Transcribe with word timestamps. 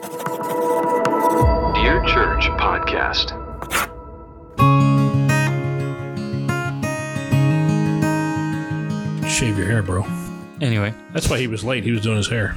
Dear 0.00 2.00
Church 2.06 2.46
Podcast. 2.56 3.36
Shave 9.28 9.58
your 9.58 9.66
hair, 9.66 9.82
bro. 9.82 10.04
Anyway, 10.60 10.94
That's 11.12 11.28
why 11.28 11.38
he 11.38 11.46
was 11.46 11.64
late. 11.64 11.84
He 11.84 11.92
was 11.92 12.02
doing 12.02 12.16
his 12.16 12.28
hair. 12.28 12.56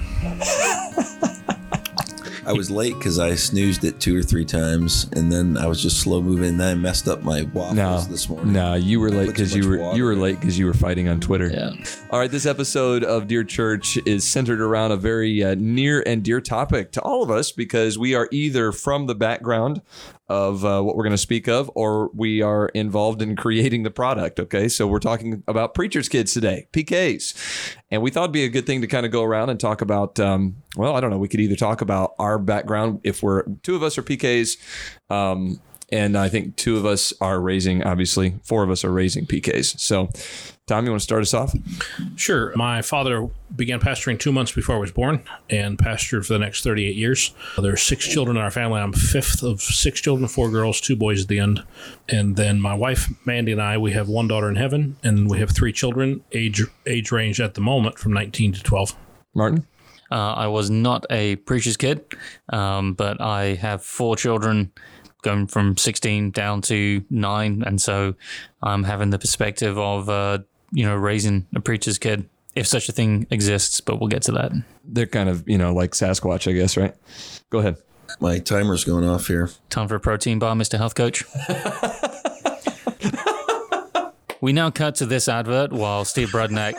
I 2.46 2.54
was 2.54 2.70
late 2.70 2.94
because 2.98 3.20
I 3.20 3.36
snoozed 3.36 3.84
it 3.86 4.00
two 4.00 4.18
or 4.18 4.22
three 4.24 4.46
times, 4.46 5.08
and 5.14 5.32
then 5.32 5.58
I 5.58 5.66
was 5.68 5.82
just 5.82 6.00
slow 6.02 6.22
moving. 6.22 6.50
And 6.50 6.60
then 6.60 6.72
I 6.72 6.76
messed 6.76 7.08
up 7.08 7.24
my 7.24 7.44
waffles 7.54 7.76
No, 7.76 8.00
this 8.02 8.28
morning. 8.28 8.54
no, 8.54 8.74
you 8.76 9.00
were 9.00 9.10
late 9.10 9.28
because 9.28 9.56
you 9.56 9.68
were 9.68 9.78
water 9.80 9.98
you 9.98 10.04
were 10.04 10.16
late 10.16 10.40
because 10.40 10.60
you 10.60 10.66
were 10.66 10.74
fighting 10.74 11.08
on 11.08 11.20
Twitter. 11.20 11.48
yeah. 11.50 11.72
All 12.10 12.20
right, 12.20 12.30
this 12.32 12.46
episode 12.46 13.04
of 13.04 13.28
Dear 13.28 13.44
Church 13.44 13.98
is 14.06 14.24
centered 14.28 14.60
around 14.62 14.92
a 14.92 14.98
very 14.98 15.44
uh, 15.44 15.56
near 15.58 16.04
and 16.06 16.22
dear 16.24 16.42
topic 16.42 16.92
to 16.94 17.02
all 17.02 17.24
of 17.24 17.32
us 17.32 17.52
because 17.52 17.98
we 17.98 18.14
are 18.16 18.28
either 18.32 18.72
from 18.72 19.06
the 19.08 19.16
background 19.16 19.82
of 20.30 20.64
uh, 20.64 20.82
what 20.82 20.96
we're 20.96 21.04
going 21.04 21.12
to 21.12 21.18
speak 21.18 21.48
of 21.48 21.70
or 21.76 22.10
we 22.14 22.42
are 22.42 22.68
involved 22.70 23.22
in 23.22 23.36
creating 23.36 23.84
the 23.84 23.92
product. 23.92 24.40
Okay, 24.40 24.68
so 24.68 24.88
we're 24.88 25.00
talking 25.00 25.44
about 25.48 25.74
preachers' 25.74 26.08
kids 26.08 26.34
today, 26.34 26.68
PKs, 26.72 27.76
and 27.92 28.02
we 28.02 28.10
thought 28.10 28.24
it'd 28.24 28.32
be 28.32 28.46
a 28.46 28.50
good 28.50 28.66
thing 28.66 28.82
to 28.82 28.88
kind 28.88 29.06
of 29.06 29.12
go 29.12 29.24
around 29.24 29.50
and 29.50 29.60
talk 29.60 29.82
about. 29.82 30.20
Um, 30.20 30.58
well, 30.76 30.96
I 30.96 31.02
don't 31.02 31.10
know. 31.10 31.18
We 31.18 31.28
could 31.28 31.40
either 31.40 31.56
talk 31.56 31.82
about 31.82 32.14
our 32.20 32.40
background 32.40 33.02
if 33.04 33.22
we're 33.22 33.44
two 33.64 33.76
of 33.76 33.84
us 33.84 33.98
are 33.98 34.04
PKs. 34.04 34.58
Um, 35.10 35.60
and 35.92 36.18
I 36.18 36.30
think 36.30 36.56
two 36.56 36.78
of 36.78 36.86
us 36.86 37.14
are 37.22 37.40
raising, 37.40 37.84
obviously, 37.84 38.36
four 38.44 38.64
of 38.64 38.70
us 38.70 38.84
are 38.84 38.92
raising 38.92 39.26
PKs. 39.26 39.80
So, 39.80 40.10
Tom, 40.66 40.86
you 40.86 40.92
want 40.92 41.02
to 41.02 41.04
start 41.04 41.22
us 41.22 41.34
off? 41.34 41.54
Sure. 42.16 42.54
My 42.56 42.82
father 42.82 43.30
began 43.56 43.80
pastoring 43.80 44.18
two 44.18 44.32
months 44.32 44.52
before 44.52 44.76
I 44.76 44.80
was 44.80 44.92
born 44.92 45.24
and 45.50 45.78
pastored 45.78 46.26
for 46.26 46.34
the 46.34 46.40
next 46.40 46.64
38 46.64 46.96
years. 46.96 47.34
There 47.58 47.74
are 47.74 47.78
six 47.78 48.08
children 48.08 48.38
in 48.38 48.44
our 48.44 48.52
family. 48.52 48.80
I'm 48.80 48.94
fifth 48.94 49.44
of 49.44 49.62
six 49.62 50.00
children, 50.00 50.28
four 50.28 50.50
girls, 50.50 50.80
two 50.80 50.96
boys 50.96 51.22
at 51.24 51.28
the 51.28 51.40
end. 51.40 51.64
And 52.08 52.38
then 52.38 52.62
my 52.62 52.74
wife, 52.74 53.10
Mandy, 53.26 53.52
and 53.52 53.62
I, 53.62 53.78
we 53.78 53.92
have 53.92 54.08
one 54.08 54.28
daughter 54.28 54.50
in 54.50 54.56
heaven, 54.56 54.96
and 55.04 55.30
we 55.30 55.40
have 55.40 55.52
three 55.52 55.74
children, 55.74 56.24
age 56.32 56.64
age 56.86 57.12
range 57.12 57.42
at 57.42 57.56
the 57.56 57.62
moment 57.62 58.00
from 58.00 58.14
19 58.14 58.54
to 58.54 58.64
12. 58.64 58.96
Martin? 59.36 59.68
Uh, 60.12 60.34
I 60.34 60.48
was 60.48 60.70
not 60.70 61.06
a 61.10 61.38
preacher's 61.38 61.76
kid, 61.76 62.06
um, 62.50 62.94
but 62.94 63.20
I 63.20 63.56
have 63.56 63.84
four 63.84 64.16
children 64.16 64.72
going 65.24 65.48
from 65.48 65.78
16 65.78 66.32
down 66.32 66.62
to 66.64 67.04
nine. 67.10 67.64
And 67.66 67.82
so 67.82 68.16
I'm 68.62 68.84
having 68.84 69.10
the 69.10 69.18
perspective 69.18 69.78
of, 69.78 70.10
uh, 70.10 70.40
you 70.72 70.86
know, 70.86 70.96
raising 70.96 71.48
a 71.56 71.60
preacher's 71.60 71.98
kid, 71.98 72.30
if 72.56 72.68
such 72.68 72.90
a 72.90 72.92
thing 72.92 73.26
exists, 73.32 73.82
but 73.82 74.00
we'll 74.00 74.10
get 74.10 74.22
to 74.24 74.32
that. 74.34 74.52
They're 74.84 75.08
kind 75.08 75.30
of, 75.30 75.48
you 75.50 75.58
know, 75.58 75.74
like 75.74 75.92
Sasquatch, 75.92 76.50
I 76.50 76.54
guess, 76.54 76.78
right? 76.78 76.94
Go 77.50 77.60
ahead. 77.60 77.78
My 78.20 78.40
timer's 78.40 78.84
going 78.84 79.08
off 79.08 79.28
here. 79.28 79.50
Time 79.70 79.88
for 79.88 79.96
a 79.96 80.00
protein 80.00 80.38
bar, 80.38 80.56
Mr. 80.56 80.78
Health 80.78 80.94
Coach. 80.94 81.24
we 84.42 84.54
now 84.54 84.70
cut 84.70 84.96
to 84.96 85.06
this 85.06 85.28
advert 85.28 85.72
while 85.72 86.06
Steve 86.06 86.30
Brudnick 86.30 86.76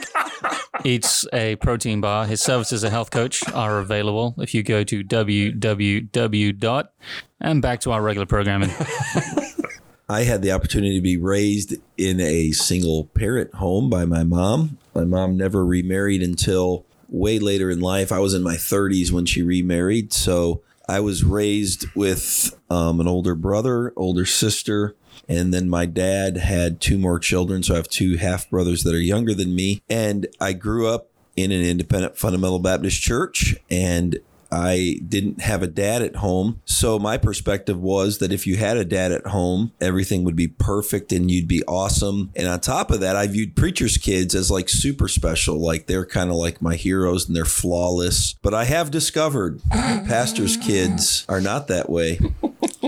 eats 0.84 1.27
a 1.32 1.56
protein 1.56 2.00
bar. 2.00 2.27
His 2.27 2.40
services 2.40 2.84
as 2.84 2.84
a 2.84 2.90
health 2.90 3.10
coach 3.10 3.42
are 3.52 3.78
available 3.78 4.34
if 4.38 4.54
you 4.54 4.62
go 4.62 4.84
to 4.84 5.02
www. 5.02 6.58
dot 6.58 6.92
and 7.40 7.62
back 7.62 7.80
to 7.80 7.92
our 7.92 8.02
regular 8.02 8.27
programming. 8.27 8.70
I 10.08 10.24
had 10.24 10.42
the 10.42 10.52
opportunity 10.52 10.96
to 10.96 11.02
be 11.02 11.16
raised 11.16 11.77
in 11.96 12.20
a 12.20 12.52
single 12.52 13.06
parent 13.06 13.55
home 13.55 13.88
by 13.88 14.05
my 14.05 14.22
mom. 14.22 14.78
My 14.94 15.05
mom 15.05 15.36
never 15.36 15.64
remarried 15.64 16.22
until 16.22 16.84
way 17.08 17.38
later 17.38 17.70
in 17.70 17.80
life. 17.80 18.12
I 18.12 18.18
was 18.18 18.34
in 18.34 18.42
my 18.42 18.56
30s 18.56 19.10
when 19.10 19.24
she 19.24 19.42
remarried. 19.42 20.12
So 20.12 20.62
I 20.88 21.00
was 21.00 21.24
raised 21.24 21.86
with 21.94 22.55
um, 22.68 23.00
an 23.00 23.08
older 23.08 23.34
brother, 23.34 23.92
older 23.96 24.27
sister, 24.27 24.94
and 25.28 25.53
then 25.53 25.69
my 25.69 25.86
dad 25.86 26.36
had 26.36 26.80
two 26.80 26.98
more 26.98 27.19
children. 27.19 27.62
So 27.62 27.75
I 27.75 27.78
have 27.78 27.89
two 27.89 28.17
half 28.17 28.48
brothers 28.51 28.83
that 28.85 28.95
are 28.95 29.01
younger 29.01 29.35
than 29.35 29.55
me. 29.55 29.83
And 29.89 30.27
I 30.40 30.52
grew 30.52 30.89
up 30.89 31.08
in 31.36 31.51
an 31.51 31.62
independent 31.62 32.17
fundamental 32.17 32.58
Baptist 32.58 33.01
church 33.01 33.57
and 33.70 34.18
I 34.54 35.00
didn't 35.06 35.40
have 35.42 35.62
a 35.62 35.66
dad 35.66 36.02
at 36.02 36.16
home. 36.16 36.60
So 36.64 36.98
my 36.98 37.16
perspective 37.18 37.80
was 37.80 38.18
that 38.18 38.32
if 38.32 38.46
you 38.46 38.56
had 38.56 38.76
a 38.76 38.84
dad 38.84 39.10
at 39.12 39.26
home, 39.26 39.72
everything 39.80 40.22
would 40.24 40.36
be 40.36 40.46
perfect 40.48 41.12
and 41.12 41.30
you'd 41.30 41.48
be 41.48 41.62
awesome. 41.64 42.30
And 42.36 42.46
on 42.46 42.60
top 42.60 42.90
of 42.90 43.00
that, 43.00 43.16
I 43.16 43.26
viewed 43.26 43.56
preachers' 43.56 43.96
kids 43.96 44.34
as 44.34 44.50
like 44.50 44.68
super 44.68 45.08
special. 45.08 45.60
Like 45.60 45.86
they're 45.86 46.06
kind 46.06 46.30
of 46.30 46.36
like 46.36 46.62
my 46.62 46.76
heroes 46.76 47.26
and 47.26 47.34
they're 47.36 47.44
flawless. 47.44 48.34
But 48.42 48.54
I 48.54 48.64
have 48.64 48.90
discovered 48.90 49.60
pastors' 49.70 50.56
kids 50.56 51.24
are 51.28 51.40
not 51.40 51.66
that 51.68 51.90
way. 51.90 52.20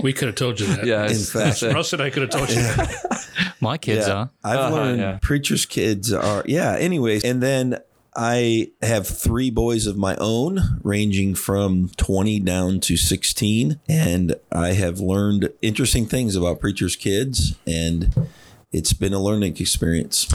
We 0.01 0.13
could 0.13 0.27
have 0.27 0.35
told 0.35 0.59
you 0.59 0.67
that. 0.67 0.85
Yeah. 0.85 1.07
In 1.07 1.17
fact, 1.17 1.61
Russ 1.63 1.91
and 1.93 2.01
I 2.01 2.09
could 2.09 2.21
have 2.21 2.31
told 2.31 2.49
you 2.49 2.55
that. 2.55 3.25
My 3.59 3.77
kids 3.77 4.07
are. 4.07 4.29
I've 4.43 4.59
Uh-huh, 4.59 4.75
learned 4.75 4.99
yeah. 4.99 5.17
preachers' 5.21 5.65
kids 5.65 6.13
are, 6.13 6.43
yeah, 6.45 6.75
anyways. 6.75 7.23
And 7.23 7.41
then 7.41 7.79
I 8.19 8.71
have 8.81 9.07
three 9.07 9.51
boys 9.51 9.85
of 9.85 9.95
my 9.95 10.15
own, 10.15 10.79
ranging 10.81 11.35
from 11.35 11.89
20 11.97 12.39
down 12.39 12.79
to 12.79 12.97
16. 12.97 13.79
And 13.87 14.35
I 14.51 14.69
have 14.69 14.99
learned 14.99 15.53
interesting 15.61 16.07
things 16.07 16.35
about 16.35 16.59
preachers' 16.59 16.95
kids, 16.95 17.55
and 17.67 18.27
it's 18.71 18.93
been 18.93 19.13
a 19.13 19.19
learning 19.19 19.57
experience. 19.57 20.27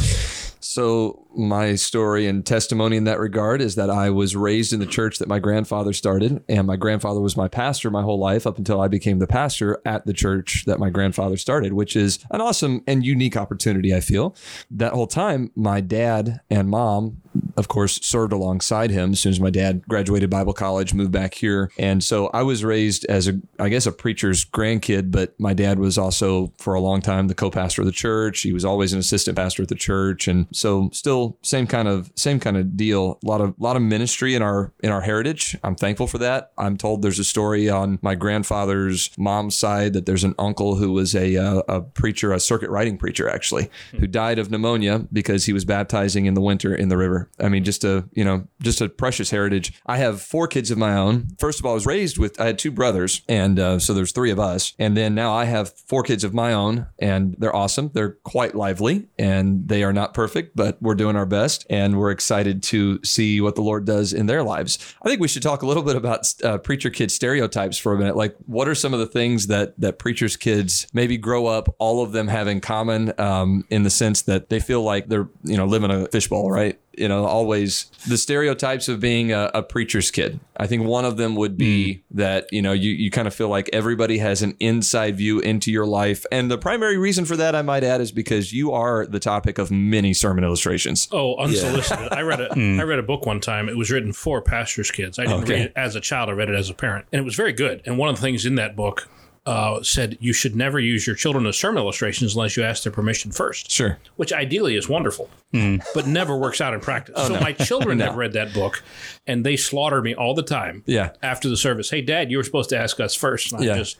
So, 0.60 1.26
my 1.36 1.74
story 1.74 2.26
and 2.26 2.44
testimony 2.44 2.96
in 2.96 3.04
that 3.04 3.18
regard 3.18 3.60
is 3.60 3.74
that 3.76 3.90
I 3.90 4.10
was 4.10 4.36
raised 4.36 4.72
in 4.72 4.80
the 4.80 4.86
church 4.86 5.18
that 5.18 5.28
my 5.28 5.38
grandfather 5.38 5.92
started, 5.92 6.42
and 6.48 6.66
my 6.66 6.76
grandfather 6.76 7.20
was 7.20 7.36
my 7.36 7.48
pastor 7.48 7.90
my 7.90 8.02
whole 8.02 8.18
life 8.18 8.46
up 8.46 8.58
until 8.58 8.80
I 8.80 8.88
became 8.88 9.18
the 9.18 9.26
pastor 9.26 9.80
at 9.84 10.06
the 10.06 10.12
church 10.12 10.64
that 10.66 10.78
my 10.78 10.90
grandfather 10.90 11.36
started, 11.36 11.72
which 11.72 11.96
is 11.96 12.18
an 12.30 12.40
awesome 12.40 12.82
and 12.86 13.04
unique 13.04 13.36
opportunity, 13.36 13.94
I 13.94 14.00
feel. 14.00 14.36
That 14.70 14.92
whole 14.92 15.06
time, 15.06 15.50
my 15.54 15.80
dad 15.80 16.40
and 16.50 16.68
mom, 16.68 17.22
of 17.56 17.68
course, 17.68 17.98
served 18.02 18.32
alongside 18.32 18.90
him 18.90 19.12
as 19.12 19.20
soon 19.20 19.32
as 19.32 19.40
my 19.40 19.50
dad 19.50 19.86
graduated 19.88 20.30
Bible 20.30 20.52
college, 20.52 20.94
moved 20.94 21.12
back 21.12 21.34
here. 21.34 21.70
And 21.78 22.02
so 22.02 22.28
I 22.28 22.42
was 22.42 22.64
raised 22.64 23.04
as 23.06 23.28
a, 23.28 23.40
I 23.58 23.68
guess, 23.68 23.86
a 23.86 23.92
preacher's 23.92 24.44
grandkid, 24.44 25.10
but 25.10 25.38
my 25.38 25.54
dad 25.54 25.78
was 25.78 25.98
also 25.98 26.52
for 26.58 26.74
a 26.74 26.80
long 26.80 27.00
time 27.00 27.28
the 27.28 27.34
co 27.34 27.50
pastor 27.50 27.82
of 27.82 27.86
the 27.86 27.92
church. 27.92 28.40
He 28.40 28.52
was 28.52 28.64
always 28.64 28.92
an 28.92 28.98
assistant 28.98 29.36
pastor 29.36 29.62
at 29.62 29.68
the 29.68 29.74
church. 29.74 30.28
And 30.28 30.46
so 30.52 30.90
still 30.92 31.21
same 31.42 31.66
kind 31.66 31.88
of 31.88 32.10
same 32.16 32.40
kind 32.40 32.56
of 32.56 32.76
deal. 32.76 33.18
A 33.24 33.26
lot 33.26 33.40
of 33.40 33.54
lot 33.58 33.76
of 33.76 33.82
ministry 33.82 34.34
in 34.34 34.42
our 34.42 34.72
in 34.82 34.90
our 34.90 35.00
heritage. 35.00 35.56
I'm 35.62 35.74
thankful 35.74 36.06
for 36.06 36.18
that. 36.18 36.52
I'm 36.58 36.76
told 36.76 37.02
there's 37.02 37.18
a 37.18 37.24
story 37.24 37.68
on 37.68 37.98
my 38.02 38.14
grandfather's 38.14 39.10
mom's 39.18 39.56
side 39.56 39.92
that 39.92 40.06
there's 40.06 40.24
an 40.24 40.34
uncle 40.38 40.76
who 40.76 40.92
was 40.92 41.14
a 41.14 41.36
uh, 41.36 41.62
a 41.68 41.80
preacher, 41.80 42.32
a 42.32 42.40
circuit 42.40 42.70
riding 42.70 42.98
preacher 42.98 43.28
actually, 43.28 43.70
who 43.92 44.06
died 44.06 44.38
of 44.38 44.50
pneumonia 44.50 45.06
because 45.12 45.46
he 45.46 45.52
was 45.52 45.64
baptizing 45.64 46.26
in 46.26 46.34
the 46.34 46.40
winter 46.40 46.74
in 46.74 46.88
the 46.88 46.96
river. 46.96 47.30
I 47.40 47.48
mean, 47.48 47.64
just 47.64 47.84
a 47.84 48.08
you 48.12 48.24
know 48.24 48.46
just 48.60 48.80
a 48.80 48.88
precious 48.88 49.30
heritage. 49.30 49.72
I 49.86 49.98
have 49.98 50.20
four 50.20 50.46
kids 50.46 50.70
of 50.70 50.78
my 50.78 50.94
own. 50.94 51.28
First 51.38 51.60
of 51.60 51.66
all, 51.66 51.72
I 51.72 51.74
was 51.74 51.86
raised 51.86 52.18
with 52.18 52.40
I 52.40 52.46
had 52.46 52.58
two 52.58 52.70
brothers, 52.70 53.22
and 53.28 53.58
uh, 53.58 53.78
so 53.78 53.94
there's 53.94 54.12
three 54.12 54.30
of 54.30 54.38
us, 54.38 54.74
and 54.78 54.96
then 54.96 55.14
now 55.14 55.32
I 55.32 55.44
have 55.44 55.72
four 55.86 56.02
kids 56.02 56.24
of 56.24 56.34
my 56.34 56.52
own, 56.52 56.86
and 56.98 57.34
they're 57.38 57.54
awesome. 57.54 57.90
They're 57.92 58.16
quite 58.24 58.54
lively, 58.54 59.08
and 59.18 59.68
they 59.68 59.82
are 59.82 59.92
not 59.92 60.14
perfect, 60.14 60.56
but 60.56 60.80
we're 60.80 60.94
doing 60.94 61.11
our 61.16 61.26
best, 61.26 61.66
and 61.70 61.98
we're 61.98 62.10
excited 62.10 62.62
to 62.64 63.02
see 63.04 63.40
what 63.40 63.54
the 63.54 63.62
Lord 63.62 63.84
does 63.84 64.12
in 64.12 64.26
their 64.26 64.42
lives. 64.42 64.78
I 65.02 65.08
think 65.08 65.20
we 65.20 65.28
should 65.28 65.42
talk 65.42 65.62
a 65.62 65.66
little 65.66 65.82
bit 65.82 65.96
about 65.96 66.32
uh, 66.42 66.58
preacher 66.58 66.90
kid 66.90 67.10
stereotypes 67.10 67.78
for 67.78 67.92
a 67.92 67.98
minute. 67.98 68.16
Like, 68.16 68.36
what 68.46 68.68
are 68.68 68.74
some 68.74 68.92
of 68.92 69.00
the 69.00 69.06
things 69.06 69.46
that 69.48 69.78
that 69.80 69.98
preachers' 69.98 70.36
kids 70.36 70.86
maybe 70.92 71.16
grow 71.16 71.46
up, 71.46 71.74
all 71.78 72.02
of 72.02 72.12
them 72.12 72.28
have 72.28 72.48
in 72.48 72.60
common, 72.60 73.18
um, 73.18 73.64
in 73.70 73.82
the 73.82 73.90
sense 73.90 74.22
that 74.22 74.50
they 74.50 74.60
feel 74.60 74.82
like 74.82 75.08
they're 75.08 75.28
you 75.44 75.56
know 75.56 75.66
living 75.66 75.90
a 75.90 76.06
fishbowl, 76.08 76.50
right? 76.50 76.78
You 76.96 77.08
know, 77.08 77.24
always 77.24 77.86
the 78.08 78.18
stereotypes 78.18 78.88
of 78.88 79.00
being 79.00 79.32
a, 79.32 79.50
a 79.54 79.62
preacher's 79.62 80.10
kid. 80.10 80.40
I 80.56 80.66
think 80.66 80.84
one 80.84 81.04
of 81.04 81.16
them 81.16 81.34
would 81.36 81.56
be 81.56 81.94
hmm. 81.94 82.18
that, 82.18 82.46
you 82.52 82.62
know, 82.62 82.72
you, 82.72 82.90
you 82.90 83.10
kind 83.10 83.26
of 83.26 83.34
feel 83.34 83.48
like 83.48 83.70
everybody 83.72 84.18
has 84.18 84.42
an 84.42 84.56
inside 84.60 85.16
view 85.16 85.40
into 85.40 85.72
your 85.72 85.86
life. 85.86 86.24
And 86.30 86.50
the 86.50 86.58
primary 86.58 86.98
reason 86.98 87.24
for 87.24 87.36
that, 87.36 87.54
I 87.54 87.62
might 87.62 87.84
add, 87.84 88.00
is 88.00 88.12
because 88.12 88.52
you 88.52 88.72
are 88.72 89.06
the 89.06 89.20
topic 89.20 89.58
of 89.58 89.70
many 89.70 90.12
sermon 90.14 90.44
illustrations. 90.44 91.08
Oh, 91.10 91.36
unsolicited. 91.36 92.12
I 92.12 92.22
read 92.22 92.40
a 92.40 92.48
hmm. 92.54 92.78
I 92.80 92.82
read 92.84 92.98
a 92.98 93.02
book 93.02 93.26
one 93.26 93.40
time. 93.40 93.68
It 93.68 93.76
was 93.76 93.90
written 93.90 94.12
for 94.12 94.42
pastors' 94.42 94.90
kids. 94.90 95.18
I 95.18 95.24
didn't 95.24 95.44
Okay. 95.44 95.52
read 95.52 95.62
it 95.62 95.72
as 95.76 95.96
a 95.96 96.00
child. 96.00 96.28
I 96.28 96.32
read 96.32 96.48
it 96.50 96.56
as 96.56 96.70
a 96.70 96.74
parent, 96.74 97.06
and 97.12 97.20
it 97.20 97.24
was 97.24 97.34
very 97.34 97.52
good. 97.52 97.82
And 97.86 97.98
one 97.98 98.08
of 98.08 98.16
the 98.16 98.22
things 98.22 98.44
in 98.46 98.56
that 98.56 98.76
book 98.76 99.08
uh, 99.44 99.82
said 99.82 100.16
you 100.20 100.32
should 100.32 100.54
never 100.54 100.78
use 100.78 101.06
your 101.06 101.16
children 101.16 101.46
as 101.46 101.56
sermon 101.56 101.82
illustrations 101.82 102.34
unless 102.34 102.56
you 102.56 102.62
ask 102.62 102.84
their 102.84 102.92
permission 102.92 103.32
first. 103.32 103.70
Sure. 103.70 103.98
Which 104.16 104.32
ideally 104.32 104.76
is 104.76 104.88
wonderful, 104.88 105.28
mm-hmm. 105.52 105.82
but 105.94 106.06
never 106.06 106.36
works 106.36 106.60
out 106.60 106.74
in 106.74 106.80
practice. 106.80 107.14
Oh, 107.18 107.28
so 107.28 107.40
my 107.40 107.52
children 107.52 107.98
have 108.00 108.16
read 108.16 108.34
that 108.34 108.54
book, 108.54 108.82
and 109.26 109.44
they 109.44 109.56
slaughter 109.56 110.00
me 110.00 110.14
all 110.14 110.34
the 110.34 110.42
time. 110.42 110.84
Yeah. 110.86 111.10
After 111.22 111.48
the 111.48 111.56
service, 111.56 111.90
hey, 111.90 112.02
Dad, 112.02 112.30
you 112.30 112.36
were 112.36 112.44
supposed 112.44 112.70
to 112.70 112.78
ask 112.78 113.00
us 113.00 113.14
first. 113.14 113.52
Yeah. 113.58 113.76
just 113.76 113.98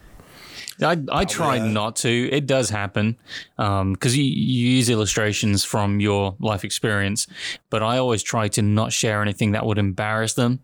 I, 0.81 0.97
I 1.11 1.25
try 1.25 1.59
uh, 1.59 1.67
not 1.67 1.97
to. 1.97 2.29
It 2.33 2.47
does 2.47 2.71
happen 2.71 3.17
um, 3.59 3.93
because 3.93 4.17
you, 4.17 4.25
you 4.25 4.71
use 4.71 4.91
illustrations 4.91 5.65
from 5.65 6.01
your 6.01 6.37
life 6.41 6.65
experience, 6.65 7.27
but 7.71 7.83
I 7.83 7.99
always 7.99 8.23
try 8.23 8.49
to 8.49 8.63
not 8.63 8.93
share 8.93 9.23
anything 9.23 9.53
that 9.53 9.67
would 9.67 9.79
embarrass 9.79 10.35
them 10.35 10.61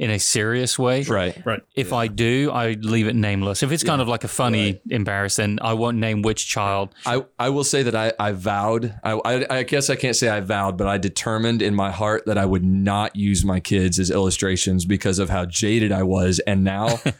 in 0.00 0.10
a 0.10 0.18
serious 0.18 0.78
way. 0.78 1.02
Right. 1.02 1.36
Right. 1.44 1.60
If 1.74 1.92
I 1.92 2.06
do, 2.06 2.50
I 2.50 2.72
leave 2.72 3.06
it 3.06 3.14
nameless. 3.14 3.62
If 3.62 3.70
it's 3.70 3.84
kind 3.84 4.00
of 4.00 4.08
like 4.08 4.24
a 4.24 4.28
funny 4.28 4.80
embarrass, 4.88 5.36
then 5.36 5.58
I 5.60 5.74
won't 5.74 5.98
name 5.98 6.22
which 6.22 6.48
child. 6.48 6.94
I, 7.04 7.22
I 7.38 7.50
will 7.50 7.64
say 7.64 7.82
that 7.82 7.94
I, 7.94 8.14
I 8.18 8.32
vowed, 8.32 8.98
I, 9.04 9.12
I, 9.12 9.58
I 9.58 9.62
guess 9.62 9.90
I 9.90 9.96
can't 9.96 10.16
say 10.16 10.30
I 10.30 10.40
vowed, 10.40 10.78
but 10.78 10.86
I 10.86 10.96
determined 10.96 11.60
in 11.60 11.74
my 11.74 11.90
heart 11.90 12.24
that 12.24 12.38
I 12.38 12.46
would 12.46 12.64
not 12.64 13.14
use 13.14 13.44
my 13.44 13.60
kids 13.60 13.98
as 13.98 14.10
illustrations 14.10 14.86
because 14.86 15.18
of 15.18 15.28
how 15.28 15.44
jaded 15.44 15.92
I 15.92 16.02
was. 16.02 16.38
And 16.46 16.64
now 16.64 16.86
I 16.86 16.94
work- 17.04 17.14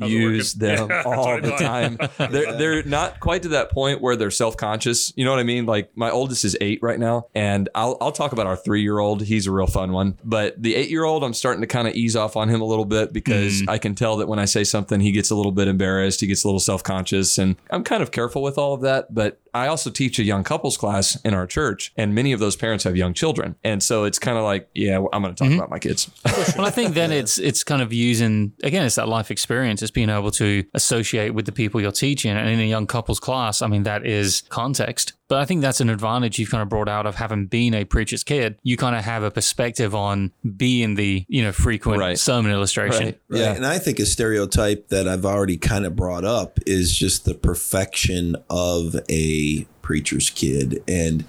how's 0.00 0.10
it 0.12 0.14
use 0.14 0.54
them 0.54 0.88
Yeah, 0.90 1.02
all 1.04 1.40
the 1.40 1.50
time. 1.56 1.98
They're, 2.30 2.52
they're 2.56 2.82
not 2.84 3.18
quite 3.18 3.42
to 3.42 3.48
that 3.48 3.72
point 3.72 4.00
where 4.00 4.14
they're 4.14 4.30
self 4.30 4.56
conscious. 4.56 5.12
You 5.16 5.24
know 5.24 5.32
what 5.32 5.40
I 5.40 5.44
mean? 5.44 5.66
Like 5.66 5.96
my 5.96 6.10
oldest 6.10 6.44
is 6.44 6.56
eight 6.60 6.78
right 6.80 7.00
now. 7.00 7.26
And 7.34 7.68
I'll, 7.74 7.98
I'll 8.00 8.12
talk 8.12 8.32
about 8.32 8.46
our 8.46 8.56
three 8.56 8.82
year 8.82 9.00
old. 9.00 9.22
He's 9.22 9.48
a 9.48 9.50
real 9.52 9.66
fun 9.66 9.90
one. 9.92 10.16
But 10.22 10.62
the 10.62 10.76
eight 10.76 10.90
year 10.90 11.02
old, 11.02 11.24
I'm 11.24 11.34
starting 11.34 11.62
to 11.62 11.66
kind 11.66 11.88
of 11.88 11.96
ease 12.04 12.16
off 12.16 12.36
on 12.36 12.48
him 12.48 12.60
a 12.60 12.64
little 12.64 12.84
bit 12.84 13.12
because 13.12 13.62
mm. 13.62 13.68
I 13.68 13.78
can 13.78 13.94
tell 13.94 14.16
that 14.18 14.28
when 14.28 14.38
I 14.38 14.44
say 14.44 14.64
something, 14.64 15.00
he 15.00 15.12
gets 15.12 15.30
a 15.30 15.34
little 15.34 15.52
bit 15.52 15.68
embarrassed. 15.68 16.20
He 16.20 16.26
gets 16.26 16.44
a 16.44 16.48
little 16.48 16.60
self 16.60 16.82
conscious. 16.82 17.38
And 17.38 17.56
I'm 17.70 17.84
kind 17.84 18.02
of 18.02 18.10
careful 18.10 18.42
with 18.42 18.58
all 18.58 18.74
of 18.74 18.82
that. 18.82 19.14
But 19.14 19.40
I 19.54 19.68
also 19.68 19.88
teach 19.88 20.18
a 20.18 20.24
young 20.24 20.42
couples 20.42 20.76
class 20.76 21.14
in 21.22 21.32
our 21.32 21.46
church, 21.46 21.92
and 21.96 22.12
many 22.12 22.32
of 22.32 22.40
those 22.40 22.56
parents 22.56 22.82
have 22.84 22.96
young 22.96 23.14
children. 23.14 23.54
And 23.62 23.82
so 23.82 24.02
it's 24.02 24.18
kind 24.18 24.36
of 24.36 24.42
like, 24.42 24.68
yeah, 24.74 24.96
I'm 25.12 25.22
going 25.22 25.32
to 25.32 25.38
talk 25.38 25.48
mm-hmm. 25.48 25.58
about 25.58 25.70
my 25.70 25.78
kids. 25.78 26.10
Well, 26.56 26.66
I 26.66 26.70
think 26.70 26.94
then 26.94 27.12
it's 27.20 27.38
it's 27.38 27.62
kind 27.62 27.80
of 27.80 27.92
using 27.92 28.52
again, 28.64 28.84
it's 28.84 28.96
that 28.96 29.08
life 29.08 29.30
experience. 29.30 29.80
It's 29.80 29.92
being 29.92 30.10
able 30.10 30.32
to 30.32 30.64
associate 30.74 31.30
with 31.30 31.46
the 31.46 31.52
people 31.52 31.80
you're 31.80 31.92
teaching, 31.92 32.32
and 32.32 32.48
in 32.48 32.58
a 32.58 32.68
young 32.68 32.86
couples 32.86 33.20
class, 33.20 33.62
I 33.62 33.68
mean 33.68 33.84
that 33.84 34.04
is 34.04 34.42
context. 34.48 35.12
But 35.28 35.38
I 35.38 35.46
think 35.46 35.62
that's 35.62 35.80
an 35.80 35.88
advantage 35.88 36.38
you've 36.38 36.50
kind 36.50 36.62
of 36.62 36.68
brought 36.68 36.88
out 36.88 37.06
of 37.06 37.14
having 37.14 37.46
been 37.46 37.72
a 37.72 37.84
preacher's 37.84 38.22
kid. 38.22 38.58
You 38.62 38.76
kind 38.76 38.94
of 38.94 39.04
have 39.04 39.22
a 39.22 39.30
perspective 39.30 39.94
on 39.94 40.32
being 40.56 40.96
the 40.96 41.24
you 41.28 41.42
know 41.42 41.52
frequent 41.52 41.98
Right. 41.98 42.18
sermon 42.18 42.52
illustration. 42.52 43.04
Right. 43.06 43.20
Right. 43.28 43.40
Yeah. 43.40 43.54
And 43.54 43.64
I 43.66 43.78
think 43.78 43.98
a 43.98 44.06
stereotype 44.06 44.88
that 44.88 45.08
I've 45.08 45.24
already 45.24 45.56
kind 45.56 45.86
of 45.86 45.96
brought 45.96 46.24
up 46.24 46.58
is 46.66 46.94
just 46.94 47.24
the 47.24 47.34
perfection 47.34 48.36
of 48.50 48.96
a 49.10 49.64
preacher's 49.82 50.28
kid. 50.30 50.82
And 50.86 51.24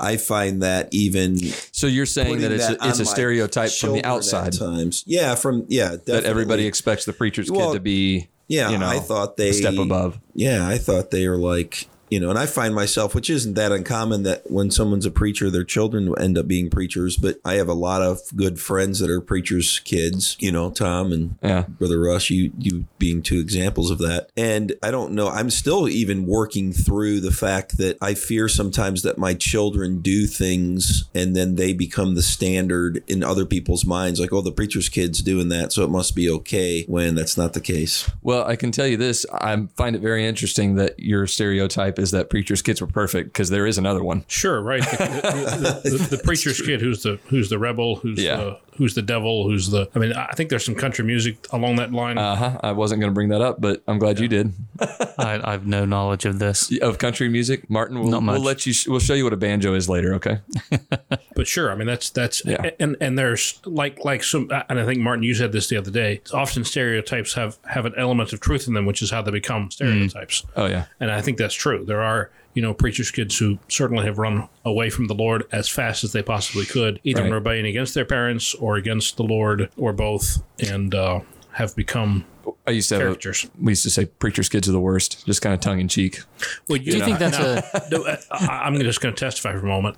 I 0.00 0.16
find 0.16 0.62
that 0.62 0.88
even 0.92 1.36
So 1.70 1.86
you're 1.86 2.06
saying 2.06 2.40
that 2.40 2.50
it's 2.50 2.66
that 2.66 2.82
a, 2.84 2.88
it's 2.88 2.98
a 2.98 3.04
stereotype 3.04 3.70
from 3.70 3.92
the 3.92 4.04
outside 4.04 4.52
times. 4.54 5.04
Yeah, 5.06 5.34
from 5.34 5.66
yeah, 5.68 5.96
that 6.06 6.24
everybody 6.24 6.66
expects 6.66 7.04
the 7.04 7.12
preacher's 7.12 7.50
Well, 7.50 7.68
kid 7.72 7.74
to 7.74 7.80
be, 7.80 8.28
Yeah, 8.48 8.70
you 8.70 8.78
know, 8.78 8.88
I 8.88 8.98
thought 9.00 9.36
they 9.36 9.50
a 9.50 9.52
step 9.52 9.76
above. 9.78 10.18
Yeah, 10.34 10.66
I 10.66 10.78
thought 10.78 11.10
they 11.10 11.28
were 11.28 11.36
like 11.38 11.86
you 12.14 12.20
know, 12.20 12.30
and 12.30 12.38
I 12.38 12.46
find 12.46 12.76
myself, 12.76 13.12
which 13.12 13.28
isn't 13.28 13.54
that 13.54 13.72
uncommon, 13.72 14.22
that 14.22 14.48
when 14.48 14.70
someone's 14.70 15.04
a 15.04 15.10
preacher, 15.10 15.50
their 15.50 15.64
children 15.64 16.14
end 16.16 16.38
up 16.38 16.46
being 16.46 16.70
preachers. 16.70 17.16
But 17.16 17.40
I 17.44 17.54
have 17.54 17.66
a 17.68 17.74
lot 17.74 18.02
of 18.02 18.20
good 18.36 18.60
friends 18.60 19.00
that 19.00 19.10
are 19.10 19.20
preachers' 19.20 19.80
kids. 19.80 20.36
You 20.38 20.52
know, 20.52 20.70
Tom 20.70 21.10
and 21.12 21.36
Yeah. 21.42 21.62
Brother 21.62 21.98
Russ, 21.98 22.30
you 22.30 22.52
you 22.56 22.84
being 22.98 23.20
two 23.20 23.40
examples 23.40 23.90
of 23.90 23.98
that. 23.98 24.30
And 24.36 24.74
I 24.80 24.92
don't 24.92 25.10
know, 25.10 25.28
I'm 25.28 25.50
still 25.50 25.88
even 25.88 26.24
working 26.24 26.72
through 26.72 27.18
the 27.18 27.32
fact 27.32 27.78
that 27.78 27.98
I 28.00 28.14
fear 28.14 28.48
sometimes 28.48 29.02
that 29.02 29.18
my 29.18 29.34
children 29.34 30.00
do 30.00 30.28
things 30.28 31.06
and 31.16 31.34
then 31.34 31.56
they 31.56 31.72
become 31.72 32.14
the 32.14 32.22
standard 32.22 33.02
in 33.08 33.24
other 33.24 33.44
people's 33.44 33.84
minds, 33.84 34.20
like, 34.20 34.32
oh, 34.32 34.40
the 34.40 34.52
preacher's 34.52 34.88
kid's 34.88 35.20
doing 35.20 35.48
that, 35.48 35.72
so 35.72 35.82
it 35.82 35.90
must 35.90 36.14
be 36.14 36.30
okay. 36.30 36.84
When 36.86 37.16
that's 37.16 37.36
not 37.36 37.54
the 37.54 37.60
case. 37.60 38.08
Well, 38.22 38.44
I 38.46 38.54
can 38.54 38.70
tell 38.70 38.86
you 38.86 38.96
this. 38.96 39.26
I 39.32 39.66
find 39.76 39.96
it 39.96 40.02
very 40.02 40.24
interesting 40.24 40.76
that 40.76 41.00
your 41.00 41.26
stereotype 41.26 41.98
is 41.98 42.03
that 42.12 42.30
preacher's 42.30 42.62
kids 42.62 42.80
were 42.80 42.86
perfect 42.86 43.32
because 43.32 43.50
there 43.50 43.66
is 43.66 43.78
another 43.78 44.02
one. 44.02 44.24
Sure, 44.28 44.60
right. 44.60 44.82
The, 44.82 45.80
the, 45.84 45.90
the, 45.90 46.16
the 46.16 46.22
preacher's 46.22 46.60
kid, 46.64 46.80
who's 46.80 47.02
the 47.02 47.18
who's 47.26 47.48
the 47.50 47.58
rebel, 47.58 47.96
who's 47.96 48.22
Yeah. 48.22 48.54
The 48.74 48.78
who's 48.78 48.94
the 48.94 49.02
devil, 49.02 49.48
who's 49.48 49.70
the. 49.70 49.88
I 49.94 49.98
mean, 49.98 50.12
I 50.12 50.32
think 50.34 50.50
there's 50.50 50.64
some 50.64 50.74
country 50.74 51.04
music 51.04 51.46
along 51.52 51.76
that 51.76 51.92
line. 51.92 52.18
Uh 52.18 52.36
huh. 52.36 52.60
I 52.62 52.72
wasn't 52.72 53.00
going 53.00 53.10
to 53.10 53.14
bring 53.14 53.28
that 53.30 53.40
up, 53.40 53.60
but 53.60 53.82
I'm 53.86 53.98
glad 53.98 54.18
you 54.18 54.28
did. 54.28 54.52
I, 54.80 55.40
I 55.42 55.52
have 55.52 55.66
no 55.66 55.84
knowledge 55.84 56.24
of 56.24 56.38
this. 56.38 56.76
Of 56.80 56.98
country 56.98 57.28
music, 57.28 57.68
Martin, 57.70 58.00
we'll, 58.00 58.10
Not 58.10 58.22
much. 58.22 58.34
we'll 58.34 58.42
let 58.44 58.66
you. 58.66 58.74
We'll 58.88 59.00
show 59.00 59.14
you 59.14 59.24
what 59.24 59.32
a 59.32 59.36
banjo 59.36 59.74
is 59.74 59.88
later. 59.88 60.14
Okay. 60.14 60.38
but 61.34 61.46
sure, 61.46 61.70
I 61.70 61.74
mean 61.74 61.86
that's 61.86 62.10
that's 62.10 62.44
Yeah. 62.44 62.70
and 62.80 62.96
and 63.00 63.18
there's 63.18 63.60
like 63.64 64.04
like 64.04 64.24
some 64.24 64.50
and 64.68 64.80
I 64.80 64.84
think 64.84 64.98
Martin 65.00 65.22
you 65.22 65.34
said 65.34 65.52
this 65.52 65.68
the 65.68 65.76
other 65.76 65.90
day. 65.90 66.20
Often 66.32 66.64
stereotypes 66.64 67.34
have 67.34 67.58
have 67.66 67.84
an 67.86 67.94
element 67.96 68.32
of 68.32 68.40
truth 68.40 68.66
in 68.68 68.74
them, 68.74 68.86
which 68.86 69.02
is 69.02 69.10
how 69.10 69.22
they 69.22 69.30
become 69.30 69.70
stereotypes. 69.70 70.44
Oh 70.56 70.66
yeah. 70.66 70.86
And 71.00 71.10
I 71.10 71.20
think 71.20 71.38
that's 71.38 71.54
true. 71.54 71.84
There 71.84 72.02
are, 72.02 72.30
you 72.54 72.62
know, 72.62 72.72
preachers' 72.72 73.10
kids 73.10 73.36
who 73.38 73.58
certainly 73.68 74.04
have 74.04 74.18
run 74.18 74.48
away 74.64 74.88
from 74.90 75.06
the 75.08 75.14
Lord 75.14 75.44
as 75.52 75.68
fast 75.68 76.04
as 76.04 76.12
they 76.12 76.22
possibly 76.22 76.64
could, 76.64 77.00
either 77.04 77.20
in 77.22 77.30
Right. 77.30 77.34
rebellion 77.36 77.66
against 77.66 77.94
their 77.94 78.04
parents 78.04 78.54
or 78.54 78.76
against 78.76 79.16
the 79.16 79.24
Lord 79.24 79.68
or 79.76 79.92
both, 79.92 80.42
and 80.60 80.94
uh, 80.94 81.20
have 81.52 81.74
become 81.76 82.24
I 82.66 82.72
used 82.72 82.88
to 82.90 82.96
have. 82.96 83.02
A, 83.02 83.04
characters. 83.06 83.46
we 83.60 83.72
used 83.72 83.82
to 83.84 83.90
say 83.90 84.06
preacher's 84.06 84.48
kids 84.48 84.68
are 84.68 84.72
the 84.72 84.80
worst, 84.80 85.24
just 85.26 85.42
kind 85.42 85.54
of 85.54 85.60
tongue 85.60 85.80
in 85.80 85.88
cheek. 85.88 86.20
Well, 86.68 86.78
Do 86.78 86.84
you 86.84 87.04
think 87.04 87.18
that's 87.18 87.38
a 87.38 87.62
no, 87.90 88.06
I- 88.30 88.62
I'm 88.64 88.78
just 88.80 89.00
going 89.00 89.14
to 89.14 89.18
testify 89.18 89.52
for 89.52 89.58
a 89.60 89.68
moment. 89.68 89.96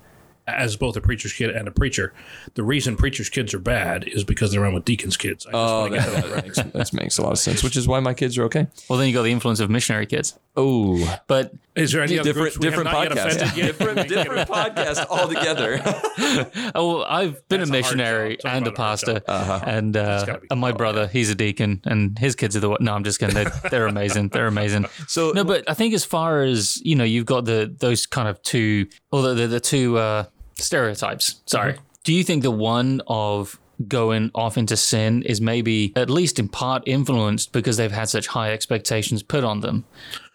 As 0.49 0.77
both 0.77 0.95
a 0.95 1.01
preacher's 1.01 1.33
kid 1.33 1.49
and 1.49 1.67
a 1.67 1.71
preacher, 1.71 2.13
the 2.53 2.63
reason 2.63 2.95
preacher's 2.95 3.27
kids 3.27 3.53
are 3.53 3.59
bad 3.59 4.05
is 4.07 4.23
because 4.23 4.53
they 4.53 4.57
run 4.57 4.73
with 4.73 4.85
deacon's 4.85 5.17
kids. 5.17 5.45
I 5.45 5.51
just 5.51 5.55
Oh, 5.61 5.79
wanna 5.81 5.97
get 5.97 6.05
that, 6.09 6.29
that, 6.29 6.45
makes, 6.45 6.55
that 6.55 6.93
makes 6.93 7.17
a 7.17 7.21
lot 7.21 7.33
of 7.33 7.37
sense. 7.39 7.63
Which 7.63 7.75
is 7.75 7.85
why 7.85 7.99
my 7.99 8.13
kids 8.13 8.37
are 8.37 8.45
okay. 8.45 8.67
well? 8.89 8.97
Then 8.97 9.09
you 9.09 9.13
got 9.13 9.23
the 9.23 9.31
influence 9.33 9.59
of 9.59 9.69
missionary 9.69 10.05
kids, 10.05 10.39
Oh, 10.59 11.19
but 11.27 11.53
Is 11.75 11.91
there 11.91 12.01
any 12.01 12.17
other 12.17 12.33
different 12.33 12.53
groups 12.55 12.65
different 12.65 12.89
podcast. 12.89 13.35
offended 13.35 13.57
yet? 13.57 13.65
different 13.67 14.09
different 14.15 14.49
podcast 14.49 15.05
altogether. 15.07 15.81
Oh, 16.75 17.03
I've 17.03 17.47
been 17.47 17.59
That's 17.59 17.69
a 17.69 17.73
a 17.73 17.77
missionary 17.77 18.37
job. 18.37 18.41
Talk 18.41 18.53
and 18.53 18.67
a 18.67 18.69
about 18.71 18.79
a 18.79 18.81
hard 18.81 18.99
pastor. 18.99 19.21
Uh-huh. 19.27 19.59
and 19.65 19.95
uh, 19.97 20.39
and 20.49 20.59
my 20.59 20.71
brother, 20.71 21.07
he's 21.07 21.29
a 21.29 21.35
deacon, 21.35 21.81
and 21.85 22.17
his 22.17 22.35
kids 22.35 22.55
are 22.57 22.59
the. 22.59 22.75
No, 22.79 22.93
I'm 22.93 23.03
just 23.03 23.19
kidding. 23.19 23.35
They're, 23.35 23.51
they're 23.69 23.87
amazing. 23.87 24.29
They're 24.29 24.47
amazing. 24.47 24.85
So 25.07 25.31
No, 25.31 25.43
but 25.43 25.69
I 25.69 25.73
think 25.73 25.93
as 25.93 26.03
far 26.03 26.41
as 26.41 26.81
you 26.83 26.95
know, 26.95 27.03
you've 27.03 27.25
got 27.25 27.45
the 27.45 27.73
those 27.77 28.05
kind 28.05 28.27
of 28.27 28.41
two, 28.41 28.87
or 29.11 29.21
the 29.21 29.33
the, 29.35 29.47
the 29.47 29.59
two 29.59 29.97
uh, 29.97 30.25
stereotypes. 30.55 31.41
Sorry. 31.45 31.73
Mm-hmm. 31.73 31.83
Do 32.03 32.13
you 32.13 32.23
think 32.23 32.43
the 32.43 32.51
one 32.51 33.01
of 33.07 33.59
going 33.87 34.31
off 34.33 34.57
into 34.57 34.75
sin 34.77 35.21
is 35.23 35.39
maybe 35.39 35.93
at 35.95 36.09
least 36.09 36.39
in 36.39 36.47
part 36.49 36.83
influenced 36.87 37.51
because 37.51 37.77
they've 37.77 37.91
had 37.91 38.09
such 38.09 38.27
high 38.27 38.51
expectations 38.51 39.21
put 39.23 39.43
on 39.43 39.59
them, 39.61 39.85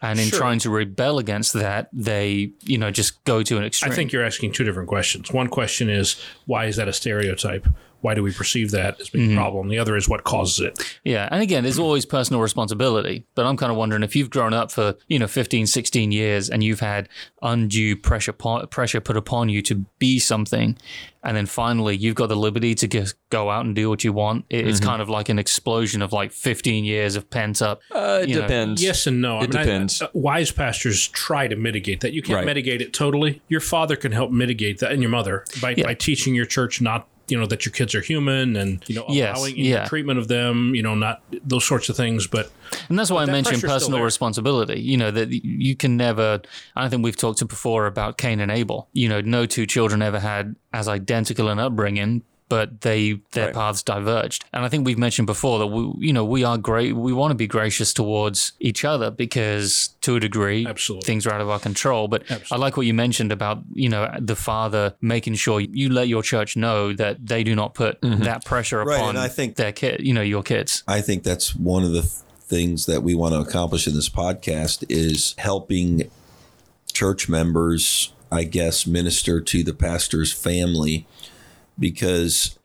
and 0.01 0.21
in 0.21 0.29
Sure. 0.29 0.39
trying 0.39 0.59
to 0.61 0.71
rebel 0.71 1.19
against 1.19 1.53
that, 1.55 1.89
they 1.93 2.53
you 2.63 2.79
know 2.79 2.91
just 2.91 3.23
go 3.25 3.43
to 3.43 3.57
an 3.57 3.65
extreme. 3.65 3.93
I 3.93 3.95
think 3.95 4.13
you're 4.13 4.25
asking 4.25 4.53
two 4.53 4.65
different 4.65 4.89
questions. 4.89 5.33
One 5.33 5.49
question 5.49 5.89
is 5.89 6.17
why 6.47 6.67
is 6.67 6.77
that 6.77 6.89
a 6.89 6.93
stereotype? 6.93 7.67
Why 8.03 8.15
do 8.15 8.23
we 8.23 8.33
perceive 8.33 8.71
that 8.73 9.01
as 9.01 9.09
Mm-hmm. 9.09 9.19
being 9.19 9.33
a 9.33 9.37
problem? 9.37 9.69
The 9.69 9.79
other 9.79 9.97
is 9.97 10.09
what 10.09 10.25
causes 10.25 10.61
it. 10.61 10.99
Yeah. 11.05 11.29
And 11.31 11.43
again, 11.43 11.63
there's 11.63 11.79
always 11.79 12.05
personal 12.05 12.43
responsibility. 12.43 13.25
But 13.35 13.47
I'm 13.47 13.57
kind 13.57 13.73
of 13.73 13.79
wondering 13.79 14.03
if 14.03 14.15
you've 14.15 14.31
grown 14.31 14.53
up 14.53 14.71
for, 14.71 14.95
you 15.09 15.19
know, 15.19 15.27
15, 15.27 15.67
16 15.67 16.13
years 16.13 16.51
and 16.51 16.63
you've 16.63 16.81
had 16.81 17.09
undue 17.41 17.97
pressure 17.97 18.33
po- 18.33 18.67
pressure 18.67 19.01
put 19.01 19.17
upon 19.17 19.49
you 19.49 19.63
to 19.63 19.87
be 19.99 20.19
something. 20.19 20.77
And 21.25 21.37
then 21.37 21.47
finally, 21.47 21.97
you've 21.97 22.17
got 22.17 22.29
the 22.29 22.37
liberty 22.37 22.75
to 22.75 22.89
just 22.89 23.15
go 23.31 23.49
out 23.49 23.65
and 23.65 23.75
do 23.77 23.89
what 23.89 24.03
you 24.03 24.13
want. 24.13 24.45
It- 24.51 24.67
It's 24.67 24.81
kind 24.81 25.01
of 25.01 25.09
like 25.09 25.29
an 25.29 25.39
explosion 25.39 26.03
of 26.03 26.13
like 26.13 26.33
15 26.33 26.85
years 26.85 27.15
of 27.15 27.31
pent 27.31 27.63
up. 27.63 27.81
uh, 27.93 28.21
it 28.23 28.29
you 28.31 28.35
know, 28.35 28.41
depends. 28.43 28.83
Yes 28.83 29.07
and 29.07 29.21
no. 29.23 29.39
I 29.39 29.45
It 29.45 29.51
mean, 29.51 29.59
I- 29.61 29.63
depends. 29.65 30.03
uh, 30.03 30.09
wise 30.13 30.51
pastors 30.51 31.07
try 31.09 31.47
to 31.47 31.55
mitigate 31.55 32.01
that. 32.01 32.13
You 32.13 32.23
can't 32.23 32.39
Right. 32.39 32.47
mitigate 32.47 32.81
it 32.83 32.93
totally. 32.93 33.41
Your 33.49 33.61
father 33.61 33.95
can 33.95 34.11
help 34.11 34.33
mitigate 34.33 34.79
that, 34.81 34.91
and 34.91 35.01
your 35.01 35.11
mother 35.11 35.45
by, 35.61 35.75
Yeah. 35.77 35.85
by 35.85 35.95
teaching 35.95 36.35
your 36.35 36.45
church 36.47 36.81
not, 36.81 37.07
you 37.29 37.39
know, 37.39 37.47
that 37.47 37.65
your 37.65 37.73
kids 37.73 37.95
are 37.95 38.01
human, 38.01 38.57
and 38.57 38.83
you 38.89 38.95
know, 38.97 39.05
Yes, 39.09 39.37
allowing 39.39 39.57
in 39.57 39.65
your 39.65 39.79
yeah. 39.79 39.85
treatment 39.89 40.19
of 40.19 40.29
them, 40.29 40.75
you 40.75 40.83
know, 40.83 40.95
not 40.95 41.23
those 41.45 41.65
sorts 41.65 41.89
of 41.89 41.97
things. 41.97 42.27
But 42.27 42.51
And 42.89 42.99
that's 42.99 43.11
why 43.11 43.23
I 43.23 43.27
that 43.27 43.33
mentioned 43.33 43.63
personal 43.63 44.01
responsibility. 44.01 44.81
You 44.81 44.97
know, 44.97 45.11
that 45.11 45.31
you 45.31 45.77
can 45.77 45.97
never, 45.97 46.41
I 46.77 46.89
think 46.89 47.05
we've 47.05 47.17
talked 47.17 47.39
to 47.39 47.45
before 47.45 47.87
about 47.87 48.19
Cain 48.19 48.41
and 48.41 48.51
Abel. 48.51 48.89
You 48.93 49.09
know, 49.09 49.21
no 49.21 49.47
two 49.47 49.67
children 49.67 50.03
ever 50.03 50.19
had 50.19 50.57
as 50.73 50.89
identical 50.89 51.49
an 51.49 51.59
upbringing, 51.59 52.23
but 52.49 52.83
they 52.83 53.21
their 53.33 53.47
Right. 53.47 53.55
paths 53.55 53.83
diverged. 53.83 54.45
And 54.53 54.65
I 54.65 54.69
think 54.69 54.87
we've 54.87 54.99
mentioned 54.99 55.27
before 55.27 55.59
that 55.59 55.69
we, 55.69 56.07
you 56.07 56.13
know, 56.13 56.25
we 56.25 56.45
are 56.45 56.59
great. 56.59 56.95
We 56.95 57.13
want 57.13 57.31
to 57.31 57.35
be 57.35 57.47
gracious 57.47 57.93
towards 57.95 58.53
each 58.61 58.85
other 58.85 59.11
because 59.11 59.91
to 60.03 60.17
a 60.17 60.21
degree, 60.21 60.67
Absolutely. 60.67 61.07
things 61.07 61.27
are 61.27 61.33
out 61.33 61.41
of 61.41 61.49
our 61.49 61.59
control. 61.59 62.09
But 62.09 62.25
I 62.51 62.57
like 62.57 62.77
what 62.77 62.87
you 62.87 62.95
mentioned 62.95 63.33
about, 63.33 63.63
you 63.73 63.89
know, 63.89 64.11
the 64.19 64.37
father 64.37 64.95
making 65.01 65.35
sure 65.37 65.61
you 65.61 65.89
let 65.89 66.09
your 66.09 66.23
church 66.23 66.57
know 66.57 66.93
that 66.93 67.27
they 67.27 67.43
do 67.43 67.55
not 67.55 67.75
put 67.75 68.01
mm-hmm. 68.01 68.23
that 68.25 68.45
pressure 68.45 68.85
Right, 68.85 68.97
upon 68.97 69.11
and 69.11 69.19
I 69.19 69.29
think- 69.29 69.57
their 69.57 69.73
kid, 69.73 70.01
you 70.03 70.13
know, 70.13 70.23
your 70.23 70.43
kids. 70.43 70.83
I 70.87 71.01
think 71.01 71.23
that's 71.23 71.55
one 71.57 71.85
of 71.85 71.93
the 71.93 72.03
th- 72.03 72.13
things 72.41 72.85
that 72.87 73.03
we 73.03 73.15
want 73.15 73.33
to 73.33 73.41
accomplish 73.41 73.87
in 73.87 73.95
this 73.95 74.11
podcast 74.11 74.85
is 74.91 75.35
helping 75.39 76.11
church 76.93 77.29
members, 77.29 78.13
I 78.31 78.45
guess, 78.45 78.87
minister 78.87 79.41
to 79.41 79.63
the 79.63 79.73
pastor's 79.73 80.33
family 80.33 81.07
because 81.83 82.59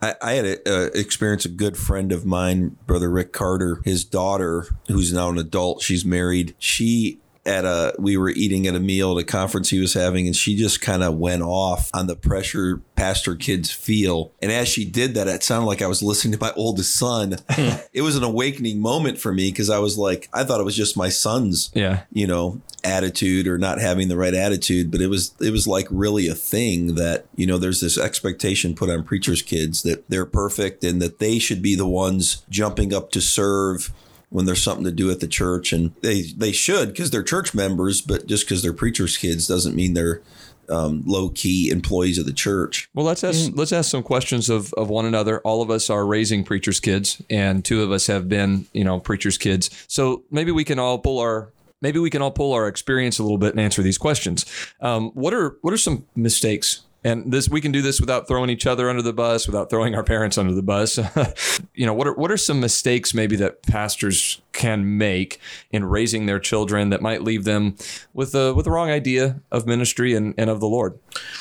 I, 0.00 0.14
I 0.22 0.32
had 0.32 0.44
a, 0.46 0.72
uh, 0.72 0.90
experience 0.94 1.44
a 1.44 1.50
good 1.50 1.76
friend 1.76 2.12
of 2.12 2.24
mine, 2.24 2.76
brother 2.86 3.10
Rick 3.10 3.32
Carter, 3.32 3.82
his 3.84 4.04
daughter, 4.04 4.66
who's 4.88 5.12
now 5.12 5.28
an 5.28 5.36
adult, 5.36 5.82
she's 5.82 6.04
married. 6.04 6.54
She 6.58 7.18
at 7.44 7.64
a 7.64 7.92
we 7.98 8.16
were 8.16 8.30
eating 8.30 8.66
at 8.68 8.74
a 8.76 8.80
meal 8.80 9.18
at 9.18 9.22
a 9.22 9.26
conference 9.26 9.70
he 9.70 9.80
was 9.80 9.94
having 9.94 10.26
and 10.26 10.36
she 10.36 10.54
just 10.54 10.80
kind 10.80 11.02
of 11.02 11.16
went 11.16 11.42
off 11.42 11.90
on 11.92 12.06
the 12.06 12.14
pressure 12.14 12.80
pastor 12.94 13.34
kids 13.34 13.70
feel. 13.72 14.30
And 14.40 14.52
as 14.52 14.68
she 14.68 14.84
did 14.84 15.14
that 15.14 15.26
it 15.26 15.42
sounded 15.42 15.66
like 15.66 15.82
i 15.82 15.86
was 15.88 16.02
listening 16.04 16.32
to 16.32 16.38
my 16.40 16.52
oldest 16.56 16.94
son. 16.96 17.36
Hmm. 17.50 17.70
It 17.92 18.02
was 18.02 18.16
an 18.16 18.22
awakening 18.22 18.80
moment 18.80 19.18
for 19.18 19.32
me 19.32 19.50
because 19.50 19.70
i 19.70 19.78
was 19.78 19.98
like 19.98 20.28
i 20.32 20.44
thought 20.44 20.60
it 20.60 20.64
was 20.64 20.76
just 20.76 20.96
my 20.96 21.08
son's 21.08 21.70
Yeah. 21.74 22.04
you 22.12 22.26
know 22.26 22.60
attitude 22.84 23.46
or 23.46 23.58
not 23.58 23.80
having 23.80 24.08
the 24.08 24.16
right 24.16 24.34
attitude 24.34 24.90
but 24.90 25.00
it 25.00 25.06
was 25.08 25.34
it 25.40 25.50
was 25.50 25.66
like 25.68 25.86
really 25.90 26.26
a 26.28 26.34
thing 26.34 26.94
that 26.96 27.26
you 27.36 27.46
know 27.46 27.58
there's 27.58 27.80
this 27.80 27.96
expectation 27.98 28.74
put 28.74 28.90
on 28.90 29.04
preachers 29.04 29.40
kids 29.42 29.82
that 29.82 30.08
they're 30.08 30.26
perfect 30.26 30.82
and 30.84 31.00
that 31.02 31.18
they 31.18 31.38
should 31.38 31.62
be 31.62 31.74
the 31.76 31.86
ones 31.86 32.44
jumping 32.50 32.92
up 32.94 33.10
to 33.12 33.20
serve 33.20 33.92
when 34.32 34.46
there's 34.46 34.62
something 34.62 34.84
to 34.84 34.92
do 34.92 35.10
at 35.10 35.20
the 35.20 35.28
church 35.28 35.72
and 35.72 35.94
they 36.02 36.22
they 36.22 36.52
should 36.52 36.88
because 36.88 37.10
they're 37.10 37.22
church 37.22 37.54
members 37.54 38.00
but 38.00 38.26
just 38.26 38.44
because 38.44 38.62
they're 38.62 38.72
preachers 38.72 39.16
kids 39.16 39.46
doesn't 39.46 39.76
mean 39.76 39.94
they're 39.94 40.22
um, 40.68 41.02
low 41.06 41.28
key 41.28 41.70
employees 41.70 42.18
of 42.18 42.24
the 42.26 42.32
church 42.32 42.88
Well, 42.94 43.04
let's 43.04 43.24
ask 43.24 43.50
let's 43.54 43.72
ask 43.72 43.90
some 43.90 44.02
questions 44.02 44.48
of, 44.48 44.72
of 44.74 44.88
one 44.88 45.04
another. 45.04 45.40
All 45.40 45.60
of 45.60 45.70
us 45.70 45.90
are 45.90 46.06
raising 46.06 46.44
preachers' 46.44 46.80
kids, 46.80 47.20
and 47.28 47.64
two 47.64 47.82
of 47.82 47.90
us 47.90 48.06
have 48.06 48.28
been, 48.28 48.66
you 48.72 48.84
know, 48.84 49.00
preachers' 49.00 49.36
kids. 49.36 49.70
So 49.88 50.22
maybe 50.30 50.52
we 50.52 50.64
can 50.64 50.78
all 50.78 50.98
pull 50.98 51.18
our 51.18 51.50
maybe 51.80 51.98
we 51.98 52.10
can 52.10 52.22
all 52.22 52.30
pull 52.30 52.52
our 52.54 52.68
experience 52.68 53.18
a 53.18 53.22
little 53.22 53.38
bit 53.38 53.50
and 53.50 53.60
answer 53.60 53.82
these 53.82 53.98
questions. 53.98 54.46
Um, 54.80 55.10
what 55.10 55.34
are 55.34 55.56
what 55.60 55.74
are 55.74 55.78
some 55.78 56.06
mistakes? 56.16 56.82
And 57.04 57.32
this 57.32 57.48
we 57.48 57.60
can 57.60 57.72
do 57.72 57.82
this 57.82 58.00
without 58.00 58.28
throwing 58.28 58.48
each 58.48 58.66
other 58.66 58.88
under 58.88 59.02
the 59.02 59.12
bus, 59.12 59.46
without 59.46 59.70
throwing 59.70 59.94
our 59.94 60.04
parents 60.04 60.38
under 60.38 60.52
the 60.52 60.62
bus. 60.62 60.98
you 61.74 61.84
know, 61.84 61.94
what 61.94 62.06
are 62.06 62.14
what 62.14 62.30
are 62.30 62.36
some 62.36 62.60
mistakes 62.60 63.12
maybe 63.12 63.34
that 63.36 63.62
pastors 63.62 64.40
can 64.52 64.98
make 64.98 65.40
in 65.72 65.84
raising 65.84 66.26
their 66.26 66.38
children 66.38 66.90
that 66.90 67.02
might 67.02 67.22
leave 67.22 67.44
them 67.44 67.76
with 68.14 68.32
the 68.32 68.54
with 68.54 68.66
the 68.66 68.70
wrong 68.70 68.90
idea 68.90 69.40
of 69.50 69.66
ministry 69.66 70.14
and, 70.14 70.34
and 70.38 70.48
of 70.48 70.60
the 70.60 70.68
Lord? 70.68 70.96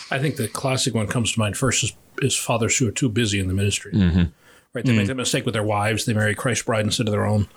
I 0.10 0.18
think 0.18 0.38
the 0.38 0.48
classic 0.48 0.96
one 0.96 1.08
comes 1.08 1.34
to 1.34 1.40
mind 1.40 1.58
first 1.58 1.84
is, 1.84 1.94
is 2.20 2.36
fathers 2.36 2.78
who 2.78 2.88
are 2.88 2.92
too 2.92 3.10
busy 3.10 3.40
in 3.40 3.48
the 3.48 3.54
ministry. 3.54 3.94
Mm-hmm. 3.94 4.24
Right, 4.74 4.86
they 4.86 4.96
make 4.96 5.04
mm. 5.04 5.08
that 5.08 5.16
mistake 5.16 5.44
with 5.44 5.54
their 5.54 5.66
wives. 5.66 6.06
They 6.06 6.14
marry 6.14 6.34
Christ's 6.34 6.64
bride 6.64 6.86
instead 6.86 7.06
of 7.06 7.12
their 7.12 7.26
own, 7.26 7.50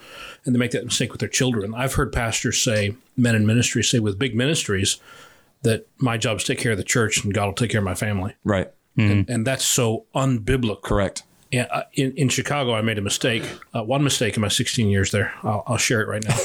and 0.44 0.52
they 0.52 0.58
make 0.58 0.72
that 0.72 0.84
mistake 0.84 1.12
with 1.12 1.20
their 1.20 1.28
children. 1.28 1.72
I've 1.72 1.94
heard 1.94 2.12
pastors 2.12 2.60
say, 2.60 2.96
men 3.16 3.36
in 3.36 3.46
ministry 3.46 3.84
say 3.84 4.00
with 4.00 4.18
big 4.18 4.34
ministries, 4.34 4.98
that 5.64 5.86
my 5.98 6.16
job 6.16 6.36
is 6.38 6.44
to 6.44 6.54
take 6.54 6.62
care 6.62 6.72
of 6.72 6.78
the 6.78 6.84
church 6.84 7.24
and 7.24 7.34
God 7.34 7.46
will 7.46 7.52
take 7.52 7.70
care 7.70 7.80
of 7.80 7.84
my 7.84 7.94
family, 7.94 8.34
Right. 8.44 8.70
and, 8.96 9.28
and 9.28 9.46
that's 9.46 9.64
so 9.64 10.06
unbiblical. 10.14 10.80
Correct. 10.82 11.24
Yeah, 11.50 11.66
uh, 11.70 11.82
in, 11.92 12.12
in 12.16 12.28
Chicago, 12.30 12.74
I 12.74 12.80
made 12.82 12.98
a 12.98 13.02
mistake. 13.02 13.44
Uh, 13.72 13.82
one 13.84 14.02
mistake 14.02 14.34
in 14.36 14.40
my 14.40 14.48
16 14.48 14.88
years 14.88 15.12
there. 15.12 15.32
I'll, 15.44 15.62
I'll 15.68 15.76
share 15.76 16.00
it 16.00 16.08
right 16.08 16.24
now. 16.24 16.36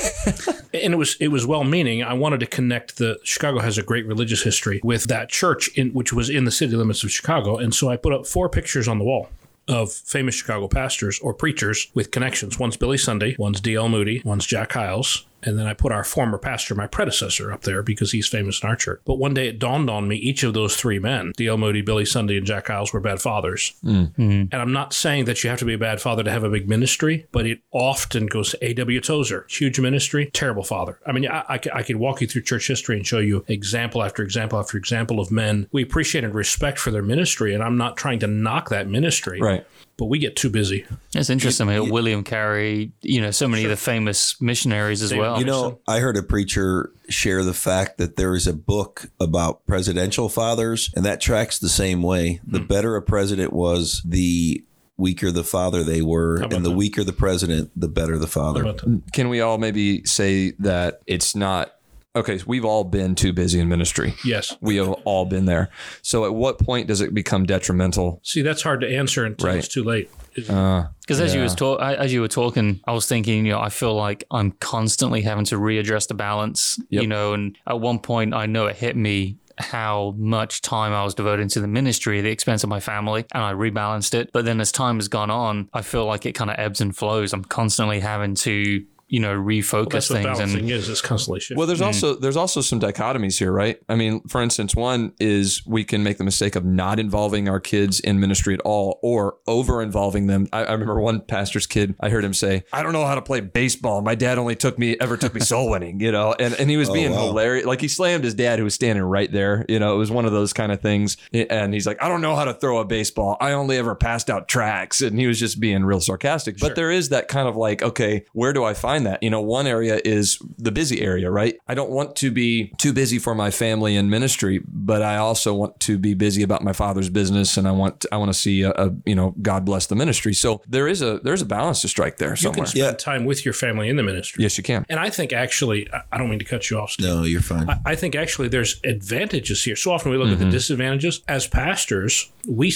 and 0.74 0.94
it 0.94 0.98
was 0.98 1.16
it 1.20 1.30
was 1.30 1.48
well 1.48 1.64
meaning. 1.64 2.04
I 2.04 2.14
wanted 2.14 2.42
to 2.42 2.46
connect 2.46 2.98
the 2.98 3.18
Chicago 3.24 3.60
has 3.60 3.78
a 3.80 3.84
great 3.84 4.06
religious 4.06 4.44
history 4.44 4.82
with 4.84 5.06
that 5.06 5.30
church 5.30 5.68
in 5.76 5.90
which 5.94 6.14
was 6.14 6.30
in 6.30 6.44
the 6.46 6.52
city 6.52 6.76
limits 6.76 7.04
of 7.04 7.10
Chicago, 7.12 7.58
and 7.58 7.74
so 7.74 7.90
I 7.90 7.98
put 7.98 8.14
up 8.14 8.28
four 8.28 8.50
pictures 8.50 8.88
on 8.88 9.00
the 9.00 9.04
wall 9.06 9.30
of 9.68 9.92
famous 9.92 10.36
Chicago 10.36 10.68
pastors 10.68 11.20
or 11.22 11.34
preachers 11.34 11.88
with 11.96 12.12
connections. 12.12 12.60
One's 12.60 12.78
Billy 12.78 12.98
Sunday, 12.98 13.36
one's 13.40 13.62
D.L. 13.62 13.90
Moody, 13.90 14.22
one's 14.26 14.46
Jack 14.46 14.74
Hyles, 14.74 15.26
and 15.44 15.58
then 15.58 15.68
I 15.68 15.74
put 15.74 15.92
our 15.92 16.04
former 16.04 16.38
pastor, 16.38 16.76
my 16.76 16.88
predecessor, 16.88 17.52
up 17.52 17.62
there 17.64 17.82
because 17.84 18.12
he's 18.12 18.28
famous 18.28 18.62
in 18.62 18.70
our 18.70 18.76
church. 18.76 19.02
But 19.06 19.16
one 19.16 19.34
day 19.34 19.48
it 19.48 19.60
dawned 19.60 19.90
on 19.90 20.08
me 20.08 20.16
each 20.18 20.44
of 20.44 20.54
those 20.54 20.76
three 20.76 21.00
men, 21.00 21.34
D.L. 21.38 21.58
Moody, 21.58 21.82
Billy 21.82 22.06
Sunday, 22.06 22.38
and 22.38 22.46
Jack 22.46 22.68
Hyles, 22.68 22.94
were 22.94 23.00
bad 23.00 23.22
fathers. 23.22 23.74
Mm. 23.84 24.12
Mm-hmm. 24.12 24.22
And 24.22 24.54
I'm 24.54 24.74
not 24.74 24.94
saying 24.94 25.26
that 25.26 25.44
you 25.44 25.50
have 25.50 25.60
to 25.60 25.66
be 25.66 25.74
a 25.74 25.78
bad 25.78 26.02
father 26.02 26.24
to 26.24 26.32
have 26.32 26.44
a 26.44 26.50
big 26.50 26.68
ministry, 26.68 27.28
but 27.32 27.46
it 27.46 27.60
often 27.72 28.26
goes 28.28 28.52
to 28.52 28.66
A.W. 28.66 29.02
Tozer, 29.02 29.46
huge 29.50 29.80
ministry, 29.80 30.30
terrible 30.34 30.64
father. 30.64 31.00
I 31.06 31.12
mean, 31.12 31.28
I, 31.28 31.44
I, 31.48 31.58
could- 31.58 31.74
I 31.74 31.84
could 31.84 31.98
walk 31.98 32.22
you 32.22 32.28
through 32.28 32.42
church 32.44 32.68
history 32.68 32.96
and 32.98 33.06
show 33.06 33.20
you 33.20 33.46
example 33.48 34.04
after 34.04 34.24
example 34.24 34.60
after 34.60 34.78
example 34.78 35.20
of 35.20 35.32
men 35.32 35.68
we 35.72 35.84
appreciate 35.84 36.24
and 36.24 36.34
respect 36.34 36.80
for 36.80 36.92
their 36.92 37.02
ministry. 37.04 37.54
And 37.54 37.64
I'm 37.64 37.78
not 37.78 37.98
trying 37.98 38.20
to 38.20 38.28
knock 38.28 38.70
that 38.70 38.88
ministry, 38.88 39.40
Right. 39.42 39.66
But 40.00 40.06
we 40.06 40.18
get 40.18 40.38
too 40.38 40.50
busy. 40.50 40.86
It's 41.14 41.30
interesting. 41.30 41.68
I 41.68 41.80
mean, 41.80 41.90
William 41.90 42.24
Carey, 42.24 42.94
you 43.02 43.20
know, 43.20 43.32
so 43.32 43.50
many 43.50 43.66
of 43.66 43.70
the 43.70 43.78
famous 43.78 44.40
missionaries 44.42 45.04
as 45.04 45.14
well. 45.14 45.38
You 45.38 45.46
know, 45.46 45.82
I 45.88 46.00
heard 46.00 46.16
a 46.16 46.24
preacher 46.24 46.94
share 47.10 47.44
the 47.44 47.54
fact 47.54 47.98
that 47.98 48.16
there 48.16 48.34
is 48.34 48.48
a 48.48 48.54
book 48.54 49.12
about 49.20 49.66
presidential 49.68 50.30
fathers, 50.30 50.90
and 50.96 51.06
that 51.06 51.20
tracks 51.20 51.60
the 51.60 51.70
same 51.70 52.02
way. 52.02 52.40
The 52.48 52.60
hmm. 52.60 52.66
better 52.66 52.96
a 52.96 53.02
president 53.02 53.52
was, 53.52 54.02
the 54.06 54.64
weaker 54.96 55.32
the 55.32 55.44
father 55.44 55.84
they 55.84 56.02
were, 56.02 56.38
and 56.38 56.52
the 56.52 56.70
that? 56.70 56.72
weaker 56.72 57.04
the 57.04 57.14
president, 57.14 57.72
the 57.76 57.90
better 57.90 58.18
the 58.18 58.28
father. 58.28 58.74
Can 59.12 59.28
we 59.28 59.42
all 59.42 59.58
maybe 59.58 60.06
say 60.06 60.52
that 60.60 61.02
it's 61.08 61.36
not 61.36 61.74
okay? 62.16 62.38
So 62.38 62.46
we've 62.48 62.66
all 62.66 62.84
been 62.84 63.16
too 63.16 63.34
busy 63.34 63.60
in 63.60 63.68
ministry. 63.70 64.14
yes. 64.26 64.56
We 64.62 64.76
have 64.78 64.90
all 65.06 65.26
been 65.26 65.46
there. 65.46 65.70
So 66.02 66.26
at 66.26 66.34
what 66.34 66.60
point 66.60 66.88
does 66.88 67.02
it 67.02 67.14
become 67.14 67.46
detrimental? 67.46 68.20
See, 68.24 68.42
that's 68.42 68.62
hard 68.62 68.82
to 68.82 68.88
answer 68.96 69.26
until 69.26 69.48
Right. 69.50 69.58
it's 69.60 69.68
too 69.68 69.84
late. 69.84 70.10
Is- 70.36 70.50
uh, 70.50 70.88
Because 71.02 71.20
as 71.20 71.34
you 71.34 71.42
was 71.42 71.56
talk, 71.56 71.82
as 71.82 72.14
you 72.14 72.22
were 72.22 72.28
talking, 72.28 72.80
I 72.88 72.92
was 72.94 73.08
thinking, 73.08 73.46
you 73.46 73.52
know, 73.54 73.60
I 73.60 73.70
feel 73.70 73.96
like 73.96 74.24
I'm 74.32 74.52
constantly 74.60 75.22
having 75.24 75.46
to 75.46 75.56
readdress 75.56 76.08
the 76.08 76.14
balance, 76.14 76.80
Yep. 76.90 77.02
you 77.02 77.08
know, 77.08 77.34
and 77.34 77.58
at 77.68 77.80
one 77.80 78.00
point 78.00 78.34
I 78.34 78.46
know 78.46 78.68
it 78.68 78.76
hit 78.76 78.96
me 78.96 79.38
how 79.58 80.14
much 80.18 80.62
time 80.62 80.94
I 80.94 81.04
was 81.04 81.14
devoting 81.14 81.50
to 81.50 81.60
the 81.60 81.68
ministry 81.68 82.20
at 82.20 82.22
the 82.22 82.30
expense 82.30 82.64
of 82.64 82.70
my 82.70 82.80
family, 82.80 83.26
and 83.34 83.44
I 83.44 83.52
rebalanced 83.54 84.14
it. 84.14 84.30
But 84.32 84.46
then 84.46 84.62
as 84.62 84.72
time 84.72 84.96
has 84.98 85.10
gone 85.10 85.30
on, 85.30 85.68
I 85.74 85.82
feel 85.82 86.06
like 86.06 86.26
it 86.26 86.32
kind 86.32 86.50
of 86.50 86.56
ebbs 86.58 86.80
and 86.80 86.96
flows. 86.96 87.34
I'm 87.34 87.44
constantly 87.44 88.00
having 88.00 88.36
to, 88.36 88.86
you 89.10 89.20
know, 89.20 89.36
refocus 89.36 89.90
that's 89.90 90.10
what 90.10 90.16
things 90.18 90.38
balancing 90.38 90.60
and 90.60 90.72
is. 90.72 90.88
It's 90.88 91.02
constantly 91.02 91.40
shifting. 91.40 91.58
Well, 91.58 91.68
there's 91.68 91.80
mm-hmm. 91.80 91.88
also 91.88 92.16
there's 92.16 92.38
also 92.38 92.62
some 92.62 92.80
dichotomies 92.80 93.40
here, 93.40 93.52
right? 93.52 93.80
I 93.90 93.96
mean, 93.96 94.22
for 94.28 94.42
instance, 94.42 94.76
one 94.76 95.14
is 95.20 95.66
we 95.66 95.84
can 95.84 96.04
make 96.04 96.18
the 96.18 96.24
mistake 96.24 96.56
of 96.56 96.64
not 96.64 97.00
involving 97.00 97.50
our 97.50 97.60
kids 97.60 98.00
in 98.00 98.20
ministry 98.20 98.54
at 98.54 98.62
all, 98.62 99.00
or 99.02 99.38
over 99.48 99.82
involving 99.82 100.28
them. 100.28 100.48
I, 100.54 100.66
I 100.66 100.72
remember 100.74 101.00
one 101.02 101.22
pastor's 101.22 101.66
kid. 101.66 101.96
I 102.00 102.10
heard 102.10 102.24
him 102.24 102.34
say, 102.34 102.64
"I 102.72 102.84
don't 102.84 102.94
know 102.94 103.06
how 103.06 103.16
to 103.16 103.22
play 103.22 103.40
baseball. 103.40 104.02
My 104.02 104.16
dad 104.16 104.38
only 104.38 104.56
took 104.56 104.78
me 104.78 104.96
ever 105.00 105.18
took 105.18 105.34
me 105.34 105.42
soul 105.42 105.70
winning," 105.70 106.00
you 106.00 106.12
know, 106.12 106.36
and 106.40 106.54
and 106.54 106.70
he 106.70 106.78
was 106.78 106.90
oh, 106.90 106.94
being 106.94 107.12
wow. 107.12 107.28
hilarious. 107.28 107.66
Like 107.66 107.82
he 107.82 107.88
slammed 107.88 108.24
his 108.24 108.36
dad, 108.36 108.60
who 108.60 108.66
was 108.66 108.76
standing 108.76 109.04
right 109.04 109.32
there. 109.32 109.66
You 109.68 109.80
know, 109.80 109.96
it 109.96 109.98
was 109.98 110.12
one 110.12 110.26
of 110.26 110.32
those 110.32 110.54
kind 110.54 110.72
of 110.72 110.82
things. 110.82 111.18
And 111.34 111.74
he's 111.74 111.88
like, 111.88 112.02
"I 112.02 112.08
don't 112.08 112.22
know 112.22 112.36
how 112.36 112.46
to 112.46 112.54
throw 112.54 112.78
a 112.78 112.86
baseball. 112.86 113.38
I 113.42 113.54
only 113.54 113.78
ever 113.78 113.96
passed 113.96 114.30
out 114.30 114.48
tracks," 114.48 115.02
and 115.02 115.20
he 115.20 115.26
was 115.26 115.40
just 115.40 115.60
being 115.60 115.84
real 115.84 116.00
sarcastic. 116.00 116.60
But 116.60 116.76
there 116.76 116.92
is 116.92 117.10
that 117.10 117.28
kind 117.28 117.48
of 117.48 117.56
like, 117.56 117.82
okay, 117.82 118.26
where 118.34 118.54
do 118.54 118.64
I 118.64 118.74
find 118.74 118.99
that? 119.06 119.22
You 119.24 119.30
know, 119.30 119.42
one 119.42 119.68
area 119.68 120.00
is 120.04 120.40
the 120.58 120.72
busy 120.72 121.02
area, 121.02 121.30
right? 121.32 121.58
I 121.68 121.74
don't 121.74 121.90
want 121.90 122.16
to 122.18 122.32
be 122.32 122.72
too 122.78 122.94
busy 122.94 123.20
for 123.20 123.36
my 123.36 123.52
family 123.52 123.96
and 123.96 124.10
ministry, 124.10 124.62
but 124.68 125.02
I 125.02 125.18
also 125.18 125.54
want 125.54 125.80
to 125.82 125.98
be 125.98 126.14
busy 126.14 126.44
about 126.44 126.64
my 126.64 126.74
father's 126.74 127.10
business, 127.10 127.58
and 127.58 127.68
I 127.68 127.72
want 127.72 128.06
I 128.12 128.18
want 128.18 128.30
to 128.30 128.38
see 128.38 128.62
a, 128.64 128.72
a 128.72 128.92
you 129.06 129.16
know 129.16 129.36
God 129.42 129.66
bless 129.66 129.88
the 129.88 129.96
ministry. 129.96 130.34
So 130.34 130.62
there 130.68 130.88
is 130.88 131.02
a 131.02 131.20
there's 131.24 131.42
a 131.42 131.46
balance 131.46 131.82
to 131.82 131.88
strike 131.88 132.18
there 132.18 132.36
you 132.36 132.52
can 132.52 132.66
spend 132.66 132.86
Yeah. 132.86 132.92
time 132.94 133.26
with 133.26 133.44
your 133.46 133.54
family 133.54 133.90
in 133.90 133.96
the 133.96 134.04
ministry. 134.04 134.44
Yes, 134.44 134.58
you 134.58 134.64
can. 134.64 134.86
And 134.90 135.00
I 135.00 135.10
think 135.10 135.34
actually, 135.34 135.92
I- 135.94 136.02
I 136.12 136.18
don't 136.18 136.30
mean 136.30 136.40
to 136.40 136.46
cut 136.46 136.70
you 136.70 136.78
off, 136.80 136.92
Steve. 136.92 137.08
No, 137.08 137.24
you're 137.24 137.42
fine. 137.42 137.70
I- 137.70 137.80
I 137.86 137.96
think 137.96 138.16
actually 138.16 138.48
there's 138.48 138.80
advantages 138.84 139.64
here. 139.64 139.76
So 139.76 139.92
often 139.92 140.12
we 140.12 140.18
look 140.18 140.28
Mm-hmm. 140.30 140.42
at 140.44 140.46
the 140.46 140.52
disadvantages. 140.52 141.22
As 141.28 141.48
pastors, 141.48 142.30
we 142.48 142.72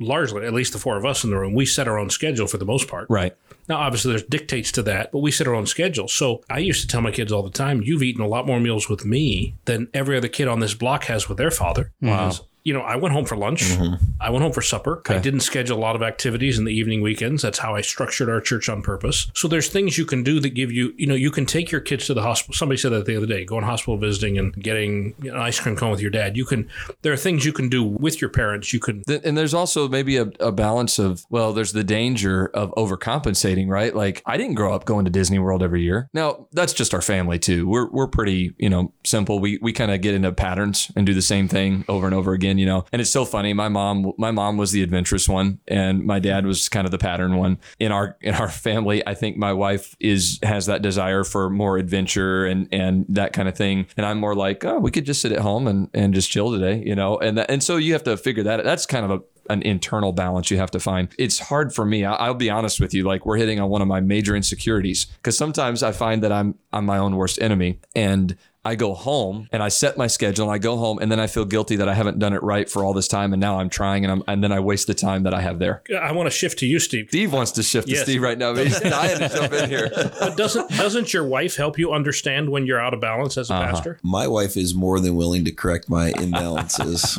largely, 0.00 0.44
at 0.46 0.52
least 0.52 0.72
the 0.72 0.78
four 0.78 0.96
of 0.96 1.04
us 1.04 1.24
in 1.24 1.30
the 1.30 1.36
room, 1.38 1.54
we 1.54 1.66
set 1.66 1.88
our 1.88 1.98
own 1.98 2.10
schedule 2.10 2.46
for 2.46 2.58
the 2.58 2.64
most 2.64 2.88
part. 2.88 3.06
Right. 3.10 3.34
Now, 3.68 3.76
obviously, 3.78 4.12
there's 4.12 4.24
dictates 4.24 4.72
to 4.72 4.82
that, 4.82 5.12
but 5.12 5.20
we 5.20 5.30
set 5.30 5.46
our 5.46 5.54
own 5.54 5.66
schedule. 5.66 6.08
So 6.08 6.42
I 6.50 6.58
used 6.58 6.80
to 6.82 6.86
tell 6.86 7.00
my 7.00 7.10
kids 7.10 7.32
all 7.32 7.42
the 7.42 7.50
time, 7.50 7.82
"You've 7.82 8.02
eaten 8.02 8.22
a 8.22 8.28
lot 8.28 8.46
more 8.46 8.60
meals 8.60 8.88
with 8.88 9.04
me 9.04 9.54
than 9.64 9.88
every 9.94 10.16
other 10.16 10.28
kid 10.28 10.48
on 10.48 10.60
this 10.60 10.74
block 10.74 11.04
has 11.04 11.28
with 11.28 11.38
their 11.38 11.50
father." 11.50 11.92
Wow. 12.00 12.32
You 12.64 12.72
know, 12.72 12.80
I 12.80 12.96
went 12.96 13.14
home 13.14 13.24
for 13.24 13.36
lunch. 13.36 13.62
Mm-hmm. 13.62 14.04
I 14.20 14.30
went 14.30 14.42
home 14.42 14.52
for 14.52 14.62
supper. 14.62 15.02
I 15.08 15.18
didn't 15.18 15.40
schedule 15.40 15.78
a 15.78 15.80
lot 15.80 15.96
of 15.96 16.02
activities 16.02 16.58
in 16.58 16.64
the 16.64 16.72
evening 16.72 17.02
weekends. 17.02 17.42
That's 17.42 17.58
how 17.58 17.74
I 17.74 17.80
structured 17.80 18.28
our 18.28 18.40
church 18.40 18.68
on 18.68 18.82
purpose. 18.82 19.30
So 19.34 19.48
there's 19.48 19.68
things 19.68 19.98
you 19.98 20.06
can 20.06 20.22
do 20.22 20.40
that 20.40 20.50
give 20.50 20.72
you, 20.72 20.94
you 20.96 21.06
know, 21.06 21.14
you 21.14 21.30
can 21.30 21.46
take 21.46 21.70
your 21.70 21.80
kids 21.80 22.06
to 22.06 22.14
the 22.14 22.22
hospital. 22.22 22.54
Somebody 22.54 22.78
said 22.78 22.92
that 22.92 23.06
the 23.06 23.16
other 23.16 23.26
day, 23.26 23.44
going 23.44 23.64
hospital 23.64 23.96
visiting 23.96 24.38
and 24.38 24.54
getting 24.54 25.14
you 25.22 25.30
know, 25.30 25.36
an 25.36 25.42
ice 25.42 25.58
cream 25.58 25.76
cone 25.76 25.90
with 25.90 26.00
your 26.00 26.10
dad. 26.10 26.36
You 26.36 26.44
can, 26.44 26.68
there 27.02 27.12
are 27.12 27.16
things 27.16 27.44
you 27.44 27.52
can 27.52 27.68
do 27.68 27.82
with 27.82 28.20
your 28.20 28.30
parents. 28.30 28.72
You 28.72 28.80
can, 28.80 29.02
and 29.08 29.36
there's 29.36 29.54
also 29.54 29.88
maybe 29.88 30.16
a, 30.16 30.30
a 30.40 30.52
balance 30.52 30.98
of 30.98 31.26
well 31.30 31.52
there's 31.52 31.72
the 31.72 31.84
danger 31.84 32.46
of 32.54 32.70
overcompensating 32.72 33.68
right 33.68 33.94
like 33.94 34.22
i 34.26 34.36
didn't 34.36 34.54
grow 34.54 34.74
up 34.74 34.84
going 34.84 35.04
to 35.04 35.10
disney 35.10 35.38
world 35.38 35.62
every 35.62 35.82
year 35.82 36.08
now 36.14 36.46
that's 36.52 36.72
just 36.72 36.94
our 36.94 37.02
family 37.02 37.38
too 37.38 37.68
we're, 37.68 37.88
we're 37.90 38.06
pretty 38.06 38.54
you 38.58 38.70
know 38.70 38.92
simple 39.04 39.38
we, 39.38 39.58
we 39.62 39.72
kind 39.72 39.90
of 39.90 40.00
get 40.00 40.14
into 40.14 40.32
patterns 40.32 40.90
and 40.96 41.06
do 41.06 41.14
the 41.14 41.22
same 41.22 41.48
thing 41.48 41.84
over 41.88 42.06
and 42.06 42.14
over 42.14 42.32
again 42.32 42.51
you 42.58 42.66
know 42.66 42.84
and 42.92 43.00
it's 43.00 43.10
so 43.10 43.24
funny 43.24 43.52
my 43.52 43.68
mom 43.68 44.12
my 44.18 44.30
mom 44.30 44.56
was 44.56 44.72
the 44.72 44.82
adventurous 44.82 45.28
one 45.28 45.58
and 45.68 46.04
my 46.04 46.18
dad 46.18 46.46
was 46.46 46.68
kind 46.68 46.86
of 46.86 46.90
the 46.90 46.98
pattern 46.98 47.36
one 47.36 47.58
in 47.78 47.92
our 47.92 48.16
in 48.20 48.34
our 48.34 48.48
family 48.48 49.06
i 49.06 49.14
think 49.14 49.36
my 49.36 49.52
wife 49.52 49.96
is 50.00 50.38
has 50.42 50.66
that 50.66 50.82
desire 50.82 51.24
for 51.24 51.50
more 51.50 51.78
adventure 51.78 52.44
and 52.44 52.68
and 52.72 53.04
that 53.08 53.32
kind 53.32 53.48
of 53.48 53.56
thing 53.56 53.86
and 53.96 54.06
i'm 54.06 54.18
more 54.18 54.34
like 54.34 54.64
oh 54.64 54.78
we 54.78 54.90
could 54.90 55.04
just 55.04 55.20
sit 55.20 55.32
at 55.32 55.40
home 55.40 55.66
and 55.66 55.88
and 55.94 56.14
just 56.14 56.30
chill 56.30 56.52
today 56.52 56.82
you 56.84 56.94
know 56.94 57.18
and 57.18 57.38
that, 57.38 57.50
and 57.50 57.62
so 57.62 57.76
you 57.76 57.92
have 57.92 58.04
to 58.04 58.16
figure 58.16 58.42
that 58.42 58.60
out. 58.60 58.64
that's 58.64 58.86
kind 58.86 59.04
of 59.04 59.10
a 59.10 59.22
an 59.50 59.62
internal 59.62 60.12
balance 60.12 60.50
you 60.50 60.56
have 60.56 60.70
to 60.70 60.80
find. 60.80 61.08
It's 61.18 61.38
hard 61.38 61.74
for 61.74 61.84
me. 61.84 62.04
I, 62.04 62.14
I'll 62.14 62.34
be 62.34 62.50
honest 62.50 62.80
with 62.80 62.94
you. 62.94 63.04
Like 63.04 63.26
we're 63.26 63.36
hitting 63.36 63.60
on 63.60 63.68
one 63.70 63.82
of 63.82 63.88
my 63.88 64.00
major 64.00 64.36
insecurities 64.36 65.06
because 65.06 65.36
sometimes 65.36 65.82
I 65.82 65.92
find 65.92 66.22
that 66.22 66.32
I'm 66.32 66.58
I'm 66.72 66.86
my 66.86 66.98
own 66.98 67.16
worst 67.16 67.40
enemy, 67.40 67.80
and 67.94 68.36
I 68.64 68.76
go 68.76 68.94
home 68.94 69.48
and 69.50 69.60
I 69.60 69.68
set 69.70 69.96
my 69.98 70.06
schedule 70.06 70.44
and 70.44 70.54
I 70.54 70.58
go 70.58 70.76
home 70.76 71.00
and 71.00 71.10
then 71.10 71.18
I 71.18 71.26
feel 71.26 71.44
guilty 71.44 71.74
that 71.76 71.88
I 71.88 71.94
haven't 71.94 72.20
done 72.20 72.32
it 72.32 72.44
right 72.44 72.70
for 72.70 72.84
all 72.84 72.92
this 72.92 73.08
time 73.08 73.32
and 73.32 73.40
now 73.40 73.58
I'm 73.58 73.68
trying 73.68 74.04
and 74.04 74.12
I'm 74.12 74.22
and 74.28 74.42
then 74.44 74.52
I 74.52 74.60
waste 74.60 74.86
the 74.86 74.94
time 74.94 75.24
that 75.24 75.34
I 75.34 75.40
have 75.40 75.58
there. 75.58 75.82
I 76.00 76.12
want 76.12 76.28
to 76.28 76.30
shift 76.30 76.60
to 76.60 76.66
you, 76.66 76.78
Steve. 76.78 77.06
Steve 77.08 77.32
wants 77.32 77.50
to 77.52 77.64
shift 77.64 77.88
Yes. 77.88 77.98
to 78.00 78.04
Steve 78.04 78.22
right 78.22 78.38
now. 78.38 78.54
But 78.54 78.68
he's 78.68 78.78
dying 78.98 79.18
to 79.18 79.28
jump 79.28 79.52
in 79.52 79.68
here. 79.68 79.90
But 79.92 80.36
doesn't 80.36 80.70
doesn't 80.70 81.12
your 81.12 81.24
wife 81.26 81.56
help 81.56 81.76
you 81.76 81.92
understand 81.92 82.50
when 82.50 82.64
you're 82.64 82.80
out 82.80 82.94
of 82.94 83.00
balance 83.00 83.36
as 83.36 83.50
a 83.50 83.54
Uh-huh. 83.54 83.72
pastor? 83.72 83.98
My 84.04 84.28
wife 84.28 84.56
is 84.56 84.74
more 84.76 85.00
than 85.00 85.16
willing 85.16 85.44
to 85.46 85.50
correct 85.50 85.88
my 85.90 86.12
imbalances. 86.12 87.18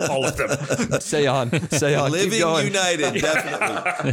All 0.10 0.24
of 0.24 0.36
them. 0.36 1.00
Say 1.00 1.26
on. 1.26 1.50
Say 1.70 1.94
on. 1.94 2.10
Keep 2.10 2.20
Living 2.22 2.38
going. 2.40 2.66
United, 2.66 3.20
definitely. 3.20 4.12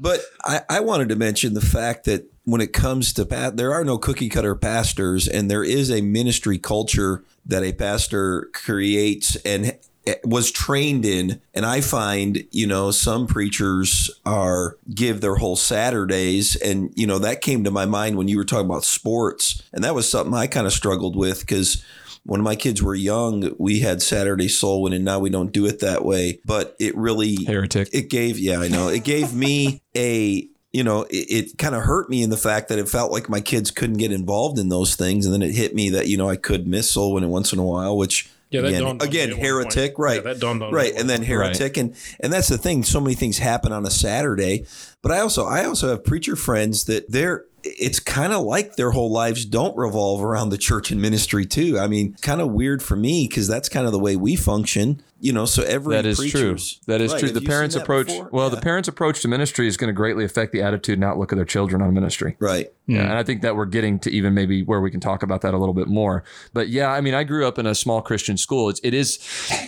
but 0.00 0.20
I, 0.44 0.60
I 0.68 0.80
wanted 0.80 1.08
to 1.08 1.16
mention 1.16 1.54
the 1.54 1.60
fact 1.62 2.04
that 2.04 2.30
when 2.44 2.60
it 2.60 2.72
comes 2.72 3.12
to 3.14 3.24
pa- 3.24 3.50
there 3.50 3.72
are 3.72 3.84
no 3.84 3.98
cookie 3.98 4.28
cutter 4.28 4.54
pastors, 4.54 5.26
and 5.26 5.50
there 5.50 5.64
is 5.64 5.90
a 5.90 6.00
ministry 6.00 6.58
culture 6.58 7.24
that 7.46 7.62
a 7.62 7.72
pastor 7.72 8.48
creates 8.52 9.36
and 9.36 9.76
eh, 10.06 10.14
was 10.24 10.50
trained 10.50 11.04
in 11.04 11.40
and 11.52 11.66
i 11.66 11.78
find 11.80 12.42
you 12.50 12.66
know 12.66 12.90
some 12.90 13.26
preachers 13.26 14.10
are 14.24 14.78
give 14.94 15.20
their 15.20 15.36
whole 15.36 15.56
saturdays 15.56 16.56
and 16.56 16.90
you 16.94 17.06
know 17.06 17.18
that 17.18 17.42
came 17.42 17.64
to 17.64 17.70
my 17.70 17.84
mind 17.84 18.16
when 18.16 18.28
you 18.28 18.38
were 18.38 18.44
talking 18.44 18.64
about 18.64 18.82
sports 18.84 19.62
and 19.74 19.84
that 19.84 19.94
was 19.94 20.10
something 20.10 20.32
i 20.32 20.46
kind 20.46 20.66
of 20.66 20.72
struggled 20.72 21.16
with 21.16 21.40
because 21.40 21.84
when 22.26 22.40
my 22.40 22.56
kids 22.56 22.82
were 22.82 22.94
young, 22.94 23.54
we 23.58 23.80
had 23.80 24.00
Saturday 24.00 24.48
soul 24.48 24.82
winning. 24.82 24.96
and 24.96 25.04
now 25.04 25.18
we 25.18 25.30
don't 25.30 25.52
do 25.52 25.66
it 25.66 25.80
that 25.80 26.04
way. 26.04 26.40
But 26.44 26.74
it 26.78 26.96
really 26.96 27.44
Heretic. 27.44 27.90
It 27.92 28.08
gave, 28.08 28.38
yeah, 28.38 28.60
I 28.60 28.68
know. 28.68 28.88
It 28.88 29.04
gave 29.04 29.34
me 29.34 29.82
a, 29.94 30.48
you 30.74 30.82
know, 30.82 31.02
it, 31.04 31.30
it 31.30 31.58
kind 31.58 31.76
of 31.76 31.84
hurt 31.84 32.10
me 32.10 32.24
in 32.24 32.30
the 32.30 32.36
fact 32.36 32.68
that 32.68 32.80
it 32.80 32.88
felt 32.88 33.12
like 33.12 33.28
my 33.28 33.40
kids 33.40 33.70
couldn't 33.70 33.98
get 33.98 34.10
involved 34.10 34.58
in 34.58 34.70
those 34.70 34.96
things, 34.96 35.24
and 35.24 35.32
then 35.32 35.40
it 35.40 35.54
hit 35.54 35.72
me 35.72 35.90
that 35.90 36.08
you 36.08 36.16
know 36.16 36.28
I 36.28 36.34
could 36.34 36.66
miss 36.66 36.90
soul 36.90 37.14
winning 37.14 37.30
once 37.30 37.52
in 37.52 37.58
a 37.58 37.64
while, 37.64 37.96
which. 37.96 38.28
Yeah, 38.50 38.60
again, 38.60 38.98
again 39.00 39.30
heretic, 39.32 39.98
right? 39.98 40.16
Yeah, 40.16 40.32
that 40.32 40.38
dawned 40.38 40.62
on 40.62 40.70
me 40.70 40.76
right, 40.76 40.92
and 40.94 41.10
then 41.10 41.24
heretic, 41.24 41.76
and 41.76 41.96
and 42.20 42.32
that's 42.32 42.46
the 42.46 42.58
thing. 42.58 42.84
So 42.84 43.00
many 43.00 43.16
things 43.16 43.38
happen 43.38 43.72
on 43.72 43.84
a 43.84 43.90
Saturday, 43.90 44.64
but 45.02 45.10
I 45.10 45.18
also 45.20 45.44
I 45.44 45.64
also 45.64 45.88
have 45.88 46.04
preacher 46.04 46.36
friends 46.36 46.84
that 46.84 47.10
they're 47.10 47.46
it's 47.64 47.98
kind 47.98 48.32
of 48.32 48.44
like 48.44 48.76
their 48.76 48.92
whole 48.92 49.10
lives 49.10 49.44
don't 49.44 49.76
revolve 49.76 50.22
around 50.22 50.50
the 50.50 50.58
church 50.58 50.92
and 50.92 51.00
ministry 51.00 51.46
too. 51.46 51.78
I 51.80 51.88
mean, 51.88 52.14
kind 52.20 52.40
of 52.40 52.52
weird 52.52 52.80
for 52.80 52.94
me 52.94 53.26
because 53.26 53.48
that's 53.48 53.68
kind 53.68 53.86
of 53.86 53.92
the 53.92 53.98
way 53.98 54.14
we 54.14 54.36
function. 54.36 55.02
You 55.24 55.32
know, 55.32 55.46
so 55.46 55.62
every 55.62 55.96
That 55.96 56.04
is 56.04 56.18
true. 56.18 56.56
That 56.86 57.00
is 57.00 57.12
Right, 57.12 57.18
true. 57.20 57.28
have 57.28 57.34
The 57.34 57.40
parents' 57.40 57.74
approach, 57.76 58.08
before? 58.08 58.28
well, 58.30 58.50
the 58.50 58.60
parents' 58.60 58.88
approach 58.88 59.22
to 59.22 59.28
ministry 59.28 59.66
is 59.66 59.78
going 59.78 59.88
to 59.88 59.94
greatly 59.94 60.22
affect 60.22 60.52
the 60.52 60.60
attitude 60.60 60.98
and 60.98 61.04
outlook 61.04 61.32
of 61.32 61.36
their 61.36 61.46
children 61.46 61.80
on 61.80 61.94
ministry. 61.94 62.36
right. 62.38 62.70
Yeah, 62.86 63.00
and 63.00 63.12
I 63.14 63.22
think 63.22 63.40
that 63.40 63.56
we're 63.56 63.64
getting 63.64 63.98
to 64.00 64.10
even 64.10 64.34
maybe 64.34 64.62
where 64.62 64.82
we 64.82 64.90
can 64.90 65.00
talk 65.00 65.22
about 65.22 65.40
that 65.40 65.54
a 65.54 65.56
little 65.56 65.72
bit 65.72 65.86
more. 65.88 66.22
But 66.52 66.68
yeah, 66.68 66.88
I 66.92 67.00
mean, 67.00 67.14
I 67.14 67.24
grew 67.24 67.46
up 67.48 67.58
in 67.58 67.64
a 67.64 67.74
small 67.74 68.02
Christian 68.02 68.36
school. 68.36 68.68
It's, 68.68 68.78
it 68.84 68.92
is, 68.92 69.18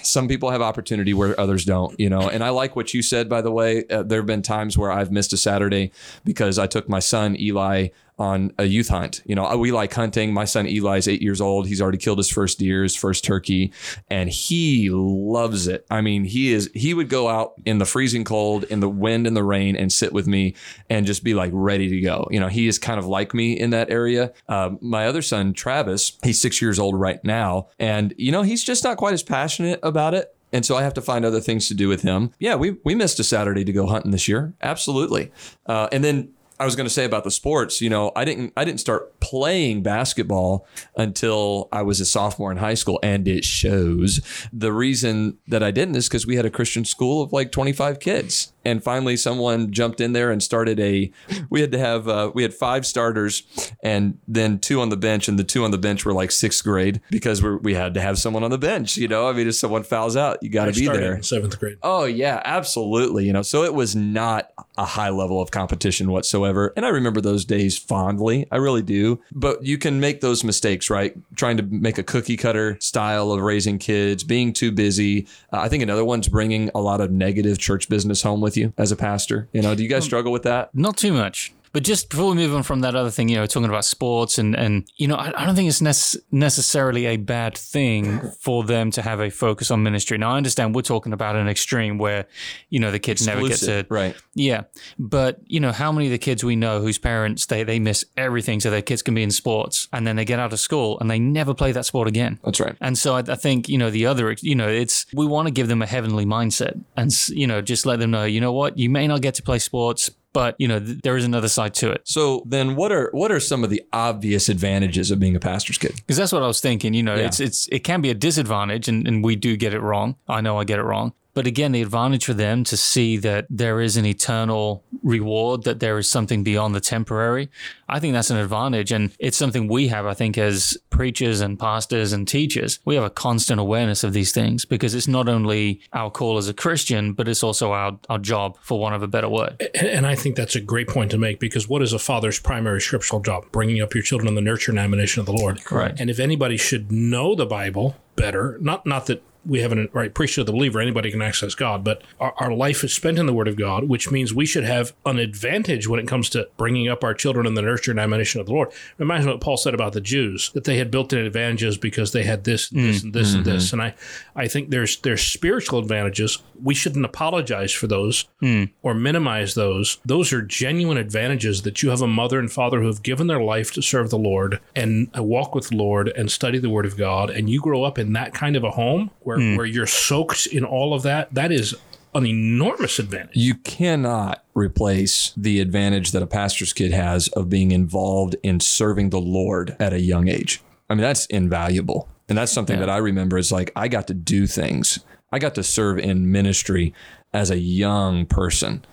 some 0.02 0.28
people 0.28 0.50
have 0.50 0.60
opportunity 0.60 1.14
where 1.14 1.38
others 1.40 1.64
don't, 1.64 1.98
you 1.98 2.10
know. 2.10 2.28
And 2.28 2.44
I 2.44 2.50
like 2.50 2.76
what 2.76 2.92
you 2.92 3.00
said, 3.00 3.30
by 3.30 3.40
the 3.40 3.50
way. 3.50 3.86
Uh, 3.88 4.02
there 4.02 4.18
have 4.18 4.26
been 4.26 4.42
times 4.42 4.76
where 4.76 4.92
I've 4.92 5.10
missed 5.10 5.32
a 5.32 5.38
Saturday 5.38 5.92
because 6.26 6.58
I 6.58 6.66
took 6.66 6.90
my 6.90 6.98
son 6.98 7.40
Eli 7.40 7.88
on 8.18 8.52
a 8.58 8.64
youth 8.64 8.88
hunt. 8.88 9.22
You 9.26 9.34
know, 9.34 9.56
we 9.56 9.72
like 9.72 9.92
hunting. 9.92 10.32
My 10.32 10.44
son 10.44 10.66
Eli 10.66 10.96
is 10.96 11.08
eight 11.08 11.22
years 11.22 11.40
old. 11.40 11.66
He's 11.66 11.80
already 11.80 11.98
killed 11.98 12.18
his 12.18 12.30
first 12.30 12.58
deer, 12.58 12.82
his 12.82 12.96
first 12.96 13.24
turkey, 13.24 13.72
and 14.08 14.30
he 14.30 14.88
loves 14.90 15.68
it. 15.68 15.86
I 15.90 16.00
mean, 16.00 16.24
he 16.24 16.52
is. 16.52 16.70
He 16.74 16.94
would 16.94 17.08
go 17.08 17.28
out 17.28 17.54
in 17.64 17.78
the 17.78 17.84
freezing 17.84 18.24
cold, 18.24 18.64
in 18.64 18.80
the 18.80 18.88
wind 18.88 19.26
and 19.26 19.36
the 19.36 19.44
rain, 19.44 19.76
and 19.76 19.92
sit 19.92 20.12
with 20.12 20.26
me 20.26 20.54
and 20.88 21.06
just 21.06 21.24
be 21.24 21.34
like 21.34 21.50
ready 21.54 21.88
to 21.88 22.00
go. 22.00 22.26
You 22.30 22.40
know, 22.40 22.48
he 22.48 22.68
is 22.68 22.78
kind 22.78 22.98
of 22.98 23.06
like 23.06 23.34
me 23.34 23.58
in 23.58 23.70
that 23.70 23.90
area. 23.90 24.32
Um, 24.48 24.78
my 24.80 25.06
other 25.06 25.22
son 25.22 25.52
Travis, 25.52 26.18
he's 26.22 26.40
six 26.40 26.62
years 26.62 26.78
old 26.78 26.98
right 26.98 27.22
now, 27.24 27.68
and 27.78 28.14
you 28.16 28.32
know, 28.32 28.42
he's 28.42 28.64
just 28.64 28.84
not 28.84 28.96
quite 28.96 29.14
as 29.14 29.22
passionate 29.22 29.80
about 29.82 30.14
it. 30.14 30.32
And 30.52 30.64
so 30.64 30.76
I 30.76 30.82
have 30.82 30.94
to 30.94 31.02
find 31.02 31.24
other 31.24 31.40
things 31.40 31.68
to 31.68 31.74
do 31.74 31.88
with 31.88 32.02
him. 32.02 32.30
Yeah, 32.38 32.54
we 32.54 32.78
we 32.84 32.94
missed 32.94 33.18
a 33.18 33.24
Saturday 33.24 33.64
to 33.64 33.72
go 33.72 33.86
hunting 33.86 34.12
this 34.12 34.28
year. 34.28 34.54
Absolutely. 34.62 35.32
Uh, 35.66 35.88
and 35.92 36.04
then 36.04 36.32
I 36.58 36.64
was 36.64 36.74
going 36.74 36.86
to 36.86 36.92
say 36.92 37.04
about 37.04 37.24
the 37.24 37.30
sports, 37.30 37.80
you 37.80 37.90
know, 37.90 38.12
I 38.16 38.24
didn't 38.24 38.52
I 38.56 38.64
didn't 38.64 38.80
start 38.80 39.20
playing 39.20 39.82
basketball 39.82 40.66
until 40.96 41.68
I 41.72 41.82
was 41.82 42.00
a 42.00 42.06
sophomore 42.06 42.50
in 42.50 42.56
high 42.58 42.74
school 42.74 42.98
and 43.02 43.28
it 43.28 43.44
shows. 43.44 44.20
The 44.52 44.72
reason 44.72 45.38
that 45.48 45.62
I 45.62 45.70
didn't 45.70 45.96
is 45.96 46.08
cuz 46.08 46.26
we 46.26 46.36
had 46.36 46.46
a 46.46 46.50
Christian 46.50 46.84
school 46.84 47.22
of 47.22 47.32
like 47.32 47.52
25 47.52 48.00
kids. 48.00 48.52
And 48.64 48.82
finally 48.82 49.16
someone 49.16 49.70
jumped 49.70 50.00
in 50.00 50.12
there 50.12 50.30
and 50.32 50.42
started 50.42 50.80
a 50.80 51.12
we 51.50 51.60
had 51.60 51.70
to 51.72 51.78
have 51.78 52.08
uh, 52.08 52.32
we 52.34 52.42
had 52.42 52.54
five 52.54 52.86
starters 52.86 53.42
and 53.82 54.18
then 54.26 54.58
two 54.58 54.80
on 54.80 54.88
the 54.88 54.96
bench 54.96 55.28
and 55.28 55.38
the 55.38 55.44
two 55.44 55.62
on 55.62 55.70
the 55.70 55.78
bench 55.78 56.04
were 56.04 56.12
like 56.14 56.30
6th 56.30 56.64
grade 56.64 57.00
because 57.10 57.42
we 57.42 57.56
we 57.56 57.74
had 57.74 57.94
to 57.94 58.00
have 58.00 58.18
someone 58.18 58.42
on 58.42 58.50
the 58.50 58.58
bench, 58.58 58.96
you 58.96 59.08
know? 59.08 59.28
I 59.28 59.32
mean 59.32 59.46
if 59.46 59.54
someone 59.56 59.82
fouls 59.82 60.16
out, 60.16 60.38
you 60.42 60.48
got 60.48 60.66
to 60.66 60.72
be 60.72 60.86
there. 60.86 61.16
in 61.16 61.22
seventh 61.22 61.58
grade. 61.60 61.76
Oh 61.82 62.04
yeah, 62.06 62.40
absolutely. 62.44 63.26
You 63.26 63.32
know, 63.32 63.42
so 63.42 63.62
it 63.62 63.74
was 63.74 63.94
not 63.94 64.50
a 64.78 64.84
high 64.84 65.10
level 65.10 65.40
of 65.40 65.50
competition 65.50 66.10
whatsoever. 66.10 66.45
And 66.76 66.84
I 66.84 66.90
remember 66.90 67.20
those 67.20 67.44
days 67.44 67.76
fondly. 67.78 68.46
I 68.50 68.56
really 68.56 68.82
do. 68.82 69.20
But 69.32 69.64
you 69.64 69.78
can 69.78 70.00
make 70.00 70.20
those 70.20 70.44
mistakes, 70.44 70.90
right? 70.90 71.14
Trying 71.34 71.56
to 71.58 71.62
make 71.62 71.98
a 71.98 72.02
cookie 72.02 72.36
cutter 72.36 72.78
style 72.80 73.32
of 73.32 73.40
raising 73.40 73.78
kids, 73.78 74.24
being 74.24 74.52
too 74.52 74.72
busy. 74.72 75.26
Uh, 75.52 75.60
I 75.60 75.68
think 75.68 75.82
another 75.82 76.04
one's 76.04 76.28
bringing 76.28 76.70
a 76.74 76.80
lot 76.80 77.00
of 77.00 77.10
negative 77.10 77.58
church 77.58 77.88
business 77.88 78.22
home 78.22 78.40
with 78.40 78.56
you 78.56 78.72
as 78.78 78.92
a 78.92 78.96
pastor. 78.96 79.48
You 79.52 79.62
know, 79.62 79.74
do 79.74 79.82
you 79.82 79.88
guys 79.88 80.04
struggle 80.04 80.32
with 80.32 80.42
that? 80.44 80.74
Not 80.74 80.96
too 80.96 81.12
much. 81.12 81.52
But 81.76 81.84
just 81.84 82.08
before 82.08 82.30
we 82.30 82.36
move 82.36 82.54
on 82.54 82.62
from 82.62 82.80
that 82.80 82.96
other 82.96 83.10
thing, 83.10 83.28
you 83.28 83.36
know, 83.36 83.44
talking 83.44 83.68
about 83.68 83.84
sports 83.84 84.38
and, 84.38 84.56
and 84.56 84.90
you 84.96 85.06
know, 85.06 85.16
I, 85.16 85.42
I 85.42 85.44
don't 85.44 85.54
think 85.54 85.68
it's 85.68 85.82
nece- 85.82 86.16
necessarily 86.32 87.04
a 87.04 87.18
bad 87.18 87.54
thing 87.54 88.32
for 88.40 88.64
them 88.64 88.90
to 88.92 89.02
have 89.02 89.20
a 89.20 89.28
focus 89.28 89.70
on 89.70 89.82
ministry. 89.82 90.16
Now, 90.16 90.30
I 90.30 90.38
understand 90.38 90.74
we're 90.74 90.80
talking 90.80 91.12
about 91.12 91.36
an 91.36 91.48
extreme 91.48 91.98
where, 91.98 92.28
you 92.70 92.80
know, 92.80 92.90
the 92.90 92.98
kids 92.98 93.26
never 93.26 93.46
get 93.46 93.58
to, 93.58 93.86
right? 93.90 94.16
yeah. 94.32 94.62
But, 94.98 95.40
you 95.44 95.60
know, 95.60 95.70
how 95.70 95.92
many 95.92 96.06
of 96.06 96.12
the 96.12 96.18
kids 96.18 96.42
we 96.42 96.56
know 96.56 96.80
whose 96.80 96.96
parents, 96.96 97.44
they, 97.44 97.62
they 97.62 97.78
miss 97.78 98.06
everything 98.16 98.58
so 98.58 98.70
their 98.70 98.80
kids 98.80 99.02
can 99.02 99.12
be 99.12 99.22
in 99.22 99.30
sports 99.30 99.86
and 99.92 100.06
then 100.06 100.16
they 100.16 100.24
get 100.24 100.38
out 100.38 100.54
of 100.54 100.60
school 100.60 100.98
and 101.00 101.10
they 101.10 101.18
never 101.18 101.52
play 101.52 101.72
that 101.72 101.84
sport 101.84 102.08
again. 102.08 102.40
That's 102.42 102.58
right. 102.58 102.74
And 102.80 102.96
so 102.96 103.16
I, 103.16 103.18
I 103.18 103.34
think, 103.34 103.68
you 103.68 103.76
know, 103.76 103.90
the 103.90 104.06
other, 104.06 104.34
you 104.40 104.54
know, 104.54 104.68
it's, 104.68 105.04
we 105.12 105.26
want 105.26 105.46
to 105.46 105.52
give 105.52 105.68
them 105.68 105.82
a 105.82 105.86
heavenly 105.86 106.24
mindset 106.24 106.82
and, 106.96 107.12
you 107.28 107.46
know, 107.46 107.60
just 107.60 107.84
let 107.84 107.98
them 107.98 108.12
know, 108.12 108.24
you 108.24 108.40
know 108.40 108.52
what, 108.52 108.78
you 108.78 108.88
may 108.88 109.06
not 109.06 109.20
get 109.20 109.34
to 109.34 109.42
play 109.42 109.58
sports, 109.58 110.08
but, 110.36 110.54
you 110.58 110.68
know, 110.68 110.78
th- 110.78 110.98
there 111.02 111.16
is 111.16 111.24
another 111.24 111.48
side 111.48 111.72
to 111.80 111.90
it. 111.90 112.02
So 112.04 112.42
then 112.46 112.76
what 112.76 112.92
are 112.92 113.08
what 113.12 113.32
are 113.32 113.40
some 113.40 113.64
of 113.64 113.70
the 113.70 113.80
obvious 113.92 114.50
advantages 114.50 115.10
of 115.10 115.18
being 115.18 115.34
a 115.34 115.40
pastor's 115.40 115.78
kid? 115.78 115.94
Because 115.96 116.18
that's 116.18 116.30
what 116.32 116.42
I 116.42 116.46
was 116.46 116.60
thinking, 116.60 116.92
you 116.92 117.02
know, 117.02 117.14
Yeah. 117.16 117.26
it's, 117.28 117.40
it's, 117.40 117.68
it 117.72 117.80
can 117.84 118.02
be 118.02 118.10
a 118.10 118.14
disadvantage 118.14 118.86
and, 118.86 119.08
and 119.08 119.24
we 119.24 119.34
do 119.36 119.56
get 119.56 119.72
it 119.72 119.80
wrong. 119.80 120.16
I 120.28 120.42
know 120.42 120.58
I 120.58 120.64
get 120.64 120.78
it 120.78 120.82
wrong. 120.84 121.14
But 121.36 121.46
again, 121.46 121.72
the 121.72 121.82
advantage 121.82 122.24
for 122.24 122.32
them 122.32 122.64
to 122.64 122.78
see 122.78 123.18
that 123.18 123.46
there 123.50 123.82
is 123.82 123.98
an 123.98 124.06
eternal 124.06 124.82
reward, 125.02 125.64
that 125.64 125.80
there 125.80 125.98
is 125.98 126.10
something 126.10 126.42
beyond 126.42 126.74
the 126.74 126.80
temporary, 126.80 127.50
I 127.90 128.00
think 128.00 128.14
that's 128.14 128.30
an 128.30 128.38
advantage. 128.38 128.90
And 128.90 129.12
it's 129.18 129.36
something 129.36 129.68
we 129.68 129.88
have, 129.88 130.06
I 130.06 130.14
think, 130.14 130.38
as 130.38 130.78
preachers 130.88 131.42
and 131.42 131.58
pastors 131.58 132.14
and 132.14 132.26
teachers. 132.26 132.78
We 132.86 132.94
have 132.94 133.04
a 133.04 133.10
constant 133.10 133.60
awareness 133.60 134.02
of 134.02 134.14
these 134.14 134.32
things 134.32 134.64
because 134.64 134.94
it's 134.94 135.08
not 135.08 135.28
only 135.28 135.82
our 135.92 136.10
call 136.10 136.38
as 136.38 136.48
a 136.48 136.54
Christian, 136.54 137.12
but 137.12 137.28
it's 137.28 137.42
also 137.42 137.72
our, 137.72 137.98
our 138.08 138.18
job, 138.18 138.56
for 138.62 138.80
want 138.80 138.94
of 138.94 139.02
a 139.02 139.06
better 139.06 139.28
word. 139.28 139.60
And, 139.74 140.06
I 140.06 140.14
think 140.14 140.36
that's 140.36 140.56
a 140.56 140.60
great 140.60 140.88
point 140.88 141.10
to 141.10 141.18
make 141.18 141.38
because 141.38 141.68
what 141.68 141.82
is 141.82 141.92
a 141.92 141.98
father's 141.98 142.38
primary 142.38 142.80
scriptural 142.80 143.20
job? 143.20 143.44
Bringing 143.52 143.82
up 143.82 143.92
your 143.92 144.02
children 144.02 144.26
in 144.26 144.36
the 144.36 144.40
nurture 144.40 144.72
and 144.72 144.78
admonition 144.78 145.20
of 145.20 145.26
the 145.26 145.32
Lord. 145.32 145.62
Correct. 145.64 146.00
And 146.00 146.08
if 146.08 146.18
anybody 146.18 146.56
should 146.56 146.90
know 146.90 147.34
the 147.34 147.44
Bible 147.44 147.94
better, 148.14 148.56
not 148.62 148.86
not 148.86 149.04
that 149.06 149.22
we 149.46 149.60
haven't 149.60 149.90
right 149.94 150.12
priesthood 150.12 150.42
of 150.42 150.46
the 150.46 150.52
believer, 150.52 150.80
anybody 150.80 151.10
can 151.10 151.22
access 151.22 151.54
God, 151.54 151.84
but 151.84 152.02
our, 152.20 152.34
our 152.38 152.52
life 152.52 152.82
is 152.84 152.92
spent 152.92 153.18
in 153.18 153.26
the 153.26 153.32
Word 153.32 153.48
of 153.48 153.56
God, 153.56 153.84
which 153.84 154.10
means 154.10 154.34
we 154.34 154.46
should 154.46 154.64
have 154.64 154.92
an 155.04 155.18
advantage 155.18 155.88
when 155.88 156.00
it 156.00 156.08
comes 156.08 156.28
to 156.30 156.48
bringing 156.56 156.88
up 156.88 157.04
our 157.04 157.14
children 157.14 157.46
in 157.46 157.54
the 157.54 157.62
nurture 157.62 157.90
and 157.90 158.00
admonition 158.00 158.40
of 158.40 158.46
the 158.46 158.52
Lord. 158.52 158.72
Reminds 158.98 159.26
me 159.26 159.32
of 159.32 159.36
what 159.36 159.42
Paul 159.42 159.56
said 159.56 159.74
about 159.74 159.92
the 159.92 160.00
Jews 160.00 160.50
that 160.54 160.64
they 160.64 160.78
had 160.78 160.90
built-in 160.90 161.18
advantages 161.18 161.78
because 161.78 162.12
they 162.12 162.24
had 162.24 162.44
this, 162.44 162.70
mm, 162.70 162.78
and 162.78 162.88
this, 162.88 163.02
and 163.02 163.14
this, 163.14 163.34
and 163.34 163.44
this. 163.44 163.72
And 163.72 163.82
I, 163.82 163.94
I 164.34 164.48
think 164.48 164.70
there's 164.70 164.96
there's 164.98 165.22
spiritual 165.22 165.78
advantages. 165.78 166.42
We 166.62 166.74
shouldn't 166.74 167.04
apologize 167.04 167.72
for 167.72 167.86
those 167.86 168.24
hmm. 168.40 168.64
or 168.82 168.94
minimize 168.94 169.54
those. 169.54 169.98
Those 170.04 170.32
are 170.32 170.42
genuine 170.42 170.96
advantages 170.96 171.62
that 171.62 171.82
you 171.82 171.90
have 171.90 172.02
a 172.02 172.06
mother 172.06 172.38
and 172.38 172.50
father 172.50 172.80
who 172.80 172.86
have 172.86 173.02
given 173.02 173.26
their 173.26 173.42
life 173.42 173.72
to 173.74 173.82
serve 173.82 174.10
the 174.10 174.18
Lord 174.18 174.60
and 174.74 175.10
walk 175.14 175.54
with 175.54 175.68
the 175.68 175.76
Lord 175.76 176.08
and 176.08 176.30
study 176.30 176.58
the 176.58 176.70
Word 176.70 176.86
of 176.86 176.96
God, 176.96 177.30
and 177.30 177.50
you 177.50 177.60
grow 177.60 177.84
up 177.84 177.98
in 177.98 178.12
that 178.14 178.34
kind 178.34 178.56
of 178.56 178.64
a 178.64 178.70
home 178.70 179.10
where, 179.20 179.35
Hmm. 179.36 179.56
where 179.56 179.66
you're 179.66 179.86
soaked 179.86 180.46
in 180.46 180.64
all 180.64 180.94
of 180.94 181.02
that. 181.02 181.32
That 181.34 181.52
is 181.52 181.74
an 182.14 182.26
enormous 182.26 182.98
advantage. 182.98 183.36
You 183.36 183.54
cannot 183.56 184.42
replace 184.54 185.32
the 185.36 185.60
advantage 185.60 186.12
that 186.12 186.22
a 186.22 186.26
pastor's 186.26 186.72
kid 186.72 186.92
has 186.92 187.28
of 187.28 187.48
being 187.50 187.70
involved 187.72 188.36
in 188.42 188.60
serving 188.60 189.10
the 189.10 189.20
Lord 189.20 189.76
at 189.78 189.92
a 189.92 190.00
young 190.00 190.28
age. 190.28 190.62
I 190.88 190.94
mean, 190.94 191.02
that's 191.02 191.26
invaluable. 191.26 192.08
And 192.28 192.36
that's 192.38 192.52
something 192.52 192.78
that 192.80 192.90
I 192.90 192.96
remember 192.96 193.38
is 193.38 193.52
like, 193.52 193.70
I 193.76 193.88
got 193.88 194.06
to 194.08 194.14
do 194.14 194.46
things. 194.46 195.00
I 195.30 195.38
got 195.38 195.54
to 195.56 195.62
serve 195.62 195.98
in 195.98 196.32
ministry 196.32 196.94
as 197.32 197.50
a 197.50 197.58
young 197.58 198.24
person. 198.26 198.84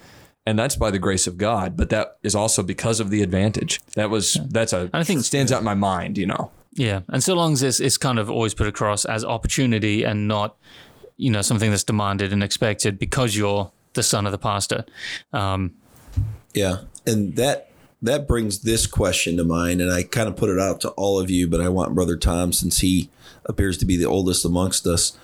and 0.45 0.60
that's 0.60 0.75
by 0.75 0.91
the 0.91 0.99
grace 0.99 1.25
of 1.25 1.38
God. 1.38 1.77
But 1.77 1.89
that 1.91 2.17
is 2.21 2.36
also 2.36 2.62
because 2.63 2.99
of 2.99 3.10
the 3.10 3.21
advantage. 3.23 3.79
That 3.95 4.10
was 4.10 4.38
that's 4.49 4.73
a 4.73 4.89
I 4.93 5.03
think- 5.06 5.23
stands 5.23 5.51
out 5.53 5.60
in 5.60 5.63
my 5.63 5.73
mind. 5.75 6.17
You 6.17 6.25
know, 6.27 6.51
Yeah, 6.76 7.02
and 7.10 7.24
so 7.24 7.36
long 7.36 7.54
as 7.54 7.64
it's, 7.64 7.80
it's 7.80 7.98
kind 7.98 8.18
of 8.18 8.30
always 8.30 8.54
put 8.54 8.68
across 8.68 9.06
as 9.06 9.24
opportunity 9.24 10.04
and 10.04 10.28
not, 10.28 10.58
you 11.18 11.30
know, 11.30 11.42
something 11.42 11.70
that's 11.70 11.84
demanded 11.84 12.34
and 12.34 12.44
expected 12.44 12.98
because 12.98 13.36
you're 13.36 13.72
the 13.94 14.04
son 14.04 14.26
of 14.26 14.32
the 14.32 14.38
pastor. 14.40 14.86
Um, 15.32 15.76
Yeah, 16.54 16.80
and 17.06 17.36
that 17.36 17.70
that 18.02 18.28
brings 18.28 18.60
this 18.60 18.86
question 18.86 19.38
to 19.38 19.44
mind, 19.44 19.82
and 19.82 19.92
I 19.92 20.04
kind 20.04 20.28
of 20.28 20.36
put 20.36 20.50
it 20.50 20.60
out 20.60 20.82
to 20.82 20.90
all 20.90 21.20
of 21.20 21.30
you, 21.30 21.48
but 21.48 21.62
I 21.62 21.70
want 21.70 21.96
Brother 21.96 22.18
Tom 22.18 22.52
since 22.52 22.80
he 22.80 23.10
appears 23.46 23.78
to 23.78 23.86
be 23.86 23.96
the 23.96 24.06
oldest 24.06 24.44
amongst 24.44 24.86
us. 24.86 25.18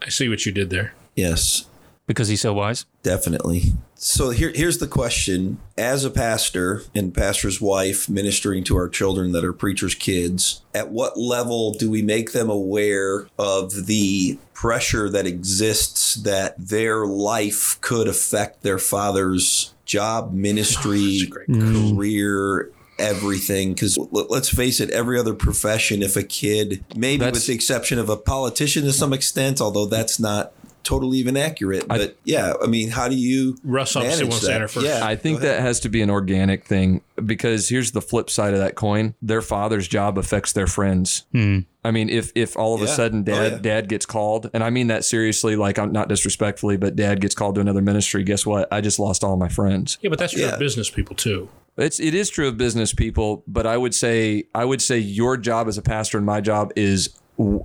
I 0.00 0.08
see 0.08 0.28
what 0.28 0.46
you 0.46 0.52
did 0.52 0.70
there. 0.70 0.94
Yes, 1.16 1.66
because 2.06 2.28
he's 2.28 2.40
so 2.40 2.52
wise. 2.52 2.86
definitely. 3.02 3.72
So 3.94 4.30
here, 4.30 4.50
here's 4.52 4.78
the 4.78 4.88
question: 4.88 5.58
As 5.78 6.04
a 6.04 6.10
pastor 6.10 6.82
and 6.94 7.14
pastor's 7.14 7.60
wife, 7.60 8.08
ministering 8.08 8.64
to 8.64 8.76
our 8.76 8.88
children 8.88 9.30
that 9.32 9.44
are 9.44 9.52
preachers' 9.52 9.94
kids, 9.94 10.62
at 10.74 10.90
what 10.90 11.16
level 11.16 11.72
do 11.72 11.88
we 11.88 12.02
make 12.02 12.32
them 12.32 12.50
aware 12.50 13.28
of 13.38 13.86
the 13.86 14.38
pressure 14.54 15.08
that 15.08 15.26
exists 15.26 16.16
that 16.16 16.56
their 16.58 17.06
life 17.06 17.78
could 17.80 18.08
affect 18.08 18.62
their 18.62 18.78
father's 18.78 19.72
job, 19.84 20.32
ministry, 20.32 21.20
mm. 21.48 21.94
career? 21.94 22.70
Everything, 22.98 23.72
because 23.72 23.98
let's 24.12 24.48
face 24.48 24.78
it, 24.78 24.90
every 24.90 25.18
other 25.18 25.34
profession, 25.34 26.02
if 26.02 26.14
a 26.14 26.22
kid, 26.22 26.84
maybe 26.94 27.20
That's- 27.20 27.34
with 27.34 27.46
the 27.46 27.54
exception 27.54 27.98
of 27.98 28.08
a 28.08 28.16
politician 28.16 28.84
to 28.84 28.92
some 28.92 29.12
extent, 29.12 29.60
although 29.60 29.86
that's 29.86 30.20
not 30.20 30.52
totally 30.84 31.18
even 31.18 31.36
accurate, 31.36 31.86
but 31.88 32.16
yeah, 32.24 32.52
I 32.62 32.66
mean, 32.66 32.90
how 32.90 33.08
do 33.08 33.14
you 33.14 33.56
Russ 33.64 33.94
obviously 33.96 34.24
manage 34.24 34.30
wants 34.30 34.40
to 34.40 34.46
that? 34.46 34.54
enter 34.54 34.68
first. 34.68 34.86
Yeah, 34.86 35.00
I 35.06 35.16
think 35.16 35.40
that 35.40 35.60
has 35.60 35.80
to 35.80 35.88
be 35.88 36.02
an 36.02 36.10
organic 36.10 36.64
thing 36.64 37.02
because 37.24 37.68
here's 37.68 37.92
the 37.92 38.00
flip 38.02 38.28
side 38.30 38.52
of 38.54 38.60
that 38.60 38.74
coin: 38.74 39.14
their 39.22 39.42
father's 39.42 39.86
job 39.88 40.18
affects 40.18 40.52
their 40.52 40.66
friends. 40.66 41.24
Hmm. 41.32 41.60
I 41.84 41.90
mean, 41.90 42.08
if 42.08 42.30
if 42.34 42.56
all 42.56 42.74
of 42.74 42.82
a 42.82 42.86
Yeah. 42.86 42.90
sudden 42.94 43.20
Oh, 43.20 43.22
dad 43.24 43.52
yeah. 43.52 43.58
dad 43.58 43.88
gets 43.88 44.06
called, 44.06 44.50
and 44.54 44.62
I 44.62 44.70
mean 44.70 44.86
that 44.88 45.04
seriously, 45.04 45.56
like 45.56 45.78
I'm 45.78 45.92
not 45.92 46.08
disrespectfully, 46.08 46.76
but 46.76 46.94
dad 46.96 47.20
gets 47.20 47.34
called 47.34 47.56
to 47.56 47.60
another 47.60 47.82
ministry. 47.82 48.22
Guess 48.24 48.46
what? 48.46 48.68
I 48.72 48.80
just 48.80 48.98
lost 48.98 49.24
all 49.24 49.36
my 49.36 49.48
friends. 49.48 49.98
Yeah, 50.00 50.10
but 50.10 50.18
that's 50.18 50.32
your 50.34 50.48
Yeah. 50.50 50.56
business 50.56 50.90
people 50.90 51.16
too. 51.16 51.48
It's 51.76 51.98
it 52.00 52.14
is 52.14 52.28
true 52.28 52.48
of 52.48 52.56
business 52.58 52.92
people, 52.92 53.42
but 53.48 53.66
I 53.66 53.76
would 53.78 53.94
say 53.94 54.44
I 54.54 54.64
would 54.64 54.82
say 54.82 54.98
your 54.98 55.36
job 55.36 55.68
as 55.68 55.78
a 55.78 55.82
pastor 55.82 56.18
and 56.18 56.26
my 56.26 56.40
job 56.40 56.70
is 56.76 57.10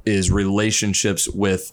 is 0.06 0.32
relationships 0.32 1.27
with 1.30 1.71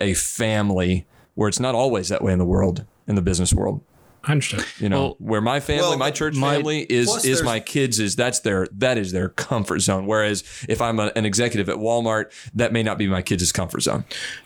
a 0.00 0.14
family 0.14 1.06
where 1.34 1.48
it's 1.48 1.60
not 1.60 1.74
always 1.74 2.08
that 2.08 2.22
way 2.22 2.32
in 2.32 2.38
the 2.38 2.44
world 2.44 2.84
in 3.06 3.14
the 3.14 3.22
business 3.22 3.52
world. 3.52 3.82
I 4.24 4.32
understand. 4.32 4.66
You 4.80 4.88
know, 4.88 5.00
Well- 5.02 5.16
where 5.20 5.40
my 5.40 5.60
family, 5.60 5.82
Well, 5.82 5.98
my 5.98 6.10
church 6.10 6.34
my- 6.34 6.56
family 6.56 6.80
is 6.88 7.24
is 7.24 7.42
my 7.44 7.60
kids 7.60 8.00
is 8.00 8.16
that's 8.16 8.40
their 8.40 8.66
that 8.78 8.98
is 8.98 9.12
their 9.12 9.28
comfort 9.28 9.80
zone. 9.80 10.06
Whereas 10.06 10.42
if 10.68 10.80
I'm 10.82 10.98
a, 10.98 11.12
an 11.14 11.24
executive 11.24 11.68
at 11.68 11.76
Walmart, 11.76 12.32
that 12.54 12.72
may 12.72 12.82
not 12.82 12.98
be 12.98 13.06
my 13.06 13.22
kids' 13.22 13.52
comfort 13.52 13.82
zone. 13.82 14.04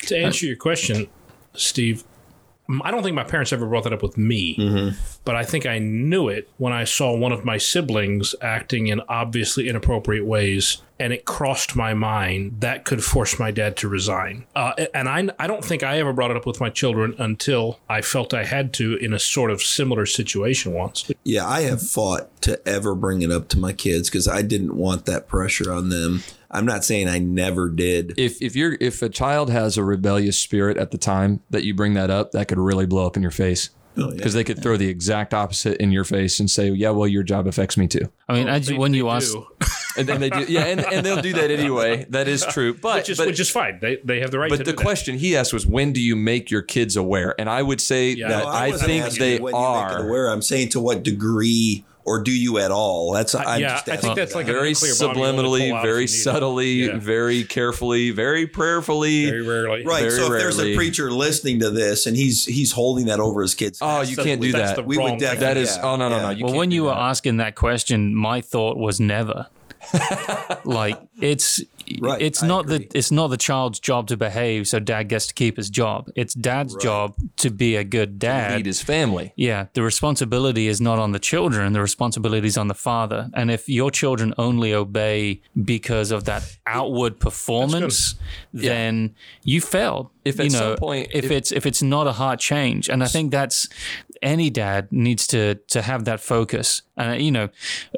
To 0.08 0.16
answer 0.18 0.44
your 0.46 0.56
question, 0.56 1.06
Steve, 1.54 2.02
m- 2.02 2.10
I 2.85 2.90
don't 2.90 3.02
think 3.02 3.14
my 3.14 3.24
parents 3.24 3.52
ever 3.52 3.66
brought 3.66 3.85
that 3.85 3.92
up 3.92 4.02
with 4.02 4.16
me, 4.18 4.56
Mm-hmm. 4.59 4.96
but 5.24 5.37
I 5.37 5.44
think 5.44 5.66
I 5.66 5.78
knew 5.78 6.28
it 6.28 6.48
when 6.59 6.72
I 6.72 6.85
saw 6.85 7.16
one 7.16 7.33
of 7.33 7.44
my 7.44 7.59
siblings 7.59 8.35
acting 8.40 8.87
in 8.88 9.00
obviously 9.09 9.68
inappropriate 9.68 10.24
ways, 10.26 10.78
and 10.98 11.12
it 11.12 11.24
crossed 11.24 11.74
my 11.74 11.94
mind 11.94 12.61
that 12.61 12.85
could 12.85 13.02
force 13.02 13.38
my 13.38 13.50
dad 13.50 13.76
to 13.78 13.88
resign. 13.88 14.44
Uh, 14.54 14.72
and 14.94 15.09
I, 15.09 15.28
I 15.38 15.46
don't 15.46 15.64
think 15.64 15.83
I 15.83 15.98
ever 15.98 16.12
brought 16.12 16.30
it 16.30 16.37
up 16.37 16.46
with 16.46 16.61
my 16.61 16.68
children 16.70 17.14
until 17.18 17.80
I 17.88 18.02
felt 18.02 18.35
I 18.35 18.44
had 18.44 18.72
to 18.74 18.96
in 18.96 19.12
a 19.14 19.18
sort 19.18 19.50
of 19.50 19.62
similar 19.62 20.04
situation 20.06 20.72
once. 20.72 21.11
Yeah, 21.24 21.46
I 21.48 21.62
have 21.62 21.80
fought 21.83 22.42
to 22.42 22.61
ever 22.68 22.94
bring 22.94 23.22
it 23.22 23.30
up 23.30 23.48
to 23.48 23.59
my 23.59 23.72
kids 23.72 24.11
because 24.11 24.28
I 24.28 24.42
didn't 24.42 24.76
want 24.76 25.06
that 25.06 25.26
pressure 25.26 25.72
on 25.72 25.88
them. 25.88 26.22
I'm 26.50 26.66
not 26.66 26.84
saying 26.84 27.08
I 27.08 27.18
never 27.18 27.68
did. 27.68 28.14
If 28.18 28.42
if 28.42 28.56
you're 28.56 28.76
if 28.80 29.02
a 29.02 29.08
child 29.08 29.50
has 29.50 29.76
a 29.76 29.84
rebellious 29.84 30.38
spirit 30.38 30.76
at 30.76 30.90
the 30.90 30.98
time 30.98 31.40
that 31.50 31.64
you 31.64 31.74
bring 31.74 31.94
that 31.94 32.10
up, 32.10 32.32
that 32.32 32.48
could 32.48 32.58
really 32.58 32.86
blow 32.86 33.06
up 33.06 33.16
in 33.16 33.22
your 33.22 33.30
face. 33.30 33.70
Oh, 33.96 34.08
yeah. 34.08 34.14
Because 34.16 34.34
they 34.34 34.44
could 34.44 34.62
throw 34.62 34.76
the 34.76 34.88
exact 34.88 35.34
opposite 35.34 35.76
in 35.78 35.90
your 35.90 36.04
face 36.04 36.38
and 36.38 36.48
say, 36.48 36.70
"Yeah, 36.70 36.90
well, 36.90 37.08
your 37.08 37.24
job 37.24 37.48
affects 37.48 37.76
me 37.76 37.88
too," 37.88 38.08
I 38.28 38.34
mean, 38.34 38.48
oh, 38.48 38.52
as, 38.52 38.66
They- 38.68 38.74
when 38.78 38.92
they 38.92 38.98
you 38.98 39.08
ask, 39.08 39.34
and 39.98 40.08
then 40.08 40.20
they 40.20 40.30
do. 40.30 40.44
Yeah, 40.48 40.66
and, 40.66 40.80
and 40.80 41.04
they'll 41.04 41.20
do 41.20 41.32
that 41.34 41.50
anyway. 41.50 42.06
That 42.08 42.28
is 42.28 42.46
true. 42.46 42.72
But 42.74 42.98
which 42.98 43.10
is 43.10 43.18
but, 43.18 43.26
which 43.26 43.40
is 43.40 43.50
fine. 43.50 43.78
They 43.80 43.96
they 44.04 44.20
have 44.20 44.30
the 44.30 44.38
right. 44.38 44.48
to 44.48 44.56
but 44.56 44.64
the 44.64 44.70
do 44.72 44.76
that. 44.76 44.82
question 44.82 45.18
he 45.18 45.36
asked 45.36 45.52
was, 45.52 45.66
"When 45.66 45.92
do 45.92 46.00
you 46.00 46.14
make 46.14 46.52
your 46.52 46.62
kids 46.62 46.96
aware?" 46.96 47.34
And 47.38 47.50
I 47.50 47.62
would 47.62 47.80
say 47.80 48.12
Yeah. 48.12 48.28
that 48.28 48.44
No, 48.44 48.48
I, 48.50 48.70
wasn't 48.70 48.86
think 48.90 49.04
they 49.14 49.38
when 49.40 49.54
you 49.54 49.60
make 49.60 49.90
it 49.90 49.94
are. 49.96 50.06
aware. 50.06 50.28
I'm 50.30 50.42
saying 50.42 50.68
to 50.70 50.80
what 50.80 51.02
degree 51.02 51.84
or 52.11 52.23
do 52.23 52.33
you 52.33 52.59
at 52.59 52.70
all? 52.70 53.12
That's 53.12 53.35
I'm 53.35 53.61
yeah, 53.61 53.68
just 53.75 53.88
I 53.88 53.96
think 53.96 54.16
that's 54.16 54.35
like 54.35 54.46
very 54.46 54.70
nuclear 54.70 54.92
bomb 54.99 55.16
you 55.16 55.25
only 55.25 55.61
subliminally, 55.70 55.83
very 55.83 56.05
if 56.05 56.11
you 56.11 56.16
need 56.16 56.20
it. 56.20 56.25
subtly, 56.25 56.73
Yeah. 56.87 56.99
very 56.99 57.44
carefully, 57.44 58.11
very 58.11 58.46
prayerfully. 58.46 59.27
very 59.27 59.46
rarely. 59.46 59.85
right. 59.85 60.01
very 60.01 60.11
So 60.11 60.25
if 60.33 60.40
there's 60.40 60.59
a 60.59 60.75
preacher 60.75 61.11
listening 61.11 61.61
to 61.61 61.70
this 61.70 62.07
and 62.07 62.16
he's 62.16 62.44
he's 62.44 62.73
holding 62.73 63.07
that 63.07 63.20
over 63.20 63.42
his 63.42 63.55
kids, 63.55 63.79
oh, 63.81 64.01
you 64.03 64.16
That's 64.16 64.27
can't 64.27 64.40
do 64.40 64.53
that. 64.53 64.85
we 64.85 64.99
would 64.99 65.18
definitely. 65.18 65.46
That 65.46 65.57
is. 65.57 65.77
yeah, 65.77 65.83
Oh 65.87 65.96
no, 65.96 66.09
no, 66.09 66.16
yeah. 66.16 66.23
no. 66.23 66.31
You 66.31 66.44
well, 66.46 66.55
when 66.57 66.68
do 66.70 66.75
you 66.75 66.85
were 66.85 66.92
asking 66.94 67.37
that 67.38 67.55
question, 67.55 68.14
my 68.14 68.40
thought 68.40 68.77
was 68.77 69.01
never. 69.01 69.46
like 70.64 70.99
Right, 71.98 72.20
it's 72.20 72.42
I 72.42 72.46
not 72.46 72.64
agree. 72.66 72.79
the 72.79 72.98
it's 72.98 73.11
not 73.11 73.29
the 73.29 73.37
child's 73.37 73.81
job 73.81 74.07
to 74.09 74.16
behave, 74.16 74.68
so 74.68 74.79
dad 74.79 75.05
gets 75.09 75.26
to 75.29 75.35
keep 75.35 75.57
his 75.57 75.70
job. 75.70 76.11
It's 76.14 76.35
dad's 76.35 76.76
job 76.76 77.14
to 77.38 77.50
be 77.50 77.76
a 77.76 77.85
good 77.85 78.18
dad. 78.18 78.57
lead 78.57 78.66
his 78.66 78.83
family. 78.83 79.33
Yeah, 79.37 79.66
the 79.74 79.83
responsibility 79.83 80.68
is 80.68 80.81
not 80.81 80.98
on 80.98 81.12
the 81.12 81.18
children, 81.18 81.72
the 81.72 81.81
responsibility 81.81 82.46
is 82.46 82.57
on 82.59 82.68
the 82.68 82.74
father. 82.74 83.31
And 83.35 83.50
if 83.50 83.68
your 83.68 83.90
children 83.90 84.35
only 84.38 84.72
obey 84.74 85.42
because 85.64 86.11
of 86.11 86.24
that 86.24 86.44
outward 86.66 87.18
performance, 87.18 88.14
then 88.53 89.14
you 89.42 89.61
failed. 89.61 90.11
If 90.24 90.38
you 90.38 90.44
at 90.46 90.52
know, 90.52 90.59
some 90.59 90.76
point- 90.76 91.09
if, 91.14 91.24
if- 91.24 91.30
it's 91.30 91.52
if 91.52 91.66
it's 91.66 91.83
not 91.83 92.06
a 92.06 92.12
heart 92.12 92.40
change, 92.40 92.88
and 92.88 93.02
I 93.02 93.06
think 93.06 93.30
that's 93.30 93.68
any 94.22 94.50
dad 94.50 94.88
needs 94.90 95.26
to 95.28 95.54
to 95.68 95.80
have 95.83 96.04
that 96.04 96.20
focus. 96.20 96.83
And 96.96 97.11
uh, 97.12 97.14
you 97.14 97.30
know, 97.30 97.48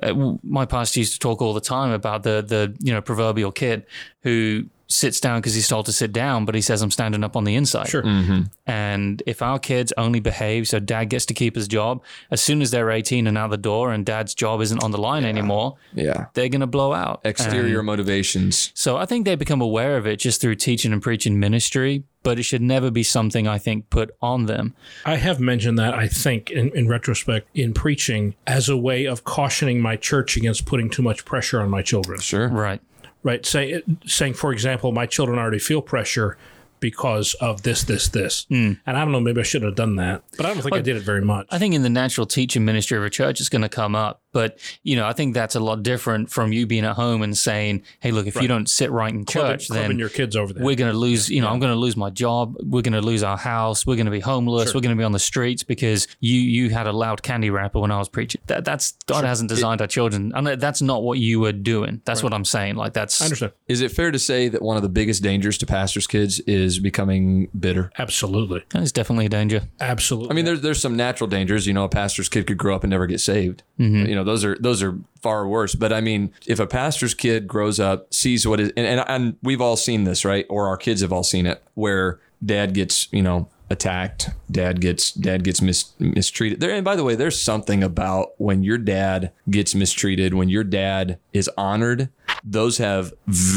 uh, 0.03 0.37
my 0.45 0.65
pastor 0.67 1.01
used 1.01 1.15
to 1.15 1.19
talk 1.19 1.43
all 1.43 1.53
the 1.55 1.61
time 1.61 1.91
about 1.91 2.23
the 2.23 2.43
the 2.47 2.75
you 2.81 2.93
know 2.93 3.01
proverbial 3.01 3.51
kid 3.53 3.85
who 4.23 4.67
sits 4.93 5.21
down 5.21 5.41
because 5.41 5.55
he's 5.55 5.69
told 5.69 5.87
to 5.87 5.93
sit 5.93 6.13
down, 6.13 6.45
but 6.45 6.55
he 6.55 6.61
says 6.61 6.83
I'm 6.83 6.91
standing 6.91 7.25
up 7.25 7.37
on 7.37 7.45
the 7.45 7.55
inside. 7.55 7.89
Sure. 7.89 8.03
Mm-hmm. 8.03 8.43
And 8.67 9.23
if 9.27 9.43
our 9.43 9.59
kids 9.59 9.93
only 9.97 10.21
behave 10.21 10.69
so 10.69 10.79
dad 10.79 11.07
gets 11.07 11.27
to 11.27 11.35
keep 11.35 11.55
his 11.57 11.67
job, 11.69 12.03
as 12.31 12.41
soon 12.41 12.63
as 12.63 12.71
they're 12.71 12.91
18 12.91 13.27
and 13.27 13.37
out 13.37 13.51
the 13.51 13.57
door 13.57 13.93
and 13.93 14.05
dad's 14.07 14.35
job 14.35 14.61
isn't 14.61 14.83
on 14.83 14.91
the 14.91 14.99
line 14.99 15.25
anymore, 15.25 15.77
Yeah. 15.95 16.27
they're 16.35 16.49
going 16.49 16.61
to 16.61 16.67
blow 16.67 16.93
out. 16.93 17.21
Exterior 17.25 17.79
And 17.81 17.87
motivations. 17.87 18.71
so 18.75 18.97
I 18.97 19.07
think 19.07 19.25
they 19.25 19.35
become 19.35 19.61
aware 19.61 19.97
of 19.97 20.07
it 20.07 20.17
just 20.19 20.41
through 20.41 20.55
teaching 20.57 20.93
and 20.93 21.03
preaching 21.03 21.39
ministry, 21.41 22.05
but 22.23 22.39
it 22.39 22.45
should 22.45 22.63
never 22.63 22.91
be 22.91 23.03
something 23.03 23.49
I 23.49 23.59
think 23.59 23.91
put 23.91 24.15
on 24.23 24.47
them. 24.47 24.75
I 25.05 25.17
have 25.17 25.41
mentioned 25.41 25.79
that, 25.79 25.95
I 25.95 26.07
think, 26.07 26.51
in, 26.51 26.69
in 26.77 26.87
retrospect, 26.89 27.49
in 27.55 27.75
preaching 27.75 28.35
as 28.47 28.69
a 28.69 28.77
way 28.77 29.07
of 29.07 29.25
cautioning 29.25 29.81
my 29.81 29.97
church 29.97 30.37
against 30.37 30.65
putting 30.67 30.89
too 30.89 31.03
much 31.03 31.25
pressure 31.25 31.61
on 31.61 31.69
my 31.69 31.83
children. 31.83 32.21
Sure. 32.21 32.49
Right. 32.49 32.81
Right. 33.23 33.45
Say, 33.47 33.83
saying, 34.07 34.35
for 34.35 34.53
example, 34.53 34.93
my 34.93 35.07
children 35.07 35.39
already 35.39 35.59
feel 35.59 35.83
pressure 35.83 36.37
because 36.81 37.35
of 37.35 37.63
this, 37.63 37.85
this, 37.85 38.09
this. 38.09 38.47
Hmm. 38.49 38.73
And 38.87 38.97
I 38.97 39.01
don't 39.01 39.13
know, 39.13 39.21
maybe 39.21 39.41
I 39.41 39.45
shouldn't 39.45 39.71
have 39.71 39.77
done 39.77 39.97
that, 39.97 40.25
but 40.37 40.47
I 40.47 40.53
don't 40.53 40.63
think 40.63 40.75
I 40.75 40.81
did 40.81 40.97
it 40.97 41.03
very 41.03 41.23
much. 41.23 41.47
I 41.51 41.59
think 41.59 41.75
in 41.75 41.83
the 41.83 41.91
natural 41.91 42.27
teaching 42.27 42.65
ministry 42.65 42.99
of 42.99 43.05
a 43.05 43.11
church, 43.11 43.41
it's 43.41 43.49
going 43.49 43.63
to 43.63 43.69
come 43.69 43.95
up. 43.95 44.22
But, 44.33 44.59
you 44.83 44.97
know, 44.97 45.07
I 45.07 45.13
think 45.13 45.35
that's 45.35 45.55
a 45.55 45.61
lot 45.61 45.83
different 45.83 46.31
from 46.31 46.53
you 46.53 46.67
being 46.67 46.85
at 46.85 46.97
home 46.97 47.23
and 47.23 47.37
saying, 47.37 47.83
hey, 48.01 48.11
look, 48.11 48.27
if 48.27 48.41
you 48.41 48.49
don't 48.49 48.69
sit 48.69 48.91
right 48.91 49.13
in 49.13 49.25
Clubbing- 49.25 49.59
church, 49.59 49.69
clubbing 49.69 49.89
then 49.91 49.99
your 49.99 50.09
kids 50.09 50.37
over 50.37 50.53
there. 50.53 50.65
we're 50.65 50.77
going 50.77 50.91
to 50.93 50.97
lose, 50.99 51.29
you 51.29 51.41
know, 51.41 51.49
I'm 51.49 51.59
going 51.61 51.73
to 51.73 51.79
lose 51.79 51.97
my 51.97 52.11
job. 52.11 52.57
We're 52.63 52.83
going 52.83 52.93
to 52.95 53.01
lose 53.01 53.23
our 53.23 53.37
house. 53.37 53.87
We're 53.87 53.97
going 53.97 54.07
to 54.07 54.13
be 54.13 54.21
homeless. 54.21 54.75
We're 54.75 54.81
going 54.81 54.97
to 54.97 55.01
be 55.01 55.05
on 55.05 55.13
the 55.13 55.19
streets 55.19 55.63
because 55.63 56.09
you 56.21 56.39
you 56.39 56.71
had 56.71 56.87
a 56.87 56.93
loud 56.93 57.23
candy 57.23 57.51
wrapper 57.51 57.81
when 57.81 57.91
I 57.91 57.99
was 57.99 58.09
preaching. 58.09 58.41
That 58.47 58.65
that's 58.65 58.93
God 59.07 59.25
hasn't 59.25 59.49
designed 59.49 59.81
our 59.81 59.87
children, 59.87 60.33
and 60.35 60.47
that's 60.47 60.83
not 60.83 61.03
what 61.03 61.19
you 61.19 61.41
were 61.41 61.53
doing. 61.53 62.01
That's 62.05 62.23
what 62.23 62.33
I'm 62.33 62.45
saying. 62.45 62.77
Like 62.77 62.93
that's 62.93 63.21
I 63.21 63.27
understand. 63.27 63.53
Is 63.69 63.81
it 63.81 63.93
fair 63.93 64.11
to 64.11 64.19
say 64.19 64.49
that 64.49 64.63
one 64.63 64.77
of 64.77 64.83
the 64.83 64.89
biggest 64.89 65.23
dangers 65.23 65.59
to 65.59 65.67
pastors' 65.67 66.07
kids 66.07 66.41
is 66.41 66.79
becoming 66.79 67.49
bitter? 67.59 67.91
Absolutely. 67.99 68.65
that 68.71 68.83
is 68.83 68.93
definitely 68.93 69.27
a 69.27 69.29
danger. 69.29 69.63
Absolutely. 69.81 70.31
I 70.31 70.35
mean, 70.35 70.45
there's 70.45 70.61
there's 70.61 70.81
some 70.81 70.97
natural 70.97 71.29
dangers. 71.29 71.67
You 71.67 71.73
know, 71.75 71.85
a 71.85 71.89
pastor's 71.89 72.29
kid 72.29 72.47
could 72.47 72.59
grow 72.59 72.75
up 72.75 72.85
and 72.85 72.91
never 72.91 73.07
get 73.07 73.21
saved. 73.21 73.63
Mm-hmm. 73.79 74.07
You 74.07 74.15
know, 74.15 74.22
those 74.25 74.45
are 74.45 74.57
those 74.61 74.83
are 74.83 74.99
far 75.21 75.47
worse. 75.47 75.75
But 75.75 75.93
I 75.93 76.01
mean, 76.01 76.33
if 76.47 76.59
a 76.61 76.67
pastor's 76.67 77.15
kid 77.15 77.47
grows 77.47 77.81
up, 77.81 78.13
sees 78.13 78.47
what 78.47 78.61
is, 78.61 78.73
and, 78.77 78.87
and 78.87 79.05
and 79.09 79.37
we've 79.43 79.61
all 79.61 79.77
seen 79.77 80.05
this, 80.05 80.25
right? 80.25 80.47
Or 80.49 80.69
our 80.69 80.77
kids 80.77 81.01
have 81.01 81.13
all 81.13 81.25
seen 81.25 81.47
it, 81.47 81.63
where 81.75 82.21
dad 82.45 82.75
gets, 82.75 83.09
you 83.13 83.23
know, 83.23 83.49
attacked, 83.71 84.31
dad 84.51 84.81
gets 84.81 85.13
dad 85.13 85.45
gets 85.45 85.61
mis, 85.61 85.93
mistreated. 85.99 86.61
There, 86.61 86.71
and 86.71 86.85
by 86.85 86.97
the 86.97 87.05
way, 87.05 87.15
there's 87.15 87.41
something 87.41 87.83
about 87.83 88.33
when 88.39 88.63
your 88.63 88.79
dad 88.79 89.33
gets 89.51 89.75
mistreated, 89.75 90.35
when 90.35 90.49
your 90.49 90.65
dad 90.65 91.19
is 91.33 91.51
honored, 91.57 92.11
those 92.45 92.79
have 92.79 93.13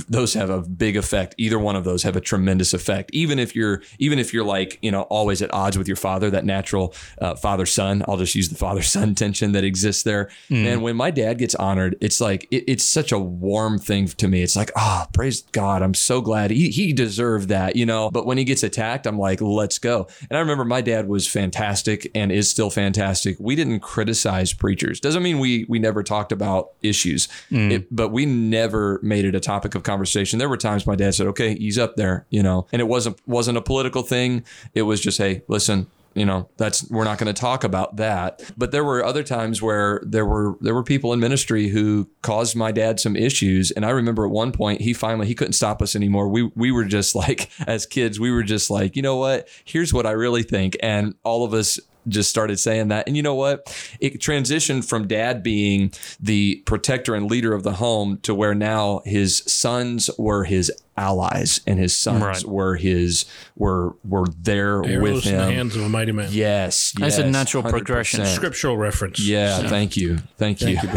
those 0.10 0.34
have 0.34 0.50
a 0.50 0.62
big 0.62 0.95
effect. 0.98 1.36
Either 1.38 1.58
one 1.58 1.76
of 1.76 1.84
those 1.84 2.04
have 2.04 2.15
a 2.15 2.21
tremendous 2.21 2.74
effect. 2.74 3.10
Even 3.13 3.39
if 3.39 3.56
you're 3.56 3.82
even 4.00 4.19
if 4.19 4.34
you're 4.34 4.43
like 4.45 4.78
you 4.82 4.91
know 4.91 5.04
always 5.04 5.41
at 5.41 5.54
odds 5.54 5.78
with 5.78 5.88
your 5.88 5.98
father, 5.98 6.30
that 6.30 6.45
natural 6.45 6.93
uh, 7.21 7.36
father 7.36 7.65
son. 7.65 8.04
I'll 8.08 8.17
just 8.17 8.36
use 8.36 8.50
the 8.50 8.56
father 8.65 8.82
son 8.82 9.15
tension 9.15 9.54
that 9.54 9.63
exists 9.63 10.04
there. 10.04 10.30
Hmm. 10.50 10.65
And 10.67 10.82
when 10.84 10.95
my 10.95 11.12
dad 11.12 11.38
gets 11.39 11.56
honored, 11.56 11.95
it's 12.02 12.21
like 12.21 12.48
it, 12.52 12.63
it's 12.67 12.84
such 12.84 13.12
a 13.12 13.19
warm 13.19 13.80
thing 13.80 14.08
to 14.08 14.28
me. 14.28 14.43
It's 14.43 14.56
like 14.56 14.71
oh 14.76 15.06
praise 15.13 15.41
God, 15.52 15.82
I'm 15.82 15.93
so 15.93 16.21
glad 16.21 16.52
he 16.52 16.69
he 16.69 16.93
deserved 16.93 17.50
that, 17.50 17.76
you 17.76 17.86
know. 17.86 18.12
But 18.12 18.26
when 18.26 18.38
he 18.38 18.43
gets 18.43 18.63
attacked, 18.63 19.08
I'm 19.08 19.17
like, 19.17 19.41
let's 19.41 19.80
go. 19.80 20.08
And 20.30 20.38
I 20.38 20.39
remember 20.39 20.65
my 20.65 20.82
dad 20.82 21.08
was 21.08 21.28
fantastic 21.28 22.12
and 22.13 22.32
is 22.32 22.50
still 22.52 22.69
fantastic. 22.69 23.38
We 23.39 23.56
didn't 23.56 23.80
criticize 23.80 24.54
preachers. 24.54 25.00
Doesn't 25.00 25.24
mean 25.24 25.39
we 25.39 25.65
we 25.67 25.80
never 25.80 26.04
talked 26.04 26.32
about 26.32 26.71
issues, 26.84 27.28
hmm. 27.50 27.71
It- 27.71 27.95
but 27.95 28.10
we 28.10 28.26
never 28.26 28.74
made 29.01 29.25
it 29.25 29.35
a 29.35 29.39
topic 29.39 29.75
of 29.75 29.83
conversation. 29.83 30.39
There 30.39 30.49
were 30.49 30.57
times 30.57 30.88
my 30.88 30.95
dad 30.95 31.15
said, 31.15 31.27
"Okay, 31.27 31.55
he's 31.55 31.77
up 31.77 31.95
there," 31.95 32.25
you 32.29 32.43
know, 32.43 32.67
and 32.71 32.79
it 32.79 32.85
wasn't 32.85 33.17
wasn't 33.27 33.57
a 33.57 33.61
political 33.61 34.01
thing. 34.01 34.43
It 34.73 34.83
was 34.83 35.01
just, 35.01 35.17
"Hey, 35.17 35.43
listen." 35.47 35.88
You 36.17 36.25
know, 36.25 36.47
that's 36.55 36.89
we're 36.89 37.03
not 37.03 37.17
going 37.17 37.33
to 37.33 37.39
talk 37.39 37.65
about 37.65 37.97
that. 37.97 38.41
But 38.55 38.71
there 38.71 38.85
were 38.85 39.03
other 39.03 39.21
times 39.21 39.61
where 39.61 40.01
there 40.05 40.25
were 40.25 40.55
there 40.61 40.73
were 40.73 40.81
people 40.81 41.11
in 41.11 41.19
ministry 41.19 41.67
who 41.67 42.09
caused 42.21 42.55
my 42.55 42.71
dad 42.71 43.01
some 43.01 43.17
issues. 43.17 43.69
And 43.71 43.85
I 43.85 43.89
remember 43.89 44.25
at 44.25 44.31
one 44.31 44.53
point 44.53 44.79
he 44.79 44.93
finally 44.93 45.27
he 45.27 45.35
couldn't 45.35 45.53
stop 45.53 45.81
us 45.81 45.93
anymore. 45.93 46.29
We 46.29 46.43
we 46.55 46.71
were 46.71 46.85
just 46.85 47.15
like 47.23 47.49
as 47.67 47.85
kids, 47.85 48.17
we 48.17 48.31
were 48.31 48.43
just 48.43 48.69
like, 48.69 48.95
you 48.95 49.01
know 49.01 49.17
what? 49.17 49.49
Here's 49.65 49.93
what 49.93 50.05
I 50.05 50.11
really 50.11 50.43
think. 50.43 50.77
And 50.81 51.15
all 51.25 51.43
of 51.43 51.53
us 51.53 51.81
just 52.08 52.30
started 52.30 52.60
saying 52.60 52.89
that. 52.89 53.08
And 53.08 53.15
you 53.15 53.24
know 53.24 53.36
what? 53.36 53.76
It 54.00 54.20
transitioned 54.20 54.88
from 54.88 55.08
dad 55.08 55.44
being 55.44 55.91
the 56.20 56.63
protector 56.65 57.15
and 57.15 57.30
leader 57.30 57.54
of 57.54 57.63
the 57.63 57.74
home 57.74 58.20
to 58.24 58.34
where 58.34 58.56
now 58.56 59.02
his 59.06 59.38
sons 59.48 60.10
were 60.18 60.44
his 60.44 60.72
allies 60.97 61.62
and 61.67 61.77
his 61.79 61.95
sons 61.95 62.21
Right. 62.23 62.43
were 62.45 62.75
his 62.75 63.25
were 63.55 63.95
were 64.03 64.25
there 64.41 64.81
with 64.81 64.91
Arrows 64.91 65.27
in 65.27 65.38
the 65.38 65.43
hands 65.45 65.75
of 65.75 65.84
a 65.84 65.89
mighty 65.89 66.12
man. 66.12 66.29
Yes, 66.31 66.93
That's 66.97 67.17
a 67.17 67.29
natural 67.29 67.63
progression. 67.63 68.21
100%. 68.21 68.27
Scriptural 68.36 68.77
reference. 68.77 69.19
Yeah, 69.19 69.67
thank 69.67 69.97
you. 69.97 70.19
Thank, 70.38 70.62
you. 70.62 70.77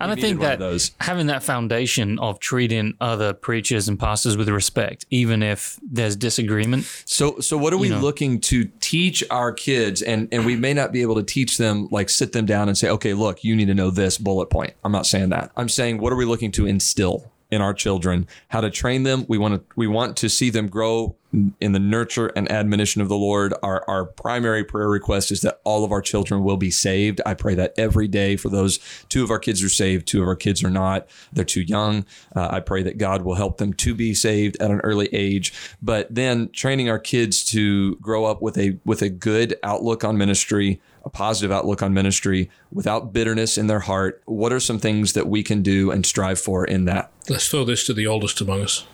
And 0.00 0.10
I 0.10 0.14
think 0.14 0.40
that 0.40 0.58
those. 0.58 0.92
having 1.00 1.26
that 1.26 1.42
foundation 1.42 2.18
of 2.18 2.40
treating 2.40 2.94
other 3.00 3.32
preachers 3.34 3.88
and 3.88 3.98
pastors 3.98 4.36
with 4.36 4.48
respect, 4.48 5.04
even 5.10 5.42
if 5.42 5.78
there's 5.82 6.16
disagreement, 6.16 6.84
So 7.04 7.38
so 7.40 7.56
what 7.58 7.72
are 7.72 7.78
we 7.78 7.90
know. 7.90 8.00
looking 8.00 8.40
to 8.42 8.64
teach 8.80 9.22
our 9.30 9.52
kids 9.52 10.00
and 10.02 10.28
and 10.32 10.44
we 10.46 10.56
may 10.56 10.72
not 10.74 10.90
be 10.92 11.02
able 11.02 11.16
to 11.16 11.22
teach 11.22 11.58
them 11.58 11.88
like 11.90 12.08
sit 12.10 12.32
them 12.32 12.46
down 12.46 12.68
and 12.68 12.76
say 12.76 12.88
okay 12.88 13.14
look 13.14 13.44
you 13.44 13.54
need 13.54 13.66
to 13.66 13.74
know 13.74 13.90
this 13.90 14.18
bullet 14.18 14.50
point. 14.50 14.72
I'm 14.84 14.92
not 14.92 15.06
saying 15.06 15.28
that. 15.30 15.50
I'm 15.56 15.68
saying 15.68 15.98
what 15.98 16.12
are 16.12 16.16
we 16.16 16.24
looking 16.24 16.50
to 16.52 16.66
instill 16.66 17.30
in 17.50 17.60
our 17.60 17.74
children 17.74 18.26
how 18.48 18.60
to 18.60 18.70
train 18.70 19.02
them. 19.02 19.24
We 19.28 19.38
want 19.38 19.54
to 19.54 19.74
we 19.76 19.86
want 19.86 20.16
to 20.18 20.28
see 20.28 20.50
them 20.50 20.68
grow 20.68 21.16
in 21.60 21.72
the 21.72 21.78
nurture 21.78 22.26
and 22.28 22.50
admonition 22.50 23.00
of 23.00 23.08
the 23.08 23.16
Lord. 23.16 23.54
Our 23.62 23.84
our 23.88 24.04
primary 24.04 24.64
prayer 24.64 24.88
request 24.88 25.30
is 25.30 25.40
that 25.42 25.60
all 25.64 25.84
of 25.84 25.92
our 25.92 26.02
children 26.02 26.42
will 26.42 26.56
be 26.56 26.70
saved. 26.70 27.20
I 27.24 27.34
pray 27.34 27.54
that 27.54 27.74
every 27.76 28.08
day 28.08 28.36
for 28.36 28.48
those 28.48 28.78
two 29.08 29.22
of 29.22 29.30
our 29.30 29.38
kids 29.38 29.62
are 29.62 29.68
saved 29.68 30.06
two 30.06 30.22
of 30.22 30.28
our 30.28 30.36
kids 30.36 30.64
are 30.64 30.70
not. 30.70 31.08
They're 31.32 31.44
too 31.44 31.62
young. 31.62 32.04
Uh, 32.34 32.48
I 32.50 32.60
pray 32.60 32.82
that 32.82 32.98
God 32.98 33.22
will 33.22 33.34
help 33.34 33.58
them 33.58 33.72
to 33.74 33.94
be 33.94 34.14
saved 34.14 34.56
at 34.60 34.70
an 34.70 34.80
early 34.80 35.08
age. 35.12 35.52
But 35.80 36.12
then 36.14 36.50
training 36.50 36.88
our 36.88 36.98
kids 36.98 37.44
to 37.46 37.96
grow 37.96 38.24
up 38.24 38.42
with 38.42 38.58
a 38.58 38.78
with 38.84 39.02
a 39.02 39.08
good 39.08 39.56
outlook 39.62 40.04
on 40.04 40.16
ministry 40.16 40.80
a 41.04 41.10
positive 41.10 41.50
outlook 41.50 41.82
on 41.82 41.94
ministry 41.94 42.50
without 42.72 43.12
bitterness 43.12 43.56
in 43.58 43.66
their 43.66 43.80
heart 43.80 44.22
what 44.26 44.52
are 44.52 44.60
some 44.60 44.78
things 44.78 45.12
that 45.12 45.26
we 45.26 45.42
can 45.42 45.62
do 45.62 45.90
and 45.90 46.04
strive 46.06 46.40
for 46.40 46.64
in 46.64 46.84
that 46.84 47.10
Let's 47.28 47.48
throw 47.48 47.64
this 47.64 47.84
to 47.86 47.94
the 47.94 48.06
oldest 48.06 48.40
among 48.40 48.62
us. 48.62 48.84